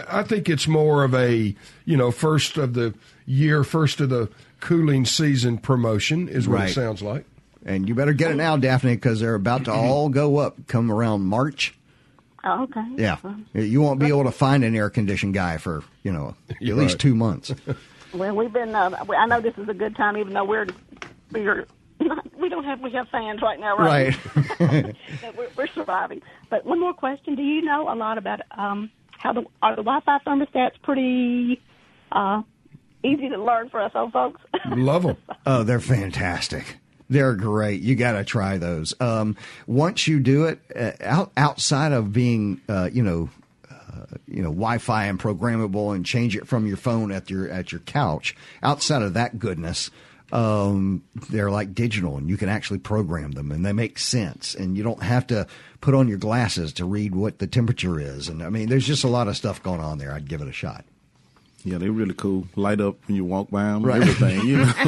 I 0.08 0.22
think 0.22 0.48
it's 0.48 0.68
more 0.68 1.02
of 1.04 1.14
a 1.14 1.54
you 1.84 1.96
know 1.96 2.10
first 2.10 2.56
of 2.56 2.74
the 2.74 2.94
year, 3.26 3.64
first 3.64 4.00
of 4.00 4.08
the 4.10 4.28
cooling 4.60 5.04
season 5.06 5.58
promotion 5.58 6.28
is 6.28 6.46
what 6.48 6.60
Right. 6.60 6.70
it 6.70 6.74
sounds 6.74 7.02
like. 7.02 7.24
And 7.64 7.88
you 7.88 7.94
better 7.94 8.12
get 8.12 8.30
it 8.30 8.36
now, 8.36 8.56
Daphne, 8.56 8.94
because 8.94 9.20
they're 9.20 9.34
about 9.34 9.64
to 9.66 9.72
all 9.72 10.08
go 10.08 10.38
up 10.38 10.66
come 10.66 10.90
around 10.90 11.22
March. 11.22 11.74
Oh, 12.42 12.62
okay. 12.64 12.84
Yeah. 12.96 13.16
You 13.52 13.82
won't 13.82 14.00
be 14.00 14.06
able 14.06 14.24
to 14.24 14.30
find 14.32 14.64
an 14.64 14.74
air 14.74 14.88
conditioned 14.88 15.34
guy 15.34 15.58
for, 15.58 15.82
you 16.02 16.10
know, 16.10 16.34
at 16.48 16.56
You're 16.62 16.76
least 16.76 16.94
right. 16.94 17.00
two 17.00 17.14
months. 17.14 17.52
Well, 18.12 18.34
we've 18.34 18.52
been. 18.52 18.74
Uh, 18.74 19.04
I 19.16 19.26
know 19.26 19.40
this 19.40 19.56
is 19.56 19.68
a 19.68 19.74
good 19.74 19.96
time, 19.96 20.16
even 20.16 20.32
though 20.32 20.44
we're 20.44 20.66
we're 21.32 21.66
not, 22.00 22.34
we 22.38 22.48
don't 22.48 22.64
have 22.64 22.80
we 22.80 22.92
have 22.92 23.08
fans 23.08 23.40
right 23.42 23.60
now, 23.60 23.76
right? 23.76 24.16
right. 24.60 24.96
we're, 25.36 25.48
we're 25.56 25.66
surviving. 25.68 26.22
But 26.48 26.64
one 26.64 26.80
more 26.80 26.94
question: 26.94 27.34
Do 27.34 27.42
you 27.42 27.62
know 27.62 27.92
a 27.92 27.94
lot 27.94 28.18
about 28.18 28.40
um, 28.56 28.90
how 29.10 29.32
the 29.32 29.44
are 29.62 29.76
the 29.76 29.82
Wi-Fi 29.82 30.18
thermostats 30.26 30.80
pretty 30.82 31.60
uh, 32.12 32.42
easy 33.04 33.28
to 33.28 33.42
learn 33.42 33.68
for 33.68 33.80
us 33.80 33.92
old 33.94 34.12
folks? 34.12 34.40
Love 34.70 35.04
them. 35.04 35.16
Oh, 35.46 35.62
they're 35.62 35.80
fantastic. 35.80 36.76
They're 37.08 37.34
great. 37.34 37.80
You 37.80 37.96
got 37.96 38.12
to 38.12 38.24
try 38.24 38.56
those. 38.56 38.94
Um, 39.00 39.36
once 39.66 40.06
you 40.06 40.20
do 40.20 40.44
it, 40.44 40.60
uh, 40.76 40.92
out, 41.00 41.32
outside 41.36 41.90
of 41.90 42.12
being, 42.12 42.60
uh, 42.68 42.88
you 42.92 43.02
know, 43.02 43.28
you 44.26 44.42
know, 44.42 44.50
Wi-Fi 44.50 45.06
and 45.06 45.18
programmable, 45.18 45.94
and 45.94 46.04
change 46.04 46.36
it 46.36 46.46
from 46.48 46.66
your 46.66 46.76
phone 46.76 47.12
at 47.12 47.30
your 47.30 47.48
at 47.50 47.72
your 47.72 47.80
couch. 47.82 48.34
Outside 48.62 49.02
of 49.02 49.14
that 49.14 49.38
goodness, 49.38 49.90
um, 50.32 51.02
they're 51.30 51.50
like 51.50 51.74
digital, 51.74 52.16
and 52.16 52.28
you 52.28 52.36
can 52.36 52.48
actually 52.48 52.78
program 52.78 53.32
them, 53.32 53.50
and 53.52 53.64
they 53.66 53.72
make 53.72 53.98
sense. 53.98 54.54
And 54.54 54.76
you 54.76 54.82
don't 54.82 55.02
have 55.02 55.26
to 55.28 55.46
put 55.80 55.94
on 55.94 56.08
your 56.08 56.18
glasses 56.18 56.72
to 56.74 56.84
read 56.84 57.14
what 57.14 57.38
the 57.38 57.46
temperature 57.46 57.98
is. 57.98 58.28
And 58.28 58.42
I 58.42 58.48
mean, 58.50 58.68
there's 58.68 58.86
just 58.86 59.04
a 59.04 59.08
lot 59.08 59.28
of 59.28 59.36
stuff 59.36 59.62
going 59.62 59.80
on 59.80 59.98
there. 59.98 60.12
I'd 60.12 60.28
give 60.28 60.40
it 60.42 60.48
a 60.48 60.52
shot. 60.52 60.84
Yeah, 61.62 61.76
they're 61.76 61.92
really 61.92 62.14
cool. 62.14 62.46
Light 62.56 62.80
up 62.80 62.96
when 63.06 63.16
you 63.16 63.24
walk 63.24 63.50
by 63.50 63.64
them, 63.64 63.82
Right. 63.82 64.00
everything. 64.00 64.46
You 64.46 64.58
know, 64.58 64.64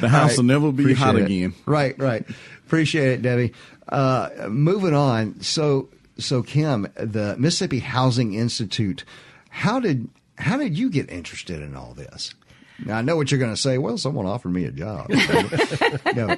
the 0.00 0.08
house 0.08 0.30
Right. 0.30 0.36
will 0.36 0.44
never 0.44 0.70
be 0.70 0.84
Appreciate 0.84 1.04
hot 1.04 1.16
it. 1.16 1.24
again. 1.24 1.54
Right, 1.66 1.98
right. 1.98 2.24
Appreciate 2.66 3.08
it, 3.08 3.22
Debbie. 3.22 3.52
Uh, 3.88 4.28
moving 4.48 4.94
on. 4.94 5.40
So, 5.40 5.88
so 6.22 6.42
Kim, 6.42 6.88
the 6.96 7.36
Mississippi 7.38 7.80
Housing 7.80 8.34
Institute. 8.34 9.04
How 9.50 9.80
did 9.80 10.08
how 10.38 10.56
did 10.56 10.78
you 10.78 10.90
get 10.90 11.10
interested 11.10 11.62
in 11.62 11.76
all 11.76 11.94
this? 11.94 12.34
Now, 12.84 12.98
I 12.98 13.02
know 13.02 13.16
what 13.16 13.30
you're 13.30 13.40
going 13.40 13.54
to 13.54 13.60
say. 13.60 13.78
Well, 13.78 13.98
someone 13.98 14.26
offered 14.26 14.52
me 14.52 14.64
a 14.64 14.72
job. 14.72 15.08
no. 16.16 16.36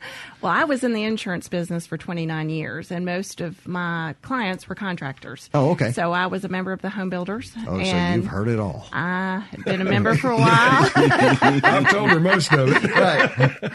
Well, 0.42 0.52
I 0.52 0.64
was 0.64 0.84
in 0.84 0.92
the 0.92 1.02
insurance 1.02 1.48
business 1.48 1.86
for 1.86 1.96
29 1.96 2.50
years, 2.50 2.90
and 2.92 3.04
most 3.06 3.40
of 3.40 3.66
my 3.66 4.14
clients 4.22 4.68
were 4.68 4.74
contractors. 4.74 5.48
Oh, 5.54 5.70
okay. 5.70 5.90
So 5.92 6.12
I 6.12 6.26
was 6.26 6.44
a 6.44 6.48
member 6.48 6.72
of 6.72 6.82
the 6.82 6.90
home 6.90 7.08
builders. 7.08 7.52
Oh, 7.66 7.78
so 7.78 7.80
and 7.80 8.22
you've 8.22 8.30
heard 8.30 8.46
it 8.48 8.60
all. 8.60 8.86
I 8.92 9.38
had 9.50 9.64
been 9.64 9.80
a 9.80 9.84
member 9.84 10.14
for 10.14 10.30
a 10.30 10.36
while. 10.36 10.90
I've 10.94 11.90
told 11.90 12.10
her 12.10 12.20
most 12.20 12.52
of 12.52 12.68
it. 12.70 12.90
Right. 12.96 13.72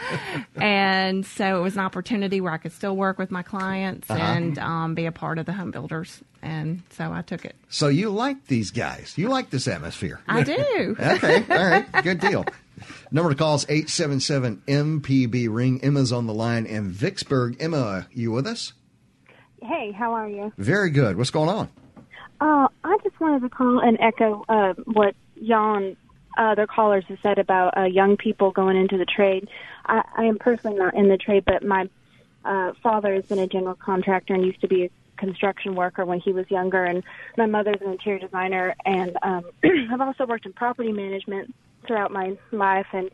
and 0.56 1.26
so 1.26 1.58
it 1.58 1.62
was 1.62 1.74
an 1.74 1.80
opportunity 1.80 2.40
where 2.40 2.52
I 2.52 2.58
could 2.58 2.72
still 2.72 2.96
work 2.96 3.18
with 3.18 3.30
my 3.30 3.42
clients 3.42 4.08
Uh-huh. 4.10 4.22
and 4.22 4.58
um, 4.58 4.94
be 4.94 5.06
a 5.06 5.12
part 5.12 5.38
of 5.38 5.46
the 5.46 5.52
home 5.52 5.72
builders. 5.72 6.20
And 6.42 6.82
so 6.90 7.12
I 7.12 7.22
took 7.22 7.44
it. 7.44 7.54
So 7.68 7.88
you 7.88 8.10
like 8.10 8.46
these 8.46 8.70
guys? 8.70 9.14
You 9.16 9.28
like 9.28 9.50
this 9.50 9.66
atmosphere? 9.68 10.20
I 10.28 10.42
do. 10.44 10.96
Okay. 10.98 11.44
All 11.50 11.68
right. 11.70 12.02
Good 12.02 12.20
deal. 12.20 12.44
Number 13.10 13.30
to 13.30 13.36
call 13.36 13.54
is 13.54 13.64
877 13.68 14.62
MPB 14.66 15.48
Ring. 15.50 15.80
Emma's 15.82 16.12
on 16.12 16.26
the 16.26 16.34
line 16.34 16.66
in 16.66 16.90
Vicksburg. 16.90 17.56
Emma, 17.60 18.06
you 18.12 18.32
with 18.32 18.46
us? 18.46 18.72
Hey, 19.62 19.92
how 19.92 20.12
are 20.12 20.28
you? 20.28 20.52
Very 20.58 20.90
good. 20.90 21.16
What's 21.16 21.30
going 21.30 21.48
on? 21.48 21.68
Uh, 22.40 22.66
I 22.82 22.98
just 23.04 23.20
wanted 23.20 23.42
to 23.42 23.48
call 23.48 23.78
and 23.78 23.96
echo 24.00 24.44
uh, 24.48 24.74
what 24.84 25.14
Jan, 25.46 25.96
other 26.36 26.66
callers 26.66 27.04
have 27.08 27.18
said 27.22 27.38
about 27.38 27.76
uh, 27.76 27.84
young 27.84 28.16
people 28.16 28.50
going 28.50 28.76
into 28.76 28.98
the 28.98 29.04
trade. 29.04 29.48
I, 29.86 30.02
I 30.16 30.24
am 30.24 30.38
personally 30.38 30.76
not 30.76 30.94
in 30.94 31.08
the 31.08 31.16
trade, 31.16 31.44
but 31.44 31.64
my 31.64 31.88
uh, 32.44 32.72
father 32.82 33.14
has 33.14 33.24
been 33.26 33.38
a 33.38 33.46
general 33.46 33.76
contractor 33.76 34.34
and 34.34 34.44
used 34.44 34.60
to 34.62 34.68
be 34.68 34.84
a 34.84 34.90
construction 35.16 35.76
worker 35.76 36.04
when 36.04 36.18
he 36.18 36.32
was 36.32 36.50
younger, 36.50 36.84
and 36.84 37.04
my 37.36 37.46
mother's 37.46 37.80
an 37.80 37.92
interior 37.92 38.18
designer, 38.18 38.74
and 38.84 39.16
um, 39.22 39.44
I've 39.92 40.00
also 40.00 40.26
worked 40.26 40.46
in 40.46 40.52
property 40.52 40.90
management 40.90 41.54
throughout 41.86 42.10
my 42.10 42.36
life, 42.50 42.86
and 42.92 43.10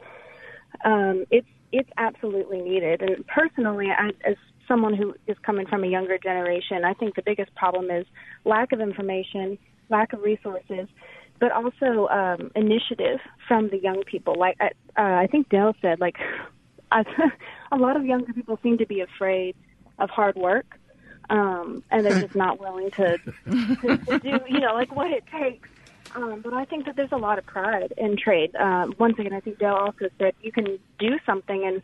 um, 0.84 1.24
it's 1.30 1.46
it's 1.72 1.90
absolutely 1.96 2.60
needed. 2.60 3.02
And 3.02 3.26
personally, 3.26 3.88
I, 3.90 4.08
as 4.24 4.36
someone 4.66 4.94
who 4.94 5.14
is 5.26 5.36
coming 5.42 5.66
from 5.66 5.84
a 5.84 5.86
younger 5.86 6.18
generation, 6.18 6.84
I 6.84 6.94
think 6.94 7.14
the 7.14 7.22
biggest 7.22 7.54
problem 7.54 7.90
is 7.90 8.06
lack 8.44 8.72
of 8.72 8.80
information, 8.80 9.58
lack 9.88 10.12
of 10.12 10.22
resources, 10.22 10.88
but 11.40 11.52
also 11.52 12.08
um, 12.08 12.50
initiative 12.54 13.20
from 13.46 13.68
the 13.70 13.78
young 13.78 14.02
people. 14.04 14.34
Like 14.38 14.56
I, 14.60 14.66
uh, 14.96 15.22
I 15.22 15.26
think 15.26 15.48
Dale 15.48 15.74
said, 15.80 16.00
like 16.00 16.16
I, 16.92 17.04
a 17.72 17.76
lot 17.76 17.96
of 17.96 18.04
younger 18.04 18.32
people 18.32 18.58
seem 18.62 18.78
to 18.78 18.86
be 18.86 19.00
afraid 19.00 19.56
of 19.98 20.10
hard 20.10 20.36
work, 20.36 20.66
um, 21.30 21.82
and 21.90 22.04
they're 22.04 22.20
just 22.26 22.34
not 22.34 22.60
willing 22.60 22.90
to, 22.92 23.18
to, 23.18 23.96
to 23.96 24.18
do, 24.18 24.38
you 24.48 24.60
know, 24.60 24.74
like 24.74 24.94
what 24.94 25.10
it 25.10 25.24
takes. 25.26 25.68
Um, 26.14 26.40
but 26.42 26.52
I 26.52 26.64
think 26.64 26.86
that 26.86 26.96
there's 26.96 27.12
a 27.12 27.16
lot 27.18 27.38
of 27.38 27.46
pride 27.46 27.92
in 27.96 28.16
trade. 28.16 28.54
Um, 28.56 28.94
once 28.98 29.18
again, 29.18 29.32
I 29.32 29.40
think 29.40 29.58
Dale 29.58 29.74
also 29.74 30.08
said 30.18 30.34
you 30.42 30.52
can 30.52 30.78
do 30.98 31.18
something 31.26 31.64
and 31.66 31.82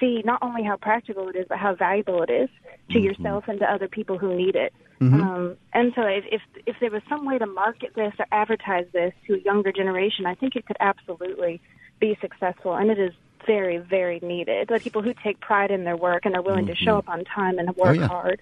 see 0.00 0.22
not 0.24 0.38
only 0.42 0.62
how 0.62 0.76
practical 0.76 1.28
it 1.28 1.36
is, 1.36 1.46
but 1.48 1.58
how 1.58 1.74
valuable 1.74 2.22
it 2.22 2.30
is 2.30 2.48
to 2.90 3.00
yourself 3.00 3.44
and 3.48 3.58
to 3.60 3.70
other 3.70 3.88
people 3.88 4.18
who 4.18 4.34
need 4.36 4.54
it. 4.56 4.72
Mhm. 5.00 5.22
Um, 5.22 5.56
and 5.74 5.92
so, 5.94 6.02
if, 6.02 6.24
if 6.30 6.40
if 6.64 6.76
there 6.80 6.90
was 6.90 7.02
some 7.08 7.26
way 7.26 7.36
to 7.38 7.46
market 7.46 7.92
this 7.94 8.14
or 8.18 8.26
advertise 8.32 8.86
this 8.92 9.12
to 9.26 9.34
a 9.34 9.38
younger 9.38 9.70
generation, 9.72 10.24
I 10.26 10.34
think 10.34 10.56
it 10.56 10.64
could 10.66 10.76
absolutely 10.80 11.60
be 12.00 12.16
successful, 12.20 12.74
and 12.74 12.90
it 12.90 12.98
is 12.98 13.12
very, 13.46 13.76
very 13.78 14.20
needed. 14.20 14.68
The 14.68 14.80
people 14.80 15.02
who 15.02 15.12
take 15.22 15.38
pride 15.40 15.70
in 15.70 15.84
their 15.84 15.96
work 15.96 16.24
and 16.24 16.34
are 16.34 16.42
willing 16.42 16.66
to 16.66 16.74
show 16.74 16.96
up 16.98 17.08
on 17.08 17.24
time 17.24 17.58
and 17.58 17.74
work 17.76 17.96
yeah. 17.98 18.06
hard. 18.08 18.40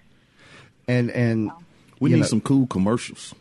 And 0.87 1.11
and 1.11 1.51
We 1.99 2.09
need 2.11 2.19
know- 2.21 2.25
some 2.25 2.41
cool 2.41 2.67
commercials. 2.67 3.33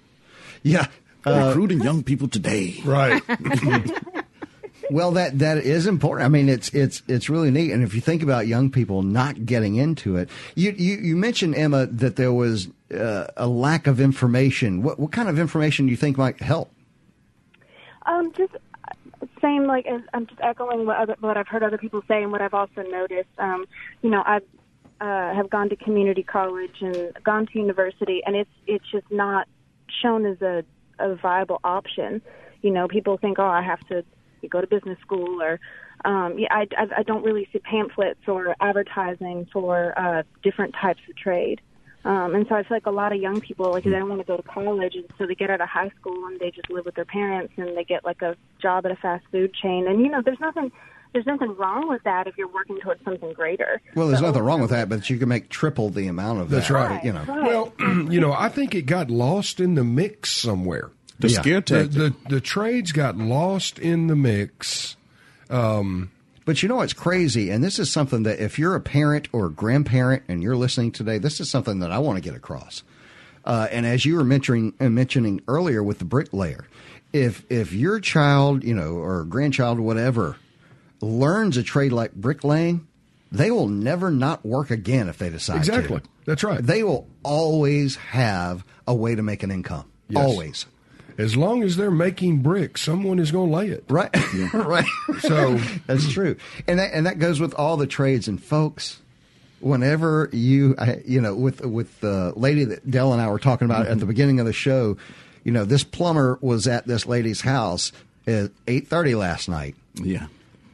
Yeah. 0.63 0.87
Uh, 1.27 1.47
Recruiting 1.49 1.81
young 1.81 2.03
people 2.03 2.29
today. 2.29 2.81
Right. 2.85 3.23
well, 4.91 5.13
that 5.13 5.39
that 5.39 5.59
is 5.59 5.87
important. 5.87 6.27
I 6.27 6.29
mean, 6.29 6.49
it's 6.49 6.69
it's 6.75 7.03
it's 7.09 7.29
really 7.31 7.51
neat. 7.51 7.73
And 7.73 7.83
if 7.83 7.95
you 7.95 8.01
think 8.01 8.23
about 8.23 8.47
young 8.47 8.71
people 8.71 9.03
not 9.03 9.47
getting 9.47 9.77
into 9.77 10.17
it, 10.17 10.29
you 10.55 10.73
you, 10.73 10.97
you 10.97 11.17
mentioned 11.17 11.55
Emma 11.55 11.87
that 11.87 12.17
there 12.17 12.33
was 12.33 12.69
uh, 12.93 13.27
a 13.37 13.47
lack 13.47 13.87
of 13.87 14.01
information. 14.01 14.83
What 14.83 14.99
what 14.99 15.13
kind 15.13 15.29
of 15.29 15.39
information 15.39 15.87
do 15.87 15.91
you 15.91 15.97
think 15.97 16.19
might 16.19 16.41
help? 16.41 16.71
Um, 18.07 18.33
just 18.37 18.55
uh, 18.55 19.27
same 19.41 19.67
like 19.67 19.87
as 19.87 20.03
I'm 20.13 20.27
just 20.27 20.41
echoing 20.43 20.87
what 20.87 20.97
other, 20.97 21.17
what 21.21 21.37
I've 21.37 21.49
heard 21.49 21.63
other 21.63 21.79
people 21.79 22.03
say 22.07 22.23
and 22.23 22.31
what 22.31 22.43
I've 22.43 22.55
also 22.55 22.83
noticed. 22.83 23.31
Um, 23.39 23.67
you 24.03 24.11
know, 24.11 24.23
I 24.27 24.41
uh, 25.01 25.35
have 25.35 25.51
gone 25.51 25.69
to 25.71 25.77
community 25.77 26.23
college 26.23 26.77
and 26.81 27.13
gone 27.25 27.47
to 27.47 27.59
university, 27.59 28.23
and 28.27 28.37
it's 28.37 28.51
it's 28.67 28.85
just 28.91 29.11
not 29.11 29.49
shown 30.03 30.27
as 30.27 30.41
a, 30.43 30.65
a 30.99 31.15
viable 31.15 31.61
option. 31.65 32.23
You 32.63 32.71
know, 32.71 32.89
people 32.89 33.17
think, 33.19 33.39
oh, 33.39 33.47
I 33.47 33.63
have 33.63 33.81
to 33.89 34.05
go 34.49 34.61
to 34.61 34.67
business 34.67 34.99
school, 35.01 35.43
or 35.43 35.59
um, 36.05 36.39
yeah, 36.39 36.49
I, 36.51 36.67
I 36.77 36.87
I 36.99 37.03
don't 37.03 37.25
really 37.25 37.49
see 37.53 37.61
pamphlets 37.61 38.21
or 38.27 38.55
advertising 38.61 39.47
for 39.53 39.99
uh, 39.99 40.23
different 40.43 40.75
types 40.75 41.01
of 41.09 41.17
trade. 41.17 41.61
Um, 42.05 42.35
and 42.35 42.47
so 42.47 42.55
I 42.55 42.63
feel 42.63 42.77
like 42.77 42.85
a 42.85 42.91
lot 42.91 43.15
of 43.15 43.21
young 43.23 43.41
people, 43.41 43.71
like, 43.73 43.85
they 43.85 43.91
don't 43.91 44.11
want 44.11 44.21
to 44.21 44.27
go 44.27 44.37
to 44.37 44.43
college, 44.43 44.95
and 44.95 45.07
so 45.17 45.27
they 45.27 45.35
get 45.35 45.49
out 45.49 45.63
of 45.63 45.69
high 45.71 45.91
school 45.99 46.27
and 46.27 46.39
they 46.39 46.51
just 46.51 46.69
live 46.69 46.85
with 46.85 46.95
their 46.97 47.07
parents, 47.07 47.55
and 47.57 47.75
they 47.75 47.85
get 47.85 48.05
like 48.05 48.21
a 48.21 48.37
job 48.61 48.85
at 48.85 48.93
a 48.93 48.97
fast 48.97 49.25
food 49.33 49.55
chain. 49.55 49.87
And 49.89 50.01
you 50.01 50.11
know, 50.11 50.21
there's 50.23 50.41
nothing, 50.41 50.71
there's 51.15 51.25
nothing 51.27 51.57
wrong 51.57 51.89
with 51.89 52.03
that 52.03 52.27
if 52.27 52.37
you're 52.37 52.49
working 52.53 52.79
towards 52.81 53.03
something 53.05 53.33
greater. 53.33 53.81
Well, 53.95 54.09
there's 54.09 54.21
So- 54.21 54.27
nothing 54.27 54.43
wrong 54.43 54.61
with 54.61 54.71
that, 54.71 54.91
but 54.91 55.09
you 55.09 55.17
can 55.17 55.29
make 55.31 55.49
triple 55.49 55.89
the 55.89 56.07
amount 56.09 56.41
of 56.41 56.51
That's 56.51 56.69
that. 56.69 56.75
right. 56.75 57.03
You 57.05 57.13
know. 57.15 57.25
Well, 57.27 57.73
you 58.13 58.21
know, 58.21 58.33
I 58.33 58.51
think 58.51 58.75
it 58.75 58.83
got 58.83 59.11
lost 59.11 59.59
in 59.61 59.75
the 59.77 59.85
mix 59.85 60.31
somewhere. 60.31 60.91
The 61.21 61.29
Yeah. 61.31 61.41
scare 61.41 61.61
The, 61.61 61.63
tactic. 61.63 61.93
the, 61.93 62.15
the 62.29 62.41
trades 62.43 62.93
got 62.93 63.17
lost 63.17 63.79
in 63.79 64.09
the 64.09 64.17
mix. 64.17 64.97
Um, 65.49 66.11
But 66.47 66.63
you 66.63 66.69
know 66.69 66.77
what's 66.77 66.93
crazy, 66.93 67.49
and 67.49 67.65
this 67.65 67.79
is 67.79 67.91
something 67.91 68.25
that 68.25 68.39
if 68.39 68.59
you're 68.59 68.75
a 68.75 68.81
parent 68.81 69.29
or 69.33 69.47
a 69.47 69.51
grandparent 69.51 70.25
and 70.29 70.43
you're 70.43 70.57
listening 70.57 70.93
today, 70.93 71.17
this 71.17 71.41
is 71.41 71.49
something 71.49 71.79
that 71.79 71.91
I 71.91 71.99
want 72.01 72.17
to 72.19 72.21
get 72.23 72.37
across. 72.37 72.83
Uh, 73.47 73.67
and 73.71 73.87
as 73.87 74.05
you 74.05 74.17
were 74.17 74.25
mentioning 74.25 74.75
uh, 74.81 74.89
mentioning 74.91 75.41
earlier 75.49 75.83
with 75.83 76.01
the 76.01 76.05
bricklayer, 76.05 76.67
if 77.15 77.45
if 77.49 77.73
your 77.73 77.99
child, 78.01 78.63
you 78.65 78.75
know, 78.75 78.93
or 78.97 79.25
grandchild, 79.25 79.79
whatever, 79.81 80.37
learns 81.05 81.57
a 81.57 81.63
trade 81.63 81.93
like 81.93 82.13
bricklaying, 82.15 82.87
they 83.31 83.51
will 83.51 83.69
never 83.69 84.11
not 84.11 84.45
work 84.45 84.71
again 84.71 85.09
if 85.09 85.19
they 85.19 85.31
decide 85.31 85.59
Exactly. 85.59 86.01
to. 86.01 86.07
That's 86.25 86.43
right. 86.43 86.65
They 86.65 86.83
will 86.83 87.07
always 87.23 87.97
have 87.97 88.65
a 88.87 88.95
way 88.95 89.15
to 89.15 89.23
make 89.23 89.43
an 89.43 89.51
income. 89.51 89.85
Yes. 90.09 90.25
Always. 90.25 90.67
As 91.17 91.37
long 91.37 91.63
as 91.63 91.77
they're 91.77 91.91
making 91.91 92.39
bricks, 92.43 92.83
someone 92.83 93.19
is 93.19 93.31
going 93.31 93.51
to 93.51 93.57
lay 93.57 93.69
it. 93.69 93.85
Right. 93.89 94.11
right. 94.55 94.87
So 95.21 95.57
that's 95.87 96.11
true, 96.11 96.37
and 96.67 96.79
that 96.79 96.93
and 96.93 97.07
that 97.07 97.19
goes 97.19 97.39
with 97.41 97.55
all 97.55 97.77
the 97.77 97.87
trades. 97.87 98.27
And 98.27 98.43
folks, 98.43 99.01
whenever 99.61 100.29
you 100.33 100.77
you 101.05 101.21
know 101.21 101.35
with 101.35 101.65
with 101.65 102.01
the 102.01 102.33
lady 102.37 102.65
that 102.65 102.91
Del 102.91 103.13
and 103.13 103.23
I 103.23 103.29
were 103.29 103.39
talking 103.39 103.67
about 103.67 103.87
at 103.87 104.01
the 104.01 104.07
beginning 104.07 104.41
of 104.41 104.47
the 104.47 104.53
show, 104.53 104.97
you 105.45 105.53
know 105.53 105.65
this 105.65 105.85
plumber 105.85 106.39
was 106.41 106.67
at 106.67 106.87
this 106.87 107.07
lady's 107.07 107.41
house 107.43 107.93
at 108.27 108.51
eight 108.67 108.89
thirty 108.89 109.15
last 109.15 109.49
night. 109.49 109.77
Yeah. 109.95 110.27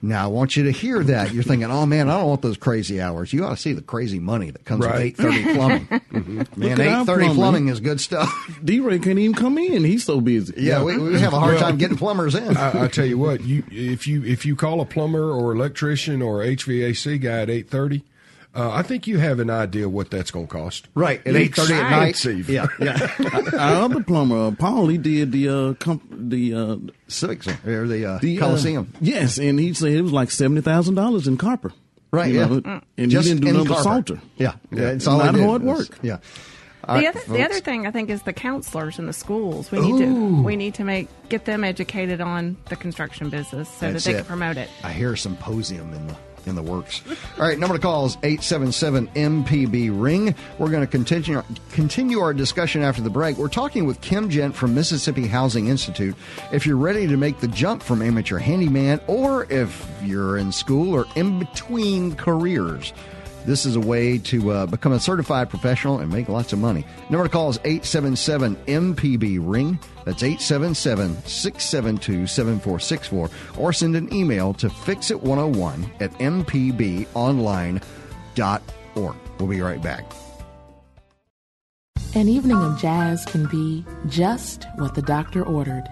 Now 0.03 0.25
I 0.25 0.27
want 0.29 0.57
you 0.57 0.65
to 0.65 0.71
hear 0.71 1.05
that. 1.05 1.33
You're 1.35 1.43
thinking, 1.43 1.71
"Oh 1.71 1.85
man, 1.85 2.09
I 2.09 2.19
don't 2.19 2.29
want 2.29 2.43
those 2.43 2.57
crazy 2.57 3.01
hours." 3.01 3.33
You 3.33 3.45
ought 3.45 3.51
to 3.51 3.57
see 3.57 3.73
the 3.75 3.83
crazy 3.83 4.19
money 4.19 4.51
that 4.51 4.65
comes 4.65 4.87
with 4.87 4.97
eight 4.97 5.17
thirty 5.17 5.43
plumbing. 5.55 5.87
Mm-hmm. 5.87 6.39
Look 6.39 6.57
Man, 6.57 6.81
eight 6.81 7.05
thirty 7.07 7.25
plumbing. 7.27 7.35
plumbing 7.35 7.69
is 7.69 7.81
good 7.81 8.01
stuff. 8.01 8.33
D-Ray 8.65 8.99
can't 8.99 9.19
even 9.19 9.35
come 9.35 9.59
in. 9.59 9.85
He's 9.85 10.05
so 10.05 10.21
busy. 10.23 10.55
Yeah, 10.57 10.83
we, 10.83 10.97
we 10.97 11.19
have 11.21 11.35
a 11.35 11.39
hard 11.39 11.55
Well, 11.57 11.63
time 11.65 11.77
getting 11.77 11.99
plumbers 11.99 12.35
in. 12.35 12.57
I, 12.57 12.85
I 12.85 12.89
tell 12.89 13.05
you 13.07 13.19
what, 13.19 13.43
you 13.45 13.63
if 13.71 14.07
you 14.07 14.25
if 14.25 14.47
you 14.47 14.57
call 14.57 14.81
a 14.81 14.87
plumber 14.87 15.31
or 15.33 15.53
electrician 15.53 16.23
or 16.23 16.39
HVAC 16.39 17.21
guy 17.21 17.41
at 17.43 17.51
eight 17.51 17.69
thirty, 17.69 18.03
uh, 18.55 18.71
I 18.73 18.83
think 18.83 19.07
you 19.07 19.19
have 19.19 19.39
an 19.41 19.51
idea 19.51 19.89
what 19.89 20.11
that's 20.11 20.31
going 20.31 20.47
to 20.47 20.53
cost. 20.53 20.89
Right 20.95 21.25
at 21.27 21.37
eight 21.37 21.55
thirty 21.55 21.75
at 21.75 21.91
night. 21.91 22.09
Expensive. 22.11 22.49
Yeah, 22.49 22.67
yeah. 22.81 23.11
Our 23.59 23.83
other 23.85 24.03
plumber, 24.03 24.49
uh, 24.49 24.51
Paul, 24.53 24.89
he 24.89 24.99
did 24.99 25.33
the 25.33 25.49
uh, 25.49 25.75
comp- 25.75 26.03
the 26.11 26.55
uh, 26.55 26.77
Civic 27.09 27.43
Center 27.45 27.83
or 27.85 27.87
the, 27.87 28.05
uh, 28.07 28.19
the, 28.19 28.37
Coliseum. 28.39 28.93
yes, 29.01 29.39
and 29.39 29.59
he 29.61 29.73
said 29.75 29.93
it 29.93 30.03
was 30.03 30.13
like 30.13 30.31
seventy 30.31 30.61
thousand 30.63 30.95
dollars 30.97 31.27
in 31.29 31.37
copper. 31.37 31.73
Right, 32.13 32.33
You 32.33 32.41
yeah. 32.41 32.47
know, 32.47 32.81
and 32.99 33.09
Just 33.11 33.29
he 33.29 33.35
didn't 33.35 33.45
do 33.45 33.49
in 33.51 33.55
nothing 33.55 33.69
but 33.69 33.83
solder. 33.85 34.21
Yeah, 34.37 34.55
yeah, 34.73 34.89
it's 34.89 34.95
It's 34.97 35.07
all 35.07 35.19
not 35.19 35.33
they 35.33 35.39
did. 35.39 35.47
hard 35.47 35.63
It's- 35.63 35.91
Yeah. 36.03 36.17
The 36.89 37.07
other, 37.07 37.21
the 37.29 37.45
other 37.45 37.61
thing 37.61 37.87
I 37.87 37.93
think 37.93 38.11
is 38.11 38.23
the 38.23 38.33
counselors 38.33 38.99
in 38.99 39.07
the 39.07 39.13
schools. 39.13 39.71
We 39.71 39.79
need 39.79 39.99
to 40.05 40.43
we 40.43 40.57
need 40.57 40.75
to 40.75 40.83
make 40.83 41.09
get 41.29 41.45
them 41.45 41.63
educated 41.63 42.21
on 42.21 42.57
the 42.69 42.75
construction 42.75 43.29
business 43.31 43.69
so 43.69 43.93
That's 43.93 44.05
that 44.07 44.11
they 44.11 44.17
it. 44.17 44.23
can 44.23 44.27
promote 44.27 44.57
it. 44.57 44.69
I 44.83 44.91
hear 44.93 45.13
a 45.13 45.17
symposium 45.19 45.93
in 45.95 46.09
the 46.09 46.17
in 46.47 46.55
the 46.55 46.63
works. 46.63 47.03
All 47.39 47.47
right, 47.47 47.59
number 47.59 47.77
to 47.77 47.81
call 47.81 48.07
is 48.07 48.17
877 48.23 49.09
MPB 49.09 49.91
ring. 49.93 50.35
We're 50.59 50.71
going 50.71 50.83
to 50.83 50.87
continue 50.87 51.43
continue 51.73 52.21
our 52.21 52.35
discussion 52.35 52.83
after 52.83 53.03
the 53.03 53.11
break. 53.11 53.37
We're 53.37 53.49
talking 53.49 53.87
with 53.87 54.01
Kim 54.01 54.31
Gent 54.31 54.55
from 54.55 54.75
Mississippi 54.75 55.27
Housing 55.27 55.69
Institute. 55.69 56.15
If 56.53 56.67
you're 56.67 56.77
ready 56.77 57.07
to 57.07 57.17
make 57.17 57.41
the 57.41 57.49
jump 57.49 57.83
from 57.83 58.03
amateur 58.03 58.39
handyman 58.39 59.01
or 59.07 59.45
if 59.51 59.89
you're 60.03 60.39
in 60.39 60.53
school 60.53 60.95
or 60.95 61.07
in 61.17 61.39
between 61.39 62.15
careers, 62.17 62.93
this 63.47 63.65
is 63.65 63.77
a 63.77 63.81
way 63.81 64.19
to 64.19 64.51
uh, 64.51 64.67
become 64.67 64.93
a 64.93 65.01
certified 65.01 65.49
professional 65.49 65.99
and 65.99 66.13
make 66.13 66.29
lots 66.29 66.53
of 66.53 66.59
money. 66.59 66.85
Number 67.09 67.27
to 67.27 67.33
call 67.33 67.51
is 67.51 67.59
877 67.65 68.57
MPB 68.57 69.39
Ring. 69.41 69.79
That's 70.05 70.23
877 70.23 71.25
672 71.25 72.27
7464. 72.27 73.31
Or 73.59 73.73
send 73.73 73.97
an 73.97 74.13
email 74.15 74.55
to 74.55 74.69
fixit101 74.69 75.91
at 76.01 76.13
mpbonline.org. 76.15 77.81
We'll 79.39 79.49
be 79.49 79.61
right 79.61 79.83
back. 79.83 80.05
An 82.17 82.29
evening 82.29 82.57
of 82.57 82.77
jazz 82.77 83.25
can 83.25 83.47
be 83.47 83.85
just 84.09 84.67
what 84.77 84.97
the 84.97 85.03
doctor 85.03 85.45
ordered. 85.45 85.85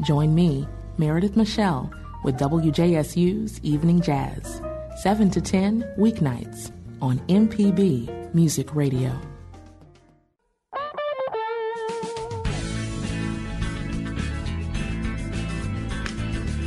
Join 0.00 0.34
me, 0.34 0.66
Meredith 0.98 1.36
Michelle, 1.36 1.92
with 2.24 2.36
WJSU's 2.38 3.60
Evening 3.62 4.00
Jazz, 4.00 4.60
7 5.00 5.30
to 5.30 5.40
10 5.40 5.82
weeknights 5.96 6.72
on 7.00 7.20
MPB 7.28 8.34
Music 8.34 8.74
Radio. 8.74 9.29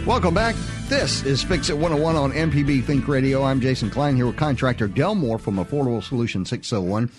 Welcome 0.05 0.33
back. 0.33 0.55
This 0.89 1.23
is 1.23 1.41
Fix 1.41 1.69
It 1.69 1.77
101 1.77 2.17
on 2.17 2.33
MPB 2.33 2.83
Think 2.83 3.07
Radio. 3.07 3.41
I'm 3.41 3.61
Jason 3.61 3.89
Klein 3.89 4.17
here 4.17 4.25
with 4.25 4.35
contractor 4.35 4.89
Del 4.89 5.15
Moore 5.15 5.39
from 5.39 5.55
Affordable 5.55 6.03
Solution 6.03 6.45
601. 6.45 7.09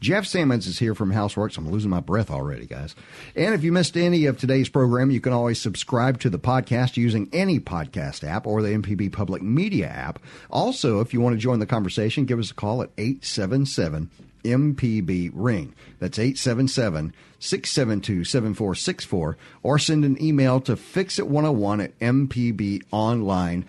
Jeff 0.00 0.24
Sammons 0.24 0.66
is 0.66 0.78
here 0.78 0.94
from 0.94 1.12
Houseworks. 1.12 1.58
I'm 1.58 1.68
losing 1.68 1.90
my 1.90 2.00
breath 2.00 2.30
already, 2.30 2.64
guys. 2.64 2.96
And 3.36 3.54
if 3.54 3.62
you 3.62 3.72
missed 3.72 3.98
any 3.98 4.24
of 4.24 4.38
today's 4.38 4.70
program, 4.70 5.10
you 5.10 5.20
can 5.20 5.34
always 5.34 5.60
subscribe 5.60 6.18
to 6.20 6.30
the 6.30 6.38
podcast 6.38 6.96
using 6.96 7.28
any 7.30 7.60
podcast 7.60 8.26
app 8.26 8.46
or 8.46 8.62
the 8.62 8.70
MPB 8.70 9.12
Public 9.12 9.42
Media 9.42 9.88
app. 9.88 10.18
Also, 10.48 11.00
if 11.00 11.12
you 11.12 11.20
want 11.20 11.34
to 11.34 11.38
join 11.38 11.58
the 11.58 11.66
conversation, 11.66 12.24
give 12.24 12.38
us 12.38 12.50
a 12.50 12.54
call 12.54 12.82
at 12.82 12.90
877 12.96 14.10
MPB 14.44 15.30
Ring. 15.34 15.74
That's 15.98 16.18
877 16.18 17.14
672 17.38 18.24
7464. 18.24 19.36
Or 19.62 19.78
send 19.78 20.04
an 20.04 20.22
email 20.22 20.60
to 20.62 20.76
fixit101 20.76 21.84
at 21.84 21.98
mpbonline.org. 21.98 23.64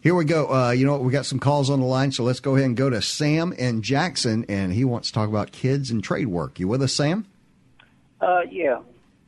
Here 0.00 0.14
we 0.16 0.24
go. 0.24 0.52
Uh, 0.52 0.70
you 0.72 0.84
know 0.84 0.92
what? 0.92 1.04
We 1.04 1.12
got 1.12 1.26
some 1.26 1.38
calls 1.38 1.70
on 1.70 1.78
the 1.78 1.86
line, 1.86 2.10
so 2.10 2.24
let's 2.24 2.40
go 2.40 2.56
ahead 2.56 2.66
and 2.66 2.76
go 2.76 2.90
to 2.90 3.00
Sam 3.00 3.54
and 3.56 3.84
Jackson, 3.84 4.44
and 4.48 4.72
he 4.72 4.84
wants 4.84 5.08
to 5.08 5.14
talk 5.14 5.28
about 5.28 5.52
kids 5.52 5.92
and 5.92 6.02
trade 6.02 6.26
work. 6.26 6.58
You 6.58 6.66
with 6.66 6.82
us, 6.82 6.92
Sam? 6.92 7.24
Uh, 8.20 8.40
yeah. 8.50 8.80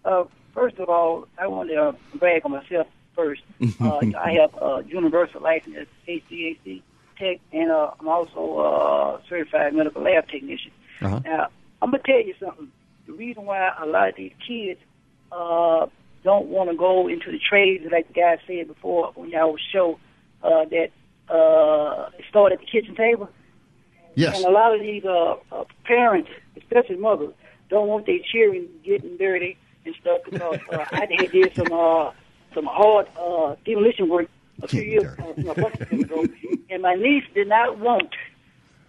Uh, 0.04 0.24
first 0.52 0.78
of 0.78 0.88
all, 0.88 1.28
I 1.38 1.46
want 1.46 1.70
to 1.70 1.76
uh, 1.76 1.92
brag 2.16 2.44
on 2.44 2.50
myself 2.52 2.88
first. 3.14 3.42
Uh, 3.80 4.00
I 4.18 4.32
have 4.32 4.54
a 4.54 4.84
universal 4.86 5.40
license 5.40 5.76
as 5.76 5.86
HVAC 6.08 6.82
tech, 7.18 7.40
and 7.52 7.70
uh, 7.70 7.90
I'm 7.98 8.08
also 8.08 8.60
a 8.60 9.20
certified 9.28 9.74
medical 9.74 10.02
lab 10.02 10.28
technician. 10.28 10.72
Uh-huh. 11.00 11.20
Now, 11.24 11.48
I'm 11.82 11.90
gonna 11.90 12.02
tell 12.04 12.24
you 12.24 12.34
something. 12.40 12.70
The 13.06 13.12
reason 13.12 13.44
why 13.44 13.72
a 13.78 13.86
lot 13.86 14.08
of 14.08 14.16
these 14.16 14.32
kids 14.46 14.80
uh, 15.30 15.86
don't 16.22 16.46
want 16.46 16.70
to 16.70 16.76
go 16.76 17.08
into 17.08 17.30
the 17.30 17.38
trades, 17.38 17.84
like 17.90 18.08
the 18.08 18.14
guy 18.14 18.38
said 18.46 18.68
before 18.68 19.12
on 19.16 19.30
y'all 19.30 19.56
show, 19.72 19.98
uh, 20.42 20.64
that 20.66 20.90
uh, 21.28 22.10
start 22.28 22.52
at 22.52 22.60
the 22.60 22.66
kitchen 22.66 22.94
table. 22.94 23.28
Yes. 24.14 24.36
And 24.36 24.46
a 24.46 24.50
lot 24.50 24.74
of 24.74 24.80
these 24.80 25.04
uh, 25.04 25.36
uh, 25.52 25.64
parents, 25.84 26.30
especially 26.56 26.96
mothers, 26.96 27.34
don't 27.68 27.88
want 27.88 28.06
their 28.06 28.20
children 28.20 28.68
getting 28.84 29.16
dirty 29.16 29.56
and 29.84 29.94
stuff 30.00 30.20
because 30.24 30.58
uh, 30.72 30.84
I 30.92 31.06
did 31.06 31.32
did 31.32 31.54
some 31.54 31.72
uh, 31.72 32.12
some 32.54 32.66
hard 32.66 33.08
uh, 33.18 33.56
demolition 33.64 34.08
work 34.08 34.30
a 34.62 34.68
few 34.68 34.82
years 34.82 35.18
a 35.18 35.42
bunch 35.55 35.80
of 35.80 35.92
years 35.92 36.05
ago, 36.05 36.24
and 36.70 36.82
my 36.82 36.94
niece 36.94 37.24
did 37.34 37.48
not 37.48 37.78
want 37.78 38.11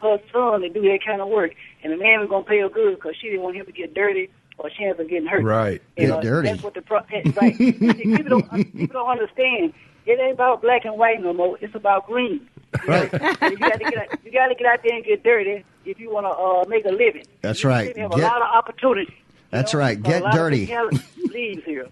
her 0.01 0.19
son 0.31 0.61
to 0.61 0.69
do 0.69 0.81
that 0.81 0.99
kind 1.05 1.21
of 1.21 1.27
work, 1.29 1.51
and 1.83 1.91
the 1.93 1.97
man 1.97 2.19
was 2.19 2.29
gonna 2.29 2.43
pay 2.45 2.59
her 2.59 2.69
good 2.69 2.95
because 2.95 3.15
she 3.19 3.27
didn't 3.27 3.41
want 3.43 3.55
him 3.55 3.65
to 3.65 3.71
get 3.71 3.93
dirty 3.93 4.29
or 4.57 4.69
chance 4.69 4.99
of 4.99 5.09
getting 5.09 5.27
hurt. 5.27 5.43
Right. 5.43 5.81
And, 5.97 6.07
Get 6.07 6.17
uh, 6.17 6.21
dirty. 6.21 6.49
That's 6.49 6.63
what 6.63 6.73
the 6.73 6.81
pro- 6.81 7.01
right. 7.41 7.57
People 7.57 8.23
don't 8.39 8.49
people 8.51 8.87
don't 8.87 9.09
understand. 9.09 9.73
It 10.05 10.19
ain't 10.19 10.33
about 10.33 10.61
black 10.61 10.85
and 10.85 10.97
white 10.97 11.21
no 11.21 11.33
more. 11.33 11.57
It's 11.61 11.73
about 11.75 12.05
green. 12.05 12.47
Right. 12.87 13.11
you 13.11 13.19
got 13.57 13.73
to 13.73 13.79
get 13.79 13.97
out, 13.97 14.25
you 14.25 14.31
got 14.31 14.47
to 14.47 14.55
get 14.55 14.67
out 14.67 14.79
there 14.83 14.95
and 14.95 15.03
get 15.03 15.23
dirty 15.23 15.63
if 15.85 15.99
you 15.99 16.11
want 16.11 16.25
to 16.25 16.29
uh, 16.31 16.65
make 16.69 16.85
a 16.85 16.89
living. 16.89 17.25
That's 17.41 17.63
You 17.63 17.69
right. 17.69 17.97
have 17.97 18.11
a 18.11 18.17
lot 18.17 18.41
of 18.41 18.47
opportunity. 18.53 19.13
That's 19.49 19.73
right. 19.73 19.97
A 19.97 20.01
Get 20.01 20.23
dirty. 20.31 20.65
leaves 21.17 21.63
here. 21.65 21.87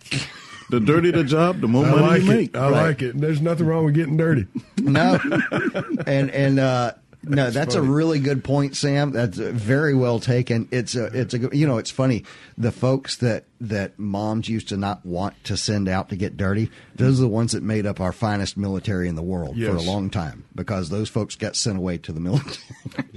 The 0.73 0.79
dirtier 0.79 1.11
the 1.11 1.23
job, 1.23 1.61
the 1.61 1.67
more 1.67 1.85
I 1.85 1.91
money 1.91 2.01
like 2.01 2.21
you 2.23 2.31
it. 2.31 2.35
make. 2.35 2.57
I 2.57 2.67
like 2.67 3.03
it. 3.03 3.15
There's 3.15 3.41
nothing 3.41 3.67
wrong 3.67 3.85
with 3.85 3.93
getting 3.93 4.17
dirty. 4.17 4.47
No. 4.79 5.19
and 6.07 6.31
and 6.31 6.57
uh, 6.57 6.93
no, 7.23 7.49
that's, 7.49 7.75
a 7.75 7.81
really 7.81 8.19
good 8.19 8.43
point, 8.43 8.75
Sam. 8.75 9.11
That's 9.11 9.39
uh, 9.39 9.51
very 9.53 9.93
well 9.93 10.19
taken. 10.19 10.67
It's 10.71 10.95
a, 10.95 11.05
it's 11.05 11.33
a, 11.33 11.49
you 11.55 11.65
know, 11.67 11.77
it's 11.77 11.91
funny. 11.91 12.25
The 12.57 12.71
folks 12.71 13.17
that 13.17 13.45
that 13.61 13.97
moms 13.97 14.49
used 14.49 14.69
to 14.69 14.77
not 14.77 15.05
want 15.05 15.41
to 15.45 15.55
send 15.55 15.87
out 15.87 16.09
to 16.09 16.15
get 16.17 16.35
dirty, 16.35 16.69
those 16.95 17.19
are 17.19 17.23
the 17.23 17.29
ones 17.29 17.53
that 17.53 17.63
made 17.63 17.85
up 17.85 18.01
our 18.01 18.11
finest 18.11 18.57
military 18.57 19.07
in 19.07 19.15
the 19.15 19.21
world 19.21 19.55
for 19.57 19.75
a 19.75 19.81
long 19.81 20.09
time 20.09 20.43
because 20.53 20.89
those 20.89 21.07
folks 21.09 21.35
got 21.35 21.55
sent 21.55 21.77
away 21.77 21.97
to 21.99 22.11
the 22.11 22.19
military. 22.19 22.57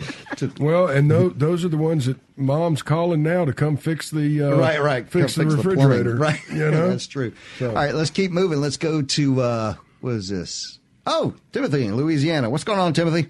Well, 0.61 0.89
and 0.89 1.11
those, 1.11 1.33
those 1.37 1.65
are 1.65 1.69
the 1.69 1.79
ones 1.79 2.07
that 2.07 2.19
mom's 2.37 2.83
calling 2.83 3.23
now 3.23 3.47
to 3.47 3.53
come 3.55 3.77
fix 3.79 4.11
the 4.11 4.43
uh, 4.43 4.57
right, 4.57 4.81
right. 4.81 5.09
fix 5.09 5.35
Come 5.35 5.49
the 5.49 5.55
plumbing. 5.55 5.79
refrigerator. 5.79 6.17
right? 6.17 6.41
You 6.51 6.71
know, 6.71 6.91
that's 6.91 7.07
true. 7.07 7.33
So- 7.59 7.69
All 7.71 7.75
right, 7.75 7.95
let's 7.95 8.11
keep 8.11 8.31
moving. 8.31 8.61
Let's 8.61 8.77
go 8.77 9.01
to 9.03 9.41
uh, 9.41 9.75
what 10.01 10.13
is 10.15 10.29
this? 10.29 10.79
Oh, 11.07 11.35
Timothy 11.53 11.87
in 11.87 11.97
Louisiana. 11.97 12.51
What's 12.51 12.65
going 12.65 12.81
on, 12.81 12.93
Timothy? 12.93 13.29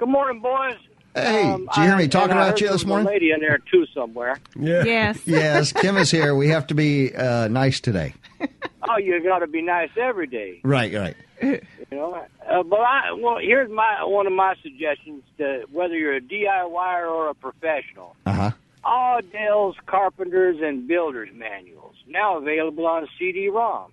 Good 0.00 0.08
morning, 0.08 0.40
boys. 0.40 0.76
Hey, 1.14 1.42
Um, 1.42 1.66
did 1.66 1.76
you 1.76 1.82
hear 1.82 1.96
me 1.98 2.04
I- 2.04 2.06
talking 2.06 2.30
about 2.32 2.58
you 2.58 2.68
there 2.68 2.72
this 2.74 2.84
was 2.84 2.84
a 2.84 2.86
morning? 2.88 3.06
lady 3.08 3.32
in 3.32 3.40
there 3.40 3.58
too 3.70 3.84
somewhere. 3.92 4.38
Yeah. 4.58 4.82
Yes. 4.84 5.20
yes, 5.26 5.72
Kim 5.74 5.98
is 5.98 6.10
here. 6.10 6.34
We 6.34 6.48
have 6.48 6.66
to 6.68 6.74
be 6.74 7.14
uh, 7.14 7.48
nice 7.48 7.80
today. 7.80 8.14
Oh, 8.88 8.96
you 8.96 9.22
got 9.22 9.40
to 9.40 9.46
be 9.46 9.60
nice 9.60 9.90
every 9.96 10.26
day. 10.26 10.58
Right, 10.64 10.92
right. 10.94 11.14
You 11.42 11.60
know, 11.92 12.14
uh, 12.50 12.62
but 12.62 12.80
I 12.80 13.12
well, 13.12 13.36
here's 13.38 13.70
my 13.70 14.02
one 14.04 14.26
of 14.26 14.32
my 14.32 14.54
suggestions 14.62 15.22
to 15.36 15.64
whether 15.70 15.94
you're 15.96 16.16
a 16.16 16.20
DIYer 16.20 17.08
or 17.08 17.28
a 17.28 17.34
professional. 17.34 18.16
Uh 18.24 18.32
huh. 18.32 18.50
Audel's 18.82 19.76
carpenters 19.86 20.56
and 20.62 20.88
builders 20.88 21.28
manuals 21.34 21.94
now 22.08 22.38
available 22.38 22.86
on 22.86 23.06
CD-ROM, 23.18 23.92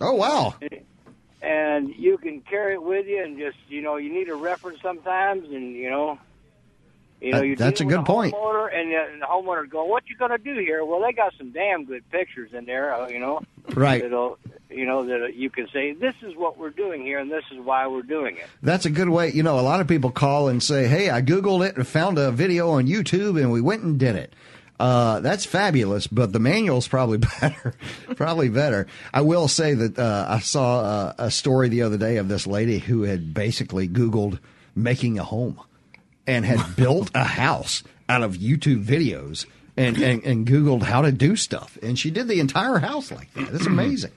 Oh 0.00 0.12
wow. 0.14 0.54
And 1.44 1.94
you 1.94 2.16
can 2.18 2.40
carry 2.40 2.74
it 2.74 2.82
with 2.82 3.06
you 3.06 3.22
and 3.22 3.38
just 3.38 3.58
you 3.68 3.82
know 3.82 3.96
you 3.96 4.12
need 4.12 4.28
a 4.28 4.34
reference 4.34 4.80
sometimes, 4.80 5.48
and 5.50 5.74
you 5.74 5.90
know. 5.90 6.18
You 7.20 7.32
know, 7.32 7.40
you're 7.40 7.56
that's 7.56 7.80
a 7.80 7.86
good 7.86 8.04
point. 8.04 8.34
Homeowner, 8.34 8.68
and, 8.74 8.90
the, 8.90 9.12
and 9.12 9.22
the 9.22 9.26
homeowner's 9.26 9.70
going, 9.70 9.88
"What 9.88 10.02
you 10.08 10.16
going 10.16 10.32
to 10.32 10.36
do 10.36 10.58
here?" 10.58 10.84
Well, 10.84 11.00
they 11.00 11.12
got 11.12 11.32
some 11.38 11.52
damn 11.52 11.86
good 11.86 12.02
pictures 12.10 12.52
in 12.52 12.66
there, 12.66 12.94
uh, 12.94 13.08
you 13.08 13.18
know. 13.18 13.40
Right. 13.72 14.02
That'll, 14.02 14.38
you 14.68 14.84
know, 14.84 15.06
that 15.06 15.34
you 15.34 15.48
can 15.48 15.66
say, 15.68 15.92
"This 15.92 16.14
is 16.20 16.36
what 16.36 16.58
we're 16.58 16.68
doing 16.68 17.02
here, 17.02 17.18
and 17.18 17.30
this 17.30 17.44
is 17.50 17.60
why 17.60 17.86
we're 17.86 18.02
doing 18.02 18.36
it." 18.36 18.44
That's 18.62 18.84
a 18.84 18.90
good 18.90 19.08
way. 19.08 19.30
You 19.30 19.42
know, 19.42 19.58
a 19.58 19.62
lot 19.62 19.80
of 19.80 19.88
people 19.88 20.10
call 20.10 20.48
and 20.48 20.62
say, 20.62 20.86
"Hey, 20.86 21.08
I 21.08 21.22
googled 21.22 21.66
it 21.66 21.76
and 21.76 21.86
found 21.86 22.18
a 22.18 22.30
video 22.30 22.68
on 22.70 22.86
YouTube, 22.86 23.40
and 23.40 23.50
we 23.50 23.62
went 23.62 23.84
and 23.84 23.98
did 23.98 24.16
it." 24.16 24.34
Uh, 24.84 25.20
that's 25.20 25.46
fabulous, 25.46 26.06
but 26.06 26.30
the 26.34 26.38
manual's 26.38 26.86
probably 26.86 27.16
better. 27.40 27.74
probably 28.16 28.50
better. 28.50 28.86
I 29.14 29.22
will 29.22 29.48
say 29.48 29.72
that 29.72 29.98
uh, 29.98 30.26
I 30.28 30.40
saw 30.40 30.80
uh, 30.80 31.14
a 31.16 31.30
story 31.30 31.70
the 31.70 31.80
other 31.80 31.96
day 31.96 32.18
of 32.18 32.28
this 32.28 32.46
lady 32.46 32.80
who 32.80 33.04
had 33.04 33.32
basically 33.32 33.88
Googled 33.88 34.40
making 34.76 35.18
a 35.18 35.24
home 35.24 35.58
and 36.26 36.44
had 36.44 36.60
built 36.76 37.10
a 37.14 37.24
house 37.24 37.82
out 38.10 38.22
of 38.22 38.34
YouTube 38.34 38.84
videos 38.84 39.46
and, 39.74 39.96
and, 39.96 40.22
and 40.22 40.46
Googled 40.46 40.82
how 40.82 41.00
to 41.00 41.12
do 41.12 41.34
stuff. 41.34 41.78
And 41.82 41.98
she 41.98 42.10
did 42.10 42.28
the 42.28 42.38
entire 42.38 42.76
house 42.76 43.10
like 43.10 43.32
that. 43.32 43.54
It's 43.54 43.66
amazing. 43.66 44.12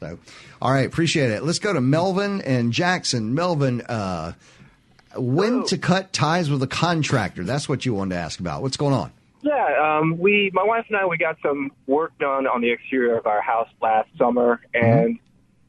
So, 0.00 0.18
all 0.62 0.72
right, 0.72 0.86
appreciate 0.86 1.30
it. 1.30 1.42
Let's 1.42 1.58
go 1.58 1.74
to 1.74 1.82
Melvin 1.82 2.40
and 2.40 2.72
Jackson. 2.72 3.34
Melvin, 3.34 3.82
uh, 3.82 4.32
when 5.14 5.66
to 5.66 5.76
cut 5.76 6.14
ties 6.14 6.48
with 6.48 6.62
a 6.62 6.66
contractor? 6.66 7.44
That's 7.44 7.68
what 7.68 7.84
you 7.84 7.92
wanted 7.92 8.14
to 8.14 8.20
ask 8.22 8.40
about. 8.40 8.62
What's 8.62 8.78
going 8.78 8.94
on? 8.94 9.12
Yeah, 9.46 9.98
um, 10.00 10.18
we, 10.18 10.50
my 10.52 10.64
wife 10.64 10.86
and 10.88 10.96
I, 10.96 11.06
we 11.06 11.18
got 11.18 11.36
some 11.40 11.70
work 11.86 12.18
done 12.18 12.48
on 12.48 12.62
the 12.62 12.70
exterior 12.72 13.16
of 13.16 13.26
our 13.26 13.40
house 13.40 13.68
last 13.80 14.08
summer, 14.18 14.60
and 14.74 15.20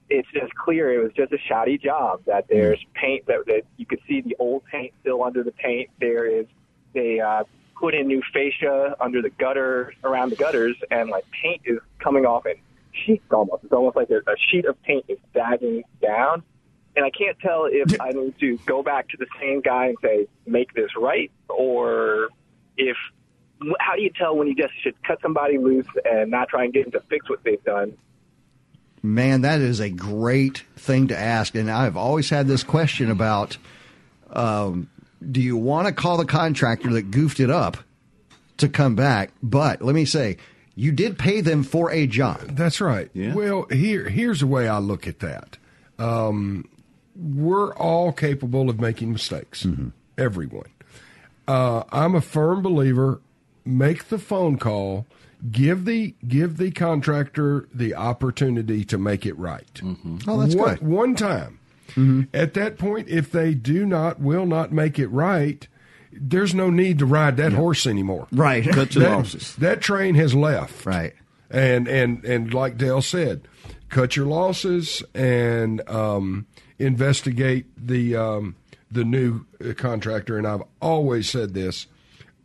it's 0.10 0.28
just 0.34 0.52
clear 0.56 0.92
it 1.00 1.04
was 1.04 1.14
just 1.14 1.32
a 1.32 1.38
shoddy 1.48 1.78
job. 1.78 2.24
That 2.26 2.48
there's 2.50 2.84
paint 2.96 3.28
that, 3.28 3.46
that 3.46 3.66
you 3.78 3.86
could 3.86 4.00
see 4.08 4.22
the 4.22 4.36
old 4.40 4.66
paint 4.66 4.94
still 5.02 5.24
under 5.24 5.44
the 5.44 5.52
paint. 5.52 5.92
There 6.00 6.26
is 6.26 6.48
they 6.96 7.20
uh, 7.20 7.44
put 7.80 7.94
in 7.94 8.08
new 8.08 8.24
fascia 8.34 8.96
under 9.00 9.22
the 9.22 9.30
gutter 9.30 9.94
around 10.04 10.32
the 10.32 10.38
gutters, 10.38 10.76
and 10.90 11.12
like 11.12 11.26
paint 11.44 11.62
is 11.66 11.78
coming 12.00 12.26
off 12.26 12.48
in 12.48 12.56
sheets 13.06 13.26
almost. 13.30 13.64
It's 13.64 13.74
almost 13.74 13.96
like 13.96 14.10
a, 14.10 14.18
a 14.18 14.36
sheet 14.50 14.66
of 14.66 14.82
paint 14.82 15.06
is 15.08 15.20
sagging 15.36 15.84
down. 16.02 16.42
And 16.96 17.06
I 17.06 17.12
can't 17.12 17.38
tell 17.38 17.68
if 17.72 18.02
I 18.02 18.10
need 18.10 18.40
to 18.40 18.58
go 18.66 18.82
back 18.82 19.10
to 19.10 19.18
the 19.18 19.28
same 19.40 19.62
guy 19.62 19.90
and 19.90 19.98
say, 20.02 20.26
make 20.48 20.74
this 20.74 20.90
right, 20.98 21.30
or 21.48 22.30
if 22.76 22.98
how 23.80 23.96
do 23.96 24.02
you 24.02 24.10
tell 24.10 24.36
when 24.36 24.48
you 24.48 24.56
just 24.56 24.74
should 24.82 25.02
cut 25.04 25.20
somebody 25.22 25.58
loose 25.58 25.88
and 26.06 26.32
not 26.32 26.50
try 26.50 26.64
and 26.64 26.74
get 26.74 26.84
them 26.84 26.92
to 26.94 27.08
fix 27.08 27.30
what 27.30 27.44
they've 27.44 27.64
done? 27.64 27.98
Man, 29.04 29.42
that 29.42 29.62
is 29.62 29.80
a 29.80 29.90
great 29.90 30.64
thing 30.76 31.08
to 31.10 31.18
ask. 31.18 31.56
And 31.56 31.70
I've 31.70 31.98
always 31.98 32.30
had 32.30 32.48
this 32.48 32.64
question 32.64 33.10
about 33.10 33.58
um, 34.32 34.90
do 35.32 35.42
you 35.42 35.58
want 35.58 35.88
to 35.88 35.94
call 35.94 36.18
the 36.18 36.26
contractor 36.26 36.92
that 36.94 37.12
goofed 37.12 37.40
it 37.40 37.50
up 37.50 37.78
to 38.58 38.70
come 38.70 38.96
back? 38.96 39.32
But 39.42 39.82
let 39.82 39.96
me 39.96 40.06
say, 40.06 40.38
you 40.76 40.92
did 40.92 41.18
pay 41.18 41.42
them 41.42 41.64
for 41.64 41.92
a 41.92 42.06
job. 42.06 42.56
That's 42.56 42.82
right. 42.82 43.10
Well, 43.16 43.66
here 43.72 44.10
here's 44.10 44.42
the 44.42 44.48
way 44.48 44.68
I 44.68 44.78
look 44.78 45.08
at 45.08 45.20
that. 45.20 45.58
Um, 45.98 46.70
we're 47.16 47.74
all 47.76 48.12
capable 48.12 48.70
of 48.70 48.80
making 48.80 49.12
mistakes. 49.12 49.66
Everyone. 50.18 50.70
Uh, 51.48 51.84
I'm 51.92 52.14
a 52.14 52.22
firm 52.22 52.62
believer. 52.62 53.22
Make 53.68 54.10
the 54.10 54.18
phone 54.18 54.58
call. 54.58 55.06
Give 55.52 55.86
the 55.86 56.16
give 56.28 56.58
the 56.58 56.72
contractor 56.72 57.68
the 57.74 57.94
opportunity 57.94 58.84
to 58.86 58.98
make 58.98 59.26
it 59.26 59.38
right. 59.38 59.82
Oh, 60.28 60.40
that's 60.40 60.56
one, 60.56 60.76
good. 60.76 60.88
One 60.88 61.16
time. 61.16 61.60
At 62.34 62.54
that 62.54 62.78
point, 62.78 63.08
if 63.08 63.32
they 63.32 63.54
do 63.54 63.86
not 63.86 64.20
will 64.20 64.46
not 64.46 64.72
make 64.72 65.00
it 65.00 65.08
right, 65.08 65.68
there's 66.12 66.54
no 66.54 66.70
need 66.70 67.00
to 67.00 67.06
ride 67.06 67.38
that 67.38 67.54
horse 67.54 67.88
anymore. 67.88 68.28
Right. 68.32 68.64
Cut 68.68 68.94
your 68.96 69.04
that, 69.06 69.18
losses. 69.18 69.56
That 69.56 69.82
train 69.82 70.16
has 70.16 70.36
left. 70.36 70.86
Right. 70.86 71.14
And 71.50 71.88
and 71.88 72.24
and 72.26 72.54
like 72.54 72.78
Dale 72.78 73.02
said, 73.02 73.48
cut 73.90 74.16
your 74.16 74.26
losses 74.26 75.04
and 75.14 75.88
um, 75.90 76.46
investigate 76.78 77.66
the 77.78 78.16
um, 78.16 78.56
the 78.92 79.04
new 79.04 79.46
contractor. 79.76 80.38
And 80.38 80.46
I've 80.48 80.64
always 80.82 81.30
said 81.30 81.54
this: 81.54 81.88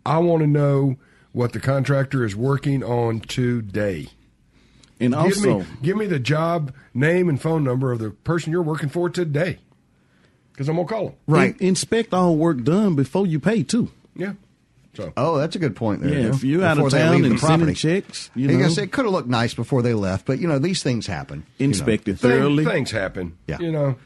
I 0.06 0.18
want 0.18 0.42
to 0.42 0.46
know 0.46 0.96
what 1.32 1.52
the 1.52 1.60
contractor 1.60 2.24
is 2.24 2.36
working 2.36 2.82
on 2.84 3.20
today. 3.20 4.08
And 5.00 5.12
give 5.14 5.20
also- 5.22 5.58
me, 5.60 5.66
give 5.82 5.96
me 5.96 6.06
the 6.06 6.18
job 6.20 6.72
name 6.94 7.28
and 7.28 7.40
phone 7.40 7.64
number 7.64 7.90
of 7.92 7.98
the 7.98 8.10
person 8.10 8.52
you're 8.52 8.62
working 8.62 8.88
for 8.88 9.10
today, 9.10 9.58
because 10.52 10.68
I'm 10.68 10.76
gonna 10.76 10.86
call 10.88 11.04
them. 11.06 11.14
Right. 11.26 11.60
inspect 11.60 12.14
all 12.14 12.36
work 12.36 12.62
done 12.62 12.94
before 12.94 13.26
you 13.26 13.40
pay 13.40 13.62
too. 13.62 13.90
Yeah. 14.14 14.34
So. 14.94 15.10
Oh, 15.16 15.38
that's 15.38 15.56
a 15.56 15.58
good 15.58 15.74
point 15.74 16.02
there. 16.02 16.12
Yeah, 16.12 16.26
if 16.34 16.44
you're 16.44 16.62
out 16.62 16.72
of 16.72 16.84
Before 16.84 16.90
they 16.90 16.98
town 16.98 17.12
leave 17.14 17.22
the 17.24 17.30
and 17.30 17.40
sending 17.40 17.58
property. 17.60 17.74
checks, 17.74 18.30
you 18.34 18.46
Hey, 18.46 18.56
know. 18.58 18.64
guys, 18.64 18.76
it 18.76 18.92
could 18.92 19.06
have 19.06 19.12
looked 19.14 19.28
nice 19.28 19.54
before 19.54 19.80
they 19.80 19.94
left, 19.94 20.26
but 20.26 20.38
you 20.38 20.46
know 20.46 20.58
these 20.58 20.82
things 20.82 21.06
happen. 21.06 21.44
you 21.56 21.66
know. 21.66 21.70
Inspect 21.70 22.08
it 22.08 22.18
Thing- 22.18 22.30
thoroughly. 22.30 22.64
things 22.66 22.90
happen. 22.90 23.32
Yeah. 23.48 23.58
You 23.58 23.72
know. 23.72 23.96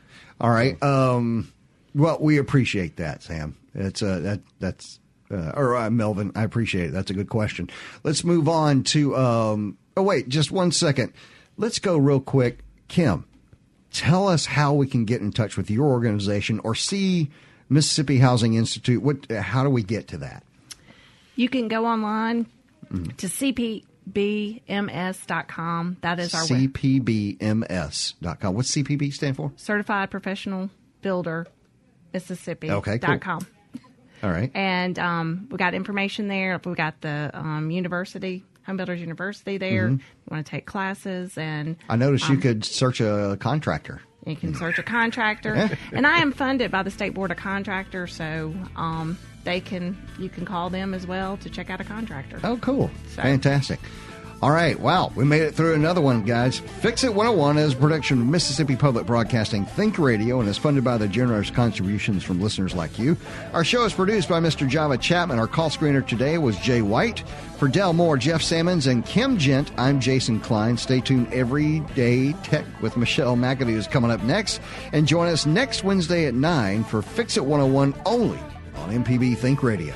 All 0.40 0.50
right. 0.50 0.80
Um, 0.82 1.48
well, 1.94 2.18
we 2.20 2.38
appreciate 2.38 2.96
that, 2.98 3.24
Sam. 3.24 3.56
It's 3.74 4.00
uh, 4.00 4.20
that 4.20 4.40
that's 4.60 5.00
uh, 5.30 5.52
or 5.54 5.76
uh, 5.76 5.90
Melvin. 5.90 6.32
I 6.34 6.42
appreciate 6.44 6.86
it. 6.86 6.92
That's 6.92 7.10
a 7.10 7.14
good 7.14 7.28
question. 7.28 7.68
Let's 8.04 8.24
move 8.24 8.48
on 8.48 8.82
to. 8.84 9.16
Um, 9.16 9.78
oh 9.96 10.02
wait, 10.02 10.28
just 10.28 10.50
one 10.52 10.72
second. 10.72 11.12
Let's 11.56 11.78
go 11.78 11.96
real 11.96 12.20
quick, 12.20 12.58
Kim. 12.88 13.24
Tell 13.92 14.28
us 14.28 14.44
how 14.46 14.74
we 14.74 14.86
can 14.86 15.04
get 15.06 15.20
in 15.22 15.32
touch 15.32 15.56
with 15.56 15.70
your 15.70 15.86
organization 15.86 16.60
or 16.64 16.74
see 16.74 17.30
Mississippi 17.68 18.18
Housing 18.18 18.54
Institute. 18.54 19.02
What? 19.02 19.30
How 19.30 19.64
do 19.64 19.70
we 19.70 19.82
get 19.82 20.08
to 20.08 20.18
that? 20.18 20.42
You 21.34 21.48
can 21.48 21.68
go 21.68 21.86
online 21.86 22.46
Mm-hmm. 22.92 23.16
to 23.16 23.28
cpbms.com. 24.66 25.96
That 26.00 26.18
is 26.20 26.34
our 26.34 26.42
CPBMS.com. 26.42 28.54
What's 28.54 28.70
CPB 28.70 29.12
stand 29.12 29.36
for? 29.36 29.52
Certified 29.56 30.10
Professional 30.10 30.70
Builder 31.02 31.46
Mississippi. 32.12 32.70
Okay, 32.70 32.98
cool. 32.98 33.18
com. 33.18 33.46
All 34.22 34.30
right. 34.30 34.50
And 34.54 34.98
um, 34.98 35.48
we 35.50 35.56
got 35.58 35.74
information 35.74 36.28
there. 36.28 36.60
We 36.64 36.74
got 36.74 37.00
the 37.00 37.30
um, 37.34 37.70
university, 37.70 38.44
Home 38.66 38.76
Builders 38.76 39.00
University 39.00 39.58
there. 39.58 39.88
Mhm. 39.88 39.98
You 39.98 40.04
want 40.30 40.44
to 40.46 40.50
take 40.50 40.66
classes, 40.66 41.36
and 41.38 41.76
I 41.88 41.96
noticed 41.96 42.28
you 42.28 42.34
um, 42.36 42.40
could 42.40 42.64
search 42.64 43.00
a 43.00 43.36
contractor. 43.40 44.00
You 44.26 44.34
can 44.34 44.54
search 44.56 44.78
a 44.78 44.82
contractor, 44.82 45.70
and 45.92 46.06
I 46.06 46.18
am 46.18 46.32
funded 46.32 46.70
by 46.72 46.82
the 46.82 46.90
State 46.90 47.14
Board 47.14 47.30
of 47.30 47.36
Contractors, 47.36 48.12
so 48.12 48.52
um, 48.74 49.16
they 49.44 49.60
can 49.60 49.96
you 50.18 50.28
can 50.28 50.44
call 50.44 50.68
them 50.68 50.94
as 50.94 51.06
well 51.06 51.36
to 51.38 51.48
check 51.50 51.70
out 51.70 51.80
a 51.80 51.84
contractor. 51.84 52.40
Oh, 52.42 52.56
cool. 52.56 52.90
So- 53.14 53.22
Fantastic. 53.22 53.78
All 54.42 54.50
right, 54.50 54.78
wow, 54.78 55.10
we 55.16 55.24
made 55.24 55.40
it 55.40 55.54
through 55.54 55.72
another 55.72 56.02
one, 56.02 56.22
guys. 56.22 56.58
Fix 56.58 57.04
It 57.04 57.14
101 57.14 57.56
is 57.56 57.72
a 57.72 57.76
production 57.76 58.20
of 58.20 58.26
Mississippi 58.26 58.76
Public 58.76 59.06
Broadcasting 59.06 59.64
Think 59.64 59.98
Radio 59.98 60.40
and 60.40 60.48
is 60.48 60.58
funded 60.58 60.84
by 60.84 60.98
the 60.98 61.08
generous 61.08 61.50
contributions 61.50 62.22
from 62.22 62.42
listeners 62.42 62.74
like 62.74 62.98
you. 62.98 63.16
Our 63.54 63.64
show 63.64 63.86
is 63.86 63.94
produced 63.94 64.28
by 64.28 64.40
Mr. 64.40 64.68
Java 64.68 64.98
Chapman. 64.98 65.38
Our 65.38 65.46
call 65.46 65.70
screener 65.70 66.06
today 66.06 66.36
was 66.36 66.58
Jay 66.58 66.82
White. 66.82 67.20
For 67.56 67.66
Del 67.66 67.94
Moore, 67.94 68.18
Jeff 68.18 68.42
Sammons, 68.42 68.86
and 68.86 69.06
Kim 69.06 69.38
Gent, 69.38 69.72
I'm 69.78 70.00
Jason 70.00 70.38
Klein. 70.38 70.76
Stay 70.76 71.00
tuned 71.00 71.32
every 71.32 71.80
day. 71.94 72.34
Tech 72.42 72.66
with 72.82 72.98
Michelle 72.98 73.36
McAdoo 73.36 73.74
is 73.74 73.86
coming 73.86 74.10
up 74.10 74.22
next. 74.22 74.60
And 74.92 75.08
join 75.08 75.28
us 75.28 75.46
next 75.46 75.82
Wednesday 75.82 76.26
at 76.26 76.34
9 76.34 76.84
for 76.84 77.00
Fix 77.00 77.38
It 77.38 77.44
101 77.46 77.94
only 78.04 78.38
on 78.74 79.02
MPB 79.02 79.38
Think 79.38 79.62
Radio. 79.62 79.94